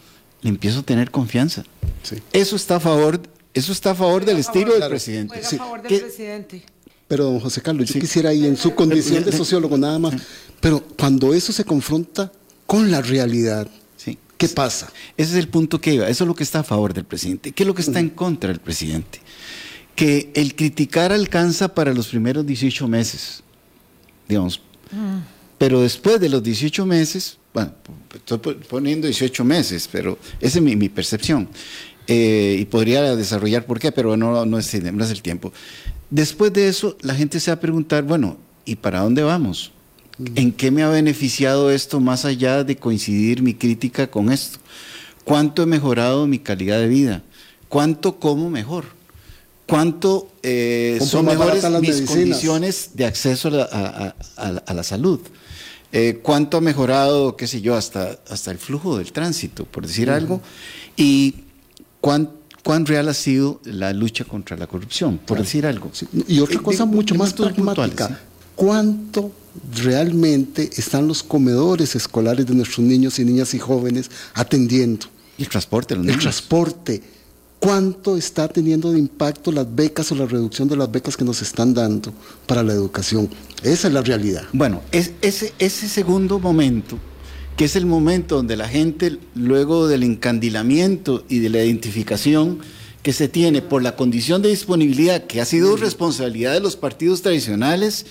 le 0.43 0.51
empiezo 0.51 0.81
a 0.81 0.83
tener 0.83 1.11
confianza. 1.11 1.65
Sí. 2.03 2.17
Eso 2.35 2.55
está 2.57 2.77
a 2.77 2.81
favor, 2.81 3.21
eso 3.55 3.73
está 3.73 3.93
a 3.93 3.95
favor 3.95 4.27
del 4.27 4.37
estilo 4.39 4.71
del 4.73 4.77
claro. 4.85 4.91
presidente. 4.91 5.43
Sí. 5.43 5.57
a 5.57 5.59
favor 5.61 5.81
del 5.83 5.89
¿Qué- 5.91 5.99
presidente. 6.01 6.63
Pero, 7.09 7.25
don 7.25 7.41
José 7.41 7.61
Carlos, 7.63 7.87
yo 7.89 7.95
Sí. 7.95 8.01
quisiera 8.01 8.29
ahí 8.31 8.45
en 8.47 8.57
su 8.57 8.75
condición 8.83 9.25
de 9.25 9.33
sociólogo 9.33 9.79
nada 9.79 9.99
más, 9.99 10.15
pero 10.61 10.81
cuando 10.99 11.33
eso 11.33 11.51
se 11.53 11.65
confronta 11.65 12.31
con 12.67 12.91
la 12.91 13.01
realidad, 13.01 13.69
Sí. 13.97 14.19
¿qué 14.37 14.49
pasa? 14.49 14.93
Ese 15.17 15.33
es 15.33 15.39
el 15.39 15.49
punto 15.49 15.81
que 15.81 15.95
iba. 15.95 16.09
Eso 16.09 16.25
es 16.25 16.29
lo 16.29 16.35
que 16.35 16.43
está 16.45 16.59
a 16.61 16.65
favor 16.65 16.93
del 16.93 17.05
presidente. 17.05 17.53
¿Qué 17.53 17.63
es 17.63 17.67
lo 17.67 17.75
que 17.75 17.83
está 17.83 18.01
en 18.01 18.11
contra 18.11 18.49
del 18.49 18.61
presidente? 18.61 19.21
Que 19.95 20.31
el 20.35 20.55
criticar 20.55 21.13
alcanza 21.13 21.75
para 21.75 21.93
los 21.93 22.09
primeros 22.09 22.47
18 22.47 22.89
meses, 22.89 23.43
digamos. 24.29 24.61
Pero 25.59 25.81
después 25.81 26.21
de 26.21 26.29
los 26.29 26.43
18 26.43 26.85
meses, 26.87 27.39
bueno, 27.55 27.73
estoy 28.15 28.39
po- 28.39 28.57
poniendo 28.69 29.07
18 29.07 29.45
meses, 29.45 29.89
pero 29.91 30.19
esa 30.41 30.59
es 30.59 30.65
mi, 30.65 30.77
mi 30.77 30.89
percepción. 30.89 31.49
Eh, 32.09 32.57
y 32.61 32.65
podría 32.65 33.15
desarrollar 33.15 33.65
por 33.65 33.79
qué, 33.79 33.93
pero 33.93 34.17
no, 34.17 34.45
no, 34.45 34.59
es, 34.59 34.83
no 34.83 35.05
es 35.05 35.11
el 35.11 35.23
tiempo. 35.23 35.53
Después 36.11 36.53
de 36.53 36.69
eso, 36.69 36.97
la 37.03 37.15
gente 37.15 37.39
se 37.39 37.51
va 37.51 37.57
a 37.57 37.61
preguntar, 37.61 38.03
bueno, 38.03 38.39
¿y 38.65 38.77
para 38.77 39.01
dónde 39.01 39.23
vamos? 39.23 39.71
¿En 40.35 40.53
qué 40.53 40.71
me 40.71 40.83
ha 40.83 40.89
beneficiado 40.89 41.71
esto 41.71 42.01
más 42.01 42.25
allá 42.25 42.65
de 42.65 42.77
coincidir 42.77 43.43
mi 43.43 43.55
crítica 43.55 44.11
con 44.11 44.33
esto? 44.33 44.59
¿Cuánto 45.25 45.63
he 45.63 45.67
mejorado 45.67 46.27
mi 46.27 46.39
calidad 46.39 46.81
de 46.81 46.89
vida? 46.89 47.23
¿Cuánto 47.69 48.19
como 48.19 48.51
mejor? 48.51 48.87
¿Cuánto 49.73 50.29
eh, 50.43 50.97
Compro 50.99 51.19
son 51.19 51.25
mejores 51.25 51.65
mis 51.65 51.73
medicinas. 51.81 52.11
condiciones 52.11 52.91
de 52.93 53.05
acceso 53.07 53.49
a 53.49 53.51
la, 53.53 53.63
a- 53.65 54.05
a- 54.07 54.15
a 54.37 54.53
la- 54.53 54.65
a 54.67 54.75
la 54.75 54.83
salud? 54.83 55.19
Eh, 55.93 56.21
¿Cuánto 56.23 56.59
ha 56.59 56.61
mejorado, 56.61 57.37
qué 57.39 57.47
sé 57.47 57.63
yo, 57.63 57.75
hasta, 57.75 58.19
hasta 58.29 58.51
el 58.51 58.59
flujo 58.59 58.99
del 58.99 59.13
tránsito, 59.13 59.65
por 59.65 59.87
decir 59.87 60.11
algo? 60.11 60.43
¿Y 60.95 61.37
cuán, 62.03 62.31
cuán 62.63 62.85
real 62.85 63.09
ha 63.09 63.15
sido 63.15 63.63
la 63.65 63.95
lucha 63.95 64.25
contra 64.27 64.59
la 64.59 64.67
corrupción, 64.67 65.17
por 65.17 65.39
decir 65.39 65.65
algo? 65.65 65.89
Sí, 65.95 66.07
Y 66.29 66.41
otra 66.41 66.57
Eh, 66.61 66.63
cosa 66.63 66.85
mucho 66.85 67.15
más 67.15 67.33
pragmática. 67.33 68.09
¿sí? 68.09 68.15
cuánto 68.55 69.33
realmente 69.83 70.69
están 70.77 71.09
los 71.09 71.23
comedores 71.23 71.97
escolares 71.97 72.45
de 72.47 72.55
nuestros 72.55 72.81
niños 72.81 73.19
y 73.19 73.25
niñas 73.25 73.55
y 73.55 73.59
jóvenes 73.59 74.11
atendiendo. 74.35 75.07
Y 75.39 75.45
el 75.45 75.49
transporte, 75.49 75.97
los 75.97 76.07
El 76.07 76.19
transporte, 76.19 77.03
cuánto 77.67 78.17
está 78.17 78.49
teniendo 78.49 78.91
de 78.91 78.99
impacto 78.99 79.53
las 79.53 79.73
becas 79.73 80.11
o 80.11 80.17
la 80.17 80.27
reducción 80.27 80.67
de 80.67 80.77
las 80.77 80.91
becas 80.91 81.17
que 81.17 81.25
nos 81.25 81.41
están 81.43 81.73
dando 81.75 82.13
para 82.47 82.65
la 82.65 82.73
educación. 82.73 83.29
Esa 83.63 83.87
es 83.87 83.95
la 83.95 84.03
realidad. 84.03 84.43
Bueno, 84.53 84.83
es, 84.91 85.13
ese, 85.23 85.53
ese 85.61 85.89
segundo 85.89 86.41
momento, 86.41 86.99
que 87.57 87.67
es 87.67 87.77
el 87.77 87.87
momento 87.87 88.35
donde 88.35 88.57
la 88.57 88.69
gente, 88.69 89.17
luego 89.37 89.87
del 89.87 90.03
encandilamiento 90.03 91.25
y 91.29 91.39
de 91.39 91.51
la 91.51 91.63
identificación 91.65 92.59
que 93.05 93.13
se 93.13 93.29
tiene 93.29 93.63
por 93.63 93.81
la 93.81 93.95
condición 93.95 94.43
de 94.43 94.49
disponibilidad, 94.49 95.25
que 95.29 95.41
ha 95.41 95.45
sido 95.45 95.77
responsabilidad 95.77 96.55
de 96.55 96.61
los 96.61 96.75
partidos 96.75 97.23
tradicionales, 97.23 98.07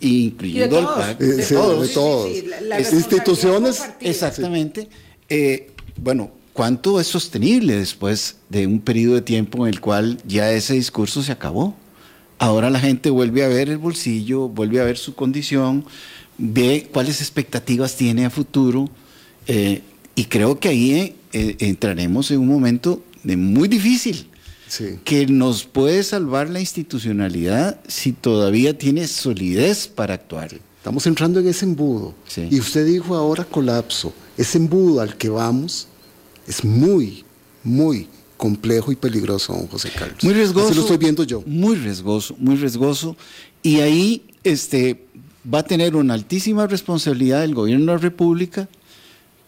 incluyendo 0.00 0.78
al 0.78 0.84
todos. 0.84 0.98
PAC, 0.98 1.20
Eh, 1.20 1.24
de 1.26 1.42
todos. 1.46 1.88
de 1.88 1.94
todos. 1.94 2.28
Sí, 2.28 2.40
sí, 2.40 2.46
la- 2.48 2.60
la 2.60 2.78
Es- 2.78 2.90
responsabilidad 2.90 2.98
instituciones-. 2.98 3.82
Exactamente. 4.00 4.88
Eh, 5.28 5.70
bueno, 5.96 6.32
¿cuánto 6.56 6.98
es 6.98 7.06
sostenible 7.06 7.76
después 7.76 8.36
de 8.48 8.66
un 8.66 8.80
periodo 8.80 9.16
de 9.16 9.20
tiempo 9.20 9.66
en 9.66 9.74
el 9.74 9.80
cual 9.80 10.18
ya 10.26 10.50
ese 10.50 10.72
discurso 10.72 11.22
se 11.22 11.30
acabó? 11.30 11.76
Ahora 12.38 12.70
la 12.70 12.80
gente 12.80 13.10
vuelve 13.10 13.44
a 13.44 13.48
ver 13.48 13.68
el 13.68 13.76
bolsillo, 13.76 14.48
vuelve 14.48 14.80
a 14.80 14.84
ver 14.84 14.96
su 14.96 15.14
condición, 15.14 15.84
ve 16.38 16.88
cuáles 16.92 17.20
expectativas 17.20 17.96
tiene 17.96 18.24
a 18.24 18.30
futuro 18.30 18.88
eh, 19.46 19.82
y 20.14 20.24
creo 20.24 20.58
que 20.58 20.68
ahí 20.68 20.92
eh, 20.92 21.14
eh, 21.32 21.56
entraremos 21.60 22.30
en 22.30 22.40
un 22.40 22.48
momento 22.48 23.02
de 23.22 23.36
muy 23.36 23.68
difícil 23.68 24.28
Sí. 24.68 24.98
que 25.04 25.26
nos 25.26 25.62
puede 25.62 26.02
salvar 26.02 26.50
la 26.50 26.58
institucionalidad 26.58 27.78
si 27.86 28.10
todavía 28.12 28.76
tiene 28.76 29.06
solidez 29.06 29.86
para 29.86 30.14
actuar. 30.14 30.58
Estamos 30.78 31.06
entrando 31.06 31.38
en 31.38 31.46
ese 31.46 31.66
embudo. 31.66 32.14
Sí. 32.26 32.48
Y 32.50 32.58
usted 32.58 32.84
dijo 32.84 33.14
ahora 33.14 33.44
colapso. 33.44 34.12
Ese 34.36 34.58
embudo 34.58 35.00
al 35.00 35.16
que 35.16 35.28
vamos 35.28 35.86
es 36.46 36.64
muy, 36.64 37.24
muy 37.62 38.08
complejo 38.36 38.92
y 38.92 38.96
peligroso, 38.96 39.54
don 39.54 39.66
José 39.66 39.90
Carlos. 39.90 40.22
Muy 40.22 40.34
riesgoso. 40.34 40.68
Así 40.68 40.76
lo 40.76 40.82
estoy 40.82 40.98
viendo 40.98 41.24
yo. 41.24 41.42
Muy 41.46 41.76
riesgoso, 41.76 42.36
muy 42.38 42.56
riesgoso. 42.56 43.16
Y 43.62 43.80
ahí 43.80 44.22
este, 44.44 45.06
va 45.52 45.60
a 45.60 45.62
tener 45.64 45.96
una 45.96 46.14
altísima 46.14 46.66
responsabilidad 46.66 47.44
el 47.44 47.54
gobierno 47.54 47.86
de 47.86 47.98
la 47.98 47.98
República, 47.98 48.68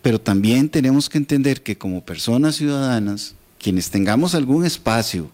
pero 0.02 0.20
también 0.20 0.68
tenemos 0.68 1.08
que 1.08 1.18
entender 1.18 1.62
que 1.62 1.76
como 1.76 2.04
personas 2.04 2.56
ciudadanas, 2.56 3.34
quienes 3.58 3.90
tengamos 3.90 4.34
algún 4.34 4.64
espacio, 4.64 5.30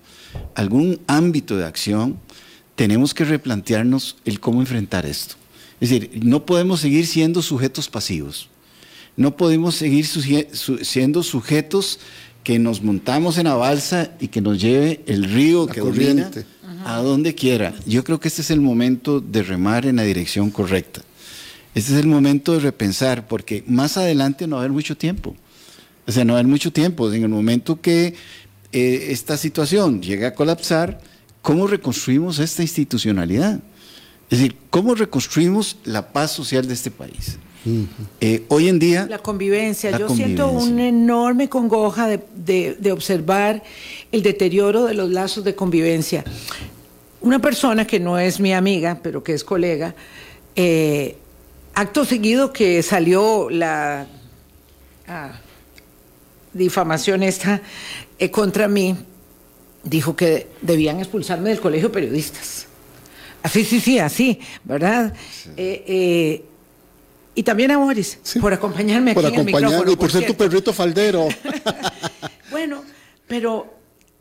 algún 0.55 1.01
ámbito 1.07 1.57
de 1.57 1.65
acción, 1.65 2.19
tenemos 2.75 3.15
que 3.15 3.25
replantearnos 3.25 4.17
el 4.25 4.41
cómo 4.41 4.61
enfrentar 4.61 5.07
esto. 5.07 5.37
Es 5.81 5.91
decir, 5.91 6.21
no 6.25 6.45
podemos 6.47 6.81
seguir 6.81 7.07
siendo 7.07 7.43
sujetos 7.43 7.89
pasivos. 7.89 8.49
No 9.17 9.37
podemos 9.37 9.75
seguir 9.77 10.05
suje- 10.07 10.49
su- 10.53 10.79
siendo 10.79 11.23
sujetos 11.23 12.01
que 12.43 12.59
nos 12.59 12.83
montamos 12.83 13.39
en 13.39 13.45
la 13.45 13.55
balsa 13.55 14.11
y 14.21 14.29
que 14.29 14.41
nos 14.41 14.61
lleve 14.61 15.03
el 15.07 15.25
río 15.25 15.67
La 15.67 15.73
que 15.73 15.81
domina 15.81 16.31
a 16.87 16.99
donde 16.99 17.35
quiera. 17.35 17.75
Yo 17.87 18.05
creo 18.05 18.21
que 18.21 18.29
este 18.29 18.43
es 18.43 18.51
el 18.51 18.61
momento 18.61 19.21
de 19.21 19.43
remar 19.43 19.87
en 19.87 19.97
la 19.97 20.03
dirección 20.03 20.51
correcta. 20.51 21.03
Este 21.75 21.93
es 21.95 21.99
el 21.99 22.07
momento 22.07 22.53
de 22.53 22.61
repensar, 22.61 23.27
porque 23.27 23.65
más 23.67 23.97
adelante 23.97 24.47
no 24.47 24.57
va 24.57 24.63
a 24.63 24.65
haber 24.65 24.73
mucho 24.73 24.97
tiempo. 24.97 25.35
O 26.07 26.13
sea, 26.13 26.25
no 26.25 26.35
va 26.35 26.39
a 26.39 26.41
haber 26.41 26.51
mucho 26.51 26.71
tiempo. 26.73 27.11
En 27.13 27.23
el 27.23 27.29
momento 27.31 27.81
que 27.81 28.15
eh, 28.73 29.07
esta 29.11 29.37
situación 29.39 30.03
llegue 30.03 30.27
a 30.27 30.35
colapsar, 30.35 31.01
¿cómo 31.41 31.67
reconstruimos 31.67 32.39
esta 32.39 32.63
institucionalidad? 32.63 33.61
Es 34.31 34.39
decir, 34.39 34.57
¿cómo 34.71 34.95
reconstruimos 34.95 35.77
la 35.85 36.13
paz 36.13 36.33
social 36.33 36.67
de 36.69 36.75
este 36.75 36.91
país? 36.91 37.39
Eh, 38.21 38.45
hoy 38.49 38.69
en 38.69 38.79
día... 38.79 39.07
La 39.09 39.19
convivencia. 39.19 39.91
La 39.91 39.99
Yo 39.99 40.09
siento 40.09 40.49
una 40.49 40.89
enorme 40.89 41.49
congoja 41.49 42.07
de, 42.09 42.21
de- 42.37 42.77
de 42.79 42.93
observar 42.93 43.63
el 44.13 44.23
deterioro 44.23 44.85
de 44.85 44.95
los 44.95 45.11
lazos 45.11 45.45
de 45.45 45.55
convivencia. 45.55 46.25
Una 47.23 47.39
persona 47.39 47.87
que 47.87 47.99
no 48.01 48.19
es 48.19 48.39
mi 48.39 48.53
amiga, 48.53 49.01
pero 49.03 49.23
que 49.25 49.33
es 49.33 49.45
colega, 49.45 49.95
eh, 50.57 51.17
acto 51.75 52.05
seguido 52.05 52.53
que 52.53 52.83
salió 52.83 53.49
la 53.49 54.07
ah, 55.09 55.41
difamación 56.53 57.23
esta 57.23 57.63
eh, 58.19 58.31
contra 58.31 58.69
mí, 58.69 58.95
dijo 59.83 60.15
que 60.15 60.49
debían 60.61 60.99
expulsarme 61.01 61.49
del 61.49 61.61
colegio 61.61 61.89
de 61.89 61.95
periodistas. 61.95 62.67
Así, 63.43 63.65
sí, 63.65 63.81
sí, 63.81 63.99
así, 63.99 64.39
¿verdad? 64.65 65.15
Eh, 65.57 66.45
y 67.35 67.43
también 67.43 67.71
a 67.73 67.79
Boris, 67.79 68.19
Sí. 68.23 68.39
por 68.39 68.53
acompañarme 68.53 69.11
aquí 69.13 69.21
en 69.27 69.35
el 69.35 69.45
micrófono. 69.45 69.91
y 69.93 69.97
por 69.97 70.11
ser 70.11 70.27
tu 70.27 70.35
perrito 70.35 70.73
faldero. 70.73 71.29
Bueno, 72.51 72.85
pero 73.27 73.75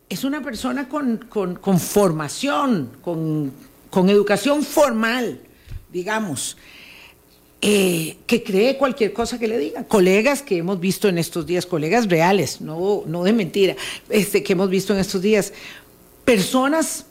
es 0.10 0.24
una 0.24 0.42
persona 0.42 0.90
con, 0.90 1.18
con- 1.30 1.56
con 1.56 1.80
formación, 1.80 2.90
con, 3.02 3.52
con 3.92 4.10
educación 4.10 4.64
formal, 4.64 5.40
digamos, 5.92 6.58
eh, 7.62 8.18
que 8.26 8.44
cree 8.44 8.76
cualquier 8.78 9.14
cosa 9.14 9.38
que 9.38 9.48
le 9.48 9.60
digan. 9.60 9.84
Colegas 9.84 10.42
que 10.42 10.58
hemos 10.58 10.80
visto 10.80 11.08
en 11.08 11.20
estos 11.20 11.46
días, 11.46 11.68
colegas 11.68 12.10
reales, 12.10 12.60
no, 12.60 13.04
no 13.06 13.24
de 13.24 13.34
mentira, 13.34 13.76
este, 14.10 14.42
que 14.42 14.54
hemos 14.54 14.70
visto 14.70 14.94
en 14.94 15.00
estos 15.00 15.22
días, 15.22 15.54
personas 16.26 17.06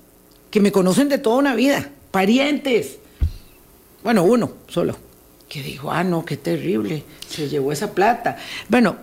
que 0.51 0.59
me 0.61 0.73
conocen 0.73 1.09
de 1.09 1.19
toda 1.19 1.37
una 1.37 1.55
vida, 1.55 1.89
parientes, 2.11 2.99
bueno, 4.03 4.25
uno 4.25 4.55
solo, 4.67 4.97
que 5.53 5.63
dijo, 5.63 5.91
ah, 5.93 6.03
no, 6.03 6.25
qué 6.25 6.39
terrible, 6.39 7.05
se 7.29 7.47
llevó 7.47 7.73
esa 7.73 7.93
plata. 7.93 8.39
Bueno, 8.71 8.97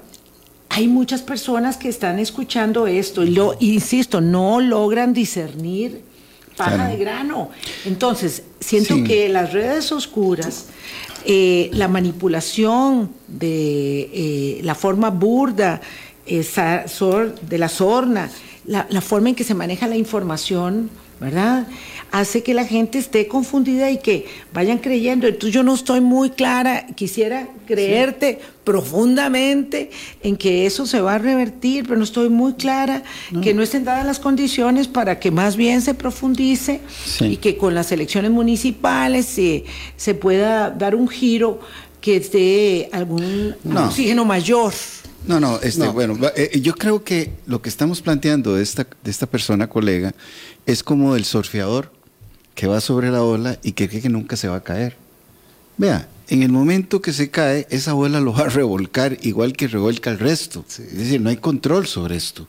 hay 0.70 0.88
muchas 0.88 1.22
personas 1.22 1.78
que 1.78 1.89
están 1.89 2.18
escuchando 2.18 2.88
esto 2.88 3.24
y 3.24 3.30
lo, 3.30 3.56
insisto, 3.60 4.20
no 4.20 4.60
logran 4.60 5.14
discernir 5.14 6.02
paja 6.58 6.74
Claro. 6.74 6.89
de 6.91 6.97
grano. 6.97 7.50
Entonces, 7.86 8.41
siento 8.60 8.95
Sí. 8.95 9.04
que 9.04 9.30
las 9.30 9.54
redes 9.54 9.91
oscuras, 9.91 10.66
eh, 11.24 11.70
la 11.72 11.88
manipulación 11.88 13.12
de 13.28 14.10
eh, 14.12 14.62
la 14.64 14.74
forma 14.74 15.12
burda 15.12 15.82
eh, 16.26 16.43
de 17.47 17.58
la 17.60 17.70
sorna, 17.70 18.32
la, 18.66 18.88
la 18.89 19.02
forma 19.02 19.30
en 19.30 19.36
que 19.36 19.43
se 19.43 19.54
maneja 19.54 19.86
la 19.86 19.97
información, 19.97 20.89
¿verdad? 21.20 21.68
Hace 22.12 22.44
que 22.44 22.54
la 22.54 22.66
gente 22.66 22.98
esté 22.98 23.28
confundida 23.28 23.92
y 23.92 23.98
que 23.98 24.26
vayan 24.54 24.78
creyendo. 24.78 25.28
Entonces 25.28 25.54
yo 25.54 25.64
no 25.64 25.74
estoy 25.76 26.02
muy 26.02 26.30
clara, 26.32 26.86
quisiera 26.96 27.48
creerte 27.68 28.40
profundamente 28.64 29.90
en 30.24 30.38
que 30.38 30.66
eso 30.66 30.86
se 30.86 31.02
va 31.02 31.16
a 31.16 31.18
revertir, 31.18 31.84
pero 31.84 31.98
no 31.98 32.04
estoy 32.04 32.30
muy 32.30 32.54
clara 32.54 33.04
que 33.42 33.54
no 33.54 33.62
estén 33.62 33.84
dadas 33.84 34.06
las 34.06 34.20
condiciones 34.20 34.88
para 34.88 35.20
que 35.20 35.32
más 35.32 35.56
bien 35.56 35.82
se 35.82 35.94
profundice 35.94 36.82
Sí. 37.06 37.26
y 37.26 37.38
que 37.38 37.58
con 37.58 37.76
las 37.76 37.92
elecciones 37.92 38.32
municipales 38.32 39.26
se, 39.26 39.66
se 39.98 40.14
pueda 40.16 40.70
dar 40.72 40.96
un 40.96 41.08
giro 41.08 41.60
que 42.02 42.16
esté 42.18 42.90
algún 42.92 43.56
No. 43.64 43.86
oxígeno 43.88 44.26
mayor. 44.26 44.74
No, 45.28 45.38
no, 45.40 45.60
este, 45.62 45.84
No. 45.84 45.92
bueno, 45.94 46.18
eh, 46.38 46.60
yo 46.62 46.74
creo 46.74 47.04
que 47.04 47.32
lo 47.46 47.62
que 47.62 47.68
estamos 47.70 48.02
planteando 48.02 48.56
de 48.56 48.64
esta, 48.64 48.88
de 49.04 49.12
esta 49.12 49.26
persona 49.28 49.68
colega 49.68 50.14
es 50.66 50.84
como 50.84 51.16
el 51.16 51.26
surfeador 51.26 51.91
que 52.55 52.68
va 52.68 52.82
sobre 52.82 53.10
la 53.10 53.24
ola 53.24 53.57
y 53.64 53.72
que 53.72 53.88
cree 53.88 54.01
que 54.01 54.10
nunca 54.10 54.36
se 54.36 54.47
va 54.47 54.57
a 54.57 54.64
caer. 54.64 54.95
Vea, 55.78 56.10
en 56.28 56.43
el 56.43 56.51
momento 56.51 57.01
que 57.01 57.14
se 57.14 57.30
cae, 57.30 57.66
esa 57.70 57.95
ola 57.95 58.20
lo 58.20 58.34
va 58.34 58.41
a 58.41 58.49
revolcar 58.49 59.18
igual 59.22 59.53
que 59.53 59.68
revuelca 59.68 60.12
el 60.12 60.20
resto. 60.20 60.66
Es 60.68 60.97
decir, 60.97 61.22
no 61.22 61.30
hay 61.30 61.38
control 61.38 61.88
sobre 61.88 62.18
esto. 62.18 62.47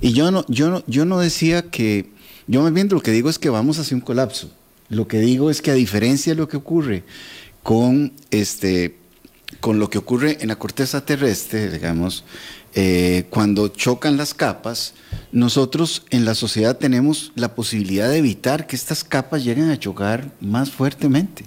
Y 0.00 0.12
yo 0.12 0.30
no, 0.30 0.44
yo 0.48 0.70
no, 0.70 0.82
yo 0.86 1.04
no 1.04 1.18
decía 1.18 1.62
que, 1.62 2.10
yo 2.46 2.62
más 2.62 2.72
bien 2.72 2.88
lo 2.90 3.00
que 3.00 3.10
digo 3.10 3.30
es 3.30 3.38
que 3.38 3.50
vamos 3.50 3.78
hacia 3.78 3.96
un 3.96 4.00
colapso. 4.00 4.50
Lo 4.88 5.06
que 5.06 5.20
digo 5.20 5.50
es 5.50 5.62
que 5.62 5.70
a 5.70 5.74
diferencia 5.74 6.32
de 6.34 6.40
lo 6.40 6.48
que 6.48 6.56
ocurre 6.56 7.04
con 7.62 8.12
este 8.30 8.96
con 9.60 9.78
lo 9.78 9.90
que 9.90 9.98
ocurre 9.98 10.38
en 10.40 10.48
la 10.48 10.56
corteza 10.56 11.04
terrestre, 11.04 11.70
digamos, 11.70 12.24
eh, 12.74 13.26
cuando 13.30 13.68
chocan 13.68 14.16
las 14.16 14.34
capas, 14.34 14.94
nosotros 15.30 16.04
en 16.10 16.24
la 16.24 16.34
sociedad 16.34 16.78
tenemos 16.78 17.32
la 17.34 17.54
posibilidad 17.54 18.08
de 18.08 18.18
evitar 18.18 18.66
que 18.66 18.76
estas 18.76 19.04
capas 19.04 19.44
lleguen 19.44 19.70
a 19.70 19.78
chocar 19.78 20.32
más 20.40 20.70
fuertemente. 20.70 21.44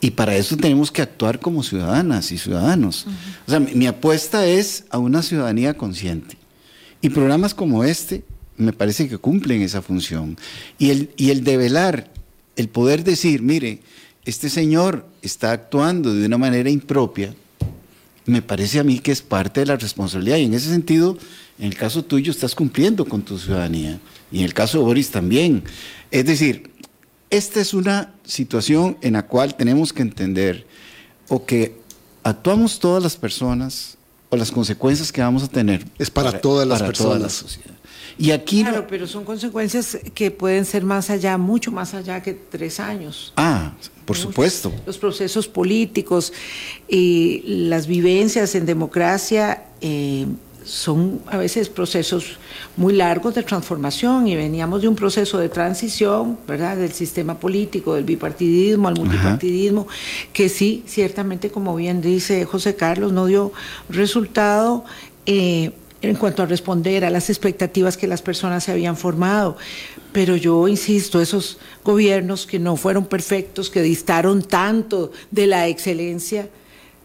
Y 0.00 0.10
para 0.10 0.34
eso 0.36 0.56
tenemos 0.56 0.90
que 0.90 1.00
actuar 1.00 1.38
como 1.38 1.62
ciudadanas 1.62 2.32
y 2.32 2.38
ciudadanos. 2.38 3.06
O 3.46 3.50
sea, 3.50 3.60
mi, 3.60 3.72
mi 3.74 3.86
apuesta 3.86 4.46
es 4.46 4.84
a 4.90 4.98
una 4.98 5.22
ciudadanía 5.22 5.74
consciente. 5.74 6.36
Y 7.00 7.10
programas 7.10 7.54
como 7.54 7.84
este 7.84 8.24
me 8.56 8.72
parece 8.72 9.08
que 9.08 9.18
cumplen 9.18 9.62
esa 9.62 9.82
función. 9.82 10.36
Y 10.78 10.90
el, 10.90 11.10
y 11.16 11.30
el 11.30 11.44
develar, 11.44 12.10
el 12.56 12.68
poder 12.68 13.04
decir, 13.04 13.42
mire, 13.42 13.80
este 14.24 14.48
señor 14.48 15.06
está 15.20 15.52
actuando 15.52 16.14
de 16.14 16.26
una 16.26 16.38
manera 16.38 16.70
impropia, 16.70 17.34
me 18.24 18.42
parece 18.42 18.78
a 18.78 18.84
mí 18.84 18.98
que 18.98 19.12
es 19.12 19.20
parte 19.20 19.60
de 19.60 19.66
la 19.66 19.76
responsabilidad. 19.76 20.36
Y 20.36 20.44
en 20.44 20.54
ese 20.54 20.70
sentido, 20.70 21.18
en 21.58 21.66
el 21.66 21.76
caso 21.76 22.04
tuyo, 22.04 22.30
estás 22.30 22.54
cumpliendo 22.54 23.04
con 23.04 23.22
tu 23.22 23.38
ciudadanía. 23.38 23.98
Y 24.30 24.38
en 24.38 24.44
el 24.44 24.54
caso 24.54 24.78
de 24.78 24.84
Boris 24.84 25.10
también. 25.10 25.64
Es 26.10 26.24
decir, 26.26 26.70
esta 27.30 27.60
es 27.60 27.74
una 27.74 28.14
situación 28.24 28.96
en 29.00 29.14
la 29.14 29.26
cual 29.26 29.56
tenemos 29.56 29.92
que 29.92 30.02
entender 30.02 30.66
o 31.28 31.44
que 31.44 31.74
actuamos 32.22 32.78
todas 32.78 33.02
las 33.02 33.16
personas 33.16 33.96
o 34.28 34.36
las 34.36 34.50
consecuencias 34.50 35.10
que 35.10 35.20
vamos 35.20 35.42
a 35.42 35.48
tener. 35.48 35.84
Es 35.98 36.10
para 36.10 36.40
todas 36.40 36.66
las 36.66 36.80
para 36.80 36.92
toda 36.92 37.18
la 37.18 37.26
personas. 37.26 37.32
sociedad. 37.32 37.74
Y 38.22 38.30
aquí... 38.30 38.62
no- 38.62 38.70
Claro, 38.70 38.86
pero 38.88 39.06
son 39.06 39.24
consecuencias 39.24 39.98
que 40.14 40.30
pueden 40.30 40.64
ser 40.64 40.84
más 40.84 41.10
allá, 41.10 41.36
mucho 41.38 41.72
más 41.72 41.92
allá 41.94 42.22
que 42.22 42.32
tres 42.34 42.78
años. 42.78 43.32
ah, 43.36 43.72
por 44.04 44.16
Muchos- 44.16 44.22
supuesto. 44.30 44.72
Los 44.86 44.98
procesos 44.98 45.48
políticos 45.48 46.32
y 46.88 47.42
las 47.46 47.86
vivencias 47.86 48.54
en 48.54 48.66
democracia 48.66 49.64
eh, 49.80 50.26
son 50.64 51.20
a 51.26 51.36
veces 51.38 51.68
procesos 51.68 52.38
muy 52.76 52.92
largos 52.94 53.34
de 53.34 53.42
transformación 53.42 54.28
y 54.28 54.36
veníamos 54.36 54.82
de 54.82 54.88
un 54.88 54.94
proceso 54.94 55.38
de 55.38 55.48
transición, 55.48 56.38
¿verdad? 56.46 56.76
Del 56.76 56.92
sistema 56.92 57.38
político, 57.40 57.94
del 57.94 58.04
bipartidismo 58.04 58.86
al 58.88 58.94
multipartidismo, 58.96 59.88
que 60.32 60.48
sí, 60.48 60.84
ciertamente, 60.86 61.50
como 61.50 61.74
bien 61.74 62.00
dice 62.00 62.44
José 62.44 62.76
Carlos, 62.76 63.12
no 63.12 63.26
dio 63.26 63.52
resultado. 63.88 64.84
eh, 65.26 65.70
en 66.02 66.16
cuanto 66.16 66.42
a 66.42 66.46
responder 66.46 67.04
a 67.04 67.10
las 67.10 67.30
expectativas 67.30 67.96
que 67.96 68.08
las 68.08 68.22
personas 68.22 68.64
se 68.64 68.72
habían 68.72 68.96
formado. 68.96 69.56
Pero 70.12 70.36
yo 70.36 70.66
insisto, 70.66 71.20
esos 71.20 71.58
gobiernos 71.84 72.46
que 72.46 72.58
no 72.58 72.76
fueron 72.76 73.06
perfectos, 73.06 73.70
que 73.70 73.82
distaron 73.82 74.42
tanto 74.42 75.12
de 75.30 75.46
la 75.46 75.68
excelencia, 75.68 76.48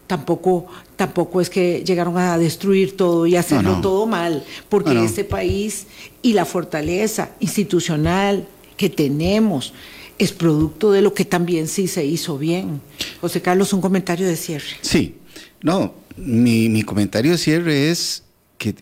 tampoco, 0.08 0.66
tampoco 0.96 1.40
es 1.40 1.48
que 1.48 1.84
llegaron 1.86 2.18
a 2.18 2.36
destruir 2.38 2.96
todo 2.96 3.26
y 3.26 3.36
hacerlo 3.36 3.76
no. 3.76 3.80
todo 3.80 4.06
mal, 4.06 4.44
porque 4.68 4.94
no. 4.94 5.04
este 5.04 5.24
país 5.24 5.86
y 6.20 6.32
la 6.32 6.44
fortaleza 6.44 7.30
institucional 7.38 8.48
que 8.76 8.90
tenemos 8.90 9.72
es 10.18 10.32
producto 10.32 10.90
de 10.90 11.02
lo 11.02 11.14
que 11.14 11.24
también 11.24 11.68
sí 11.68 11.86
se 11.86 12.04
hizo 12.04 12.36
bien. 12.38 12.80
José 13.20 13.40
Carlos, 13.40 13.72
un 13.72 13.80
comentario 13.80 14.26
de 14.26 14.36
cierre. 14.36 14.66
Sí, 14.80 15.14
no, 15.62 15.94
mi, 16.16 16.68
mi 16.68 16.82
comentario 16.82 17.32
de 17.32 17.38
cierre 17.38 17.90
es 17.90 18.24
que 18.56 18.74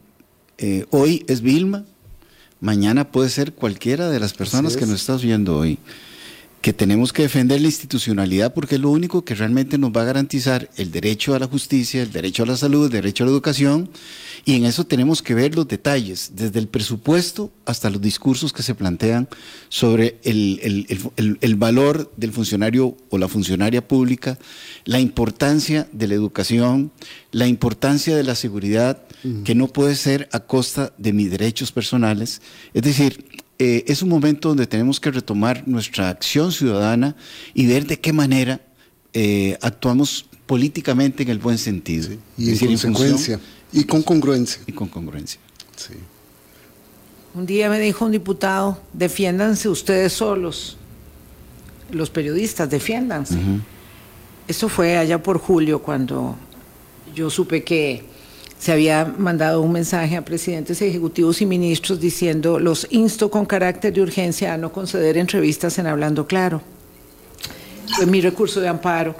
eh, 0.58 0.86
hoy 0.90 1.24
es 1.28 1.40
Vilma, 1.42 1.84
mañana 2.60 3.10
puede 3.10 3.28
ser 3.28 3.52
cualquiera 3.52 4.10
de 4.10 4.20
las 4.20 4.34
personas 4.34 4.76
que 4.76 4.86
nos 4.86 5.00
estás 5.00 5.22
viendo 5.22 5.56
hoy. 5.56 5.78
Que 6.66 6.72
tenemos 6.72 7.12
que 7.12 7.22
defender 7.22 7.60
la 7.60 7.68
institucionalidad 7.68 8.52
porque 8.52 8.74
es 8.74 8.80
lo 8.80 8.90
único 8.90 9.24
que 9.24 9.36
realmente 9.36 9.78
nos 9.78 9.92
va 9.92 10.02
a 10.02 10.06
garantizar 10.06 10.68
el 10.76 10.90
derecho 10.90 11.36
a 11.36 11.38
la 11.38 11.46
justicia, 11.46 12.02
el 12.02 12.10
derecho 12.10 12.42
a 12.42 12.46
la 12.46 12.56
salud, 12.56 12.86
el 12.86 12.90
derecho 12.90 13.22
a 13.22 13.28
la 13.28 13.32
educación. 13.32 13.88
Y 14.44 14.54
en 14.56 14.64
eso 14.64 14.82
tenemos 14.84 15.22
que 15.22 15.34
ver 15.36 15.54
los 15.54 15.68
detalles, 15.68 16.32
desde 16.34 16.58
el 16.58 16.66
presupuesto 16.66 17.52
hasta 17.66 17.88
los 17.88 18.00
discursos 18.00 18.52
que 18.52 18.64
se 18.64 18.74
plantean 18.74 19.28
sobre 19.68 20.18
el, 20.24 20.58
el- 21.16 21.38
el- 21.40 21.54
valor 21.54 22.12
del 22.16 22.32
funcionario 22.32 22.96
o 23.10 23.18
la 23.18 23.28
funcionaria 23.28 23.86
pública, 23.86 24.36
la 24.86 24.98
importancia 24.98 25.86
de 25.92 26.08
la 26.08 26.14
educación, 26.14 26.90
la 27.30 27.46
importancia 27.46 28.16
de 28.16 28.24
la 28.24 28.34
seguridad, 28.34 29.04
que 29.44 29.54
no 29.54 29.68
puede 29.68 29.94
ser 29.94 30.28
a 30.32 30.40
costa 30.40 30.92
de 30.98 31.12
mis 31.12 31.30
derechos 31.30 31.70
personales. 31.70 32.42
Es 32.74 32.82
decir, 32.82 33.24
eh, 33.58 33.84
es 33.86 34.02
un 34.02 34.08
momento 34.08 34.48
donde 34.48 34.66
tenemos 34.66 35.00
que 35.00 35.10
retomar 35.10 35.66
nuestra 35.66 36.10
acción 36.10 36.52
ciudadana 36.52 37.16
y 37.54 37.66
ver 37.66 37.86
de 37.86 37.98
qué 37.98 38.12
manera 38.12 38.60
eh, 39.12 39.56
actuamos 39.62 40.26
políticamente 40.46 41.22
en 41.22 41.30
el 41.30 41.38
buen 41.38 41.56
sentido. 41.56 42.10
Y 42.36 42.44
en 42.44 42.50
decir, 42.50 42.68
función 42.68 42.92
consecuencia. 42.92 43.40
Y 43.72 43.84
con 43.84 44.02
congruencia. 44.02 44.62
y 44.66 44.72
con 44.72 44.88
congruencia. 44.88 45.40
Sí. 45.76 45.94
Un 47.34 47.46
día 47.46 47.68
me 47.68 47.78
dijo 47.78 48.04
un 48.04 48.12
diputado, 48.12 48.80
defiéndanse 48.92 49.68
ustedes 49.68 50.12
solos, 50.12 50.76
los 51.90 52.10
periodistas, 52.10 52.70
defiéndanse. 52.70 53.36
Eso 54.48 54.68
fue 54.68 54.96
allá 54.96 55.22
por 55.22 55.38
julio 55.38 55.82
cuando 55.82 56.36
yo 57.14 57.30
supe 57.30 57.64
que 57.64 58.04
se 58.58 58.72
había 58.72 59.04
mandado 59.04 59.60
un 59.60 59.72
mensaje 59.72 60.16
a 60.16 60.24
presidentes 60.24 60.80
ejecutivos 60.82 61.40
y 61.42 61.46
ministros 61.46 62.00
diciendo, 62.00 62.58
los 62.58 62.86
insto 62.90 63.30
con 63.30 63.46
carácter 63.46 63.92
de 63.92 64.02
urgencia 64.02 64.54
a 64.54 64.56
no 64.56 64.72
conceder 64.72 65.16
entrevistas 65.18 65.78
en 65.78 65.86
Hablando 65.86 66.26
Claro. 66.26 66.62
Fue 67.96 68.06
mi 68.06 68.20
recurso 68.20 68.60
de 68.60 68.68
amparo. 68.68 69.14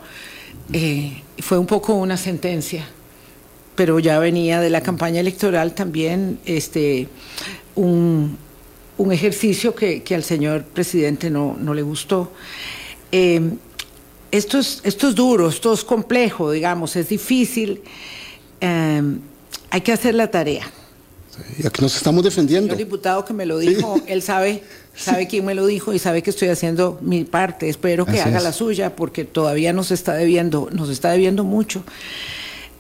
Eh, 0.73 1.23
fue 1.39 1.59
un 1.59 1.67
poco 1.67 1.95
una 1.95 2.17
sentencia 2.17 2.87
pero 3.77 3.99
ya 4.01 4.19
venía 4.19 4.61
de 4.61 4.71
la 4.71 4.81
campaña 4.81 5.21
electoral 5.21 5.75
también 5.75 6.41
este, 6.47 7.07
un, 7.77 8.37
un 8.97 9.13
ejercicio 9.13 9.75
que, 9.75 10.03
que 10.03 10.15
al 10.15 10.25
señor 10.25 10.65
presidente 10.65 11.31
no, 11.31 11.57
no 11.61 11.75
le 11.75 11.83
gustó. 11.83 12.33
Eh, 13.13 13.41
esto, 14.33 14.59
es, 14.59 14.81
esto 14.83 15.09
es 15.09 15.15
duro, 15.15 15.49
esto 15.49 15.75
es 15.75 15.85
complejo, 15.85 16.51
digamos, 16.51 16.97
es 16.97 17.11
difícil. 17.11 17.83
Eh, 18.61 19.03
hay 19.71 19.81
que 19.81 19.93
hacer 19.93 20.15
la 20.15 20.31
tarea. 20.31 20.67
Y 21.59 21.67
aquí 21.67 21.83
nos 21.83 21.97
estamos 21.97 22.25
defendiendo. 22.25 22.73
El 22.73 22.79
diputado 22.79 23.25
que 23.25 23.35
me 23.35 23.45
lo 23.45 23.59
dijo, 23.59 24.01
él 24.07 24.23
sabe, 24.23 24.63
sabe 24.97 25.27
quién 25.27 25.45
me 25.45 25.55
lo 25.55 25.67
dijo 25.67 25.93
y 25.93 25.99
sabe 25.99 26.23
que 26.23 26.31
estoy 26.31 26.49
haciendo 26.49 26.99
mi 27.03 27.25
parte. 27.25 27.69
Espero 27.69 28.07
que 28.07 28.13
Así 28.21 28.29
haga 28.29 28.39
es. 28.39 28.45
la 28.45 28.53
suya 28.53 28.97
porque 28.97 29.25
todavía 29.25 29.73
nos 29.73 29.91
está 29.91 30.15
debiendo, 30.15 30.69
nos 30.73 30.89
está 30.89 31.11
debiendo 31.11 31.45
mucho. 31.45 31.85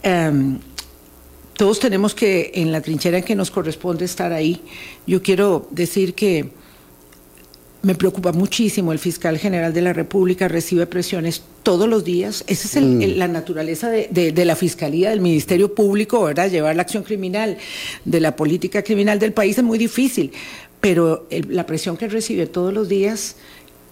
Em, 0.02 0.58
todos 1.54 1.80
tenemos 1.80 2.14
que, 2.14 2.52
en 2.54 2.72
la 2.72 2.80
trinchera 2.80 3.18
en 3.18 3.24
que 3.24 3.34
nos 3.34 3.50
corresponde 3.50 4.04
estar 4.04 4.32
ahí, 4.32 4.62
yo 5.06 5.22
quiero 5.22 5.68
decir 5.70 6.14
que 6.14 6.50
me 7.86 7.94
preocupa 7.94 8.32
muchísimo. 8.32 8.92
El 8.92 8.98
fiscal 8.98 9.38
general 9.38 9.72
de 9.72 9.80
la 9.80 9.92
República 9.92 10.48
recibe 10.48 10.86
presiones 10.86 11.42
todos 11.62 11.88
los 11.88 12.02
días. 12.04 12.42
Esa 12.48 12.66
es 12.66 12.74
el- 12.76 13.00
el- 13.02 13.18
la 13.18 13.28
naturaleza 13.28 13.88
de, 13.90 14.08
de- 14.10 14.32
de 14.32 14.44
la 14.44 14.56
fiscalía, 14.56 15.10
del 15.10 15.20
Ministerio 15.20 15.72
Público, 15.72 16.20
¿verdad? 16.24 16.50
Llevar 16.50 16.74
la 16.74 16.82
acción 16.82 17.04
criminal, 17.04 17.58
de 18.04 18.18
la 18.20 18.34
política 18.34 18.82
criminal 18.82 19.20
del 19.20 19.32
país 19.32 19.56
es 19.58 19.62
muy 19.64 19.78
difícil. 19.78 20.32
Pero 20.80 21.26
el- 21.30 21.54
la 21.54 21.64
presión 21.64 21.96
que 21.96 22.08
recibe 22.08 22.46
todos 22.46 22.74
los 22.74 22.88
días, 22.88 23.36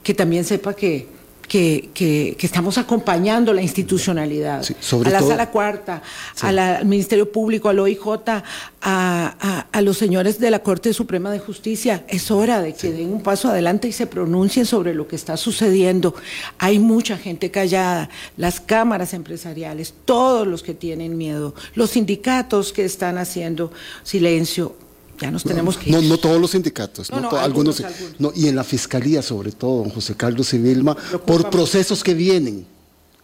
que 0.02 0.12
también 0.12 0.44
sepa 0.44 0.74
que, 0.74 1.06
que, 1.48 1.90
que- 1.94 2.36
que 2.38 2.46
estamos 2.46 2.78
acompañando 2.78 3.52
la 3.52 3.62
institucionalidad. 3.62 4.62
Sí, 4.62 4.74
sobre 4.80 5.10
a 5.10 5.12
la 5.12 5.18
todo- 5.20 5.28
sala 5.30 5.50
cuarta, 5.50 6.02
a 6.40 6.52
la- 6.52 6.76
al 6.78 6.86
Ministerio 6.86 7.30
Público, 7.30 7.68
al 7.68 7.78
OIJ, 7.78 8.00
a, 8.26 8.42
a- 8.82 9.66
a 9.72 9.80
los 9.82 9.96
señores 9.98 10.38
de 10.38 10.50
la 10.50 10.58
Corte 10.60 10.92
Suprema 10.92 11.30
de 11.30 11.38
Justicia. 11.38 12.04
Es 12.08 12.30
hora 12.30 12.60
de 12.60 12.74
que 12.74 12.90
den 12.92 13.12
un 13.12 13.22
paso 13.22 13.48
adelante 13.48 13.88
y 13.88 13.92
se 13.92 14.06
pronuncien 14.06 14.66
sobre 14.66 14.94
lo 14.94 15.06
que 15.08 15.16
está 15.16 15.36
sucediendo. 15.36 16.14
Hay 16.58 16.78
mucha 16.78 17.16
gente 17.16 17.50
callada, 17.50 18.08
las 18.36 18.60
cámaras 18.60 19.14
empresariales, 19.14 19.94
todos 20.04 20.46
los 20.46 20.62
que 20.62 20.74
tienen 20.74 21.16
miedo, 21.16 21.54
los 21.74 21.90
sindicatos 21.90 22.72
que 22.72 22.84
están 22.84 23.18
haciendo 23.18 23.72
silencio. 24.02 24.76
Ya 25.20 25.30
nos 25.30 25.44
tenemos 25.44 25.76
que 25.76 25.90
No, 25.90 26.00
ir. 26.02 26.08
no 26.08 26.18
todos 26.18 26.40
los 26.40 26.50
sindicatos, 26.52 27.10
No, 27.10 27.16
no 27.16 27.22
no, 27.22 27.28
to- 27.30 27.38
algunos, 27.40 27.82
no, 28.18 28.32
y 28.34 28.48
en 28.48 28.56
la 28.56 28.64
fiscalía 28.64 29.22
sobre 29.22 29.52
todo, 29.52 29.82
don 29.82 29.90
José 29.90 30.14
Carlos 30.16 30.52
y 30.54 30.58
Vilma, 30.58 30.96
por 31.26 31.50
procesos 31.50 32.02
que 32.02 32.14
vienen 32.14 32.66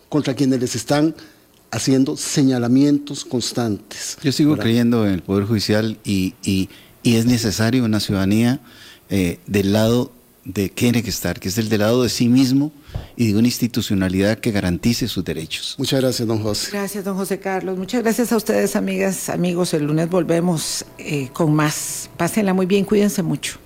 contra 0.08 0.34
quienes 0.34 0.60
les 0.60 0.74
están 0.76 1.14
haciendo 1.72 2.16
señalamientos 2.16 3.24
constantes. 3.24 4.16
Yo 4.22 4.32
sigo 4.32 4.50
¿verdad? 4.50 4.64
creyendo 4.64 5.06
en 5.06 5.12
el 5.14 5.22
Poder 5.22 5.44
Judicial 5.46 5.98
y, 6.04 6.34
y- 6.44 6.68
y 7.02 7.16
es 7.16 7.26
necesario 7.26 7.84
una 7.84 8.00
ciudadanía 8.00 8.60
eh, 9.08 9.38
del 9.46 9.72
lado 9.72 10.12
de 10.44 10.70
que 10.70 10.80
tiene 10.90 11.02
que 11.02 11.10
estar, 11.10 11.38
que 11.38 11.48
es 11.48 11.58
el 11.58 11.68
del 11.68 11.80
lado 11.80 12.02
de 12.02 12.08
sí 12.08 12.28
mismo 12.28 12.72
y 13.16 13.32
de 13.32 13.38
una 13.38 13.48
institucionalidad 13.48 14.38
que 14.38 14.50
garantice 14.50 15.06
sus 15.08 15.24
derechos. 15.24 15.74
Muchas 15.78 16.00
gracias, 16.00 16.26
don 16.26 16.42
José. 16.42 16.70
Gracias, 16.72 17.04
don 17.04 17.16
José 17.16 17.38
Carlos. 17.38 17.78
Muchas 17.78 18.02
gracias 18.02 18.32
a 18.32 18.36
ustedes, 18.36 18.76
amigas, 18.76 19.28
amigos. 19.28 19.74
El 19.74 19.84
lunes 19.84 20.08
volvemos 20.08 20.84
eh, 20.98 21.28
con 21.32 21.54
más. 21.54 22.10
Pásenla 22.16 22.54
muy 22.54 22.66
bien, 22.66 22.84
cuídense 22.84 23.22
mucho. 23.22 23.58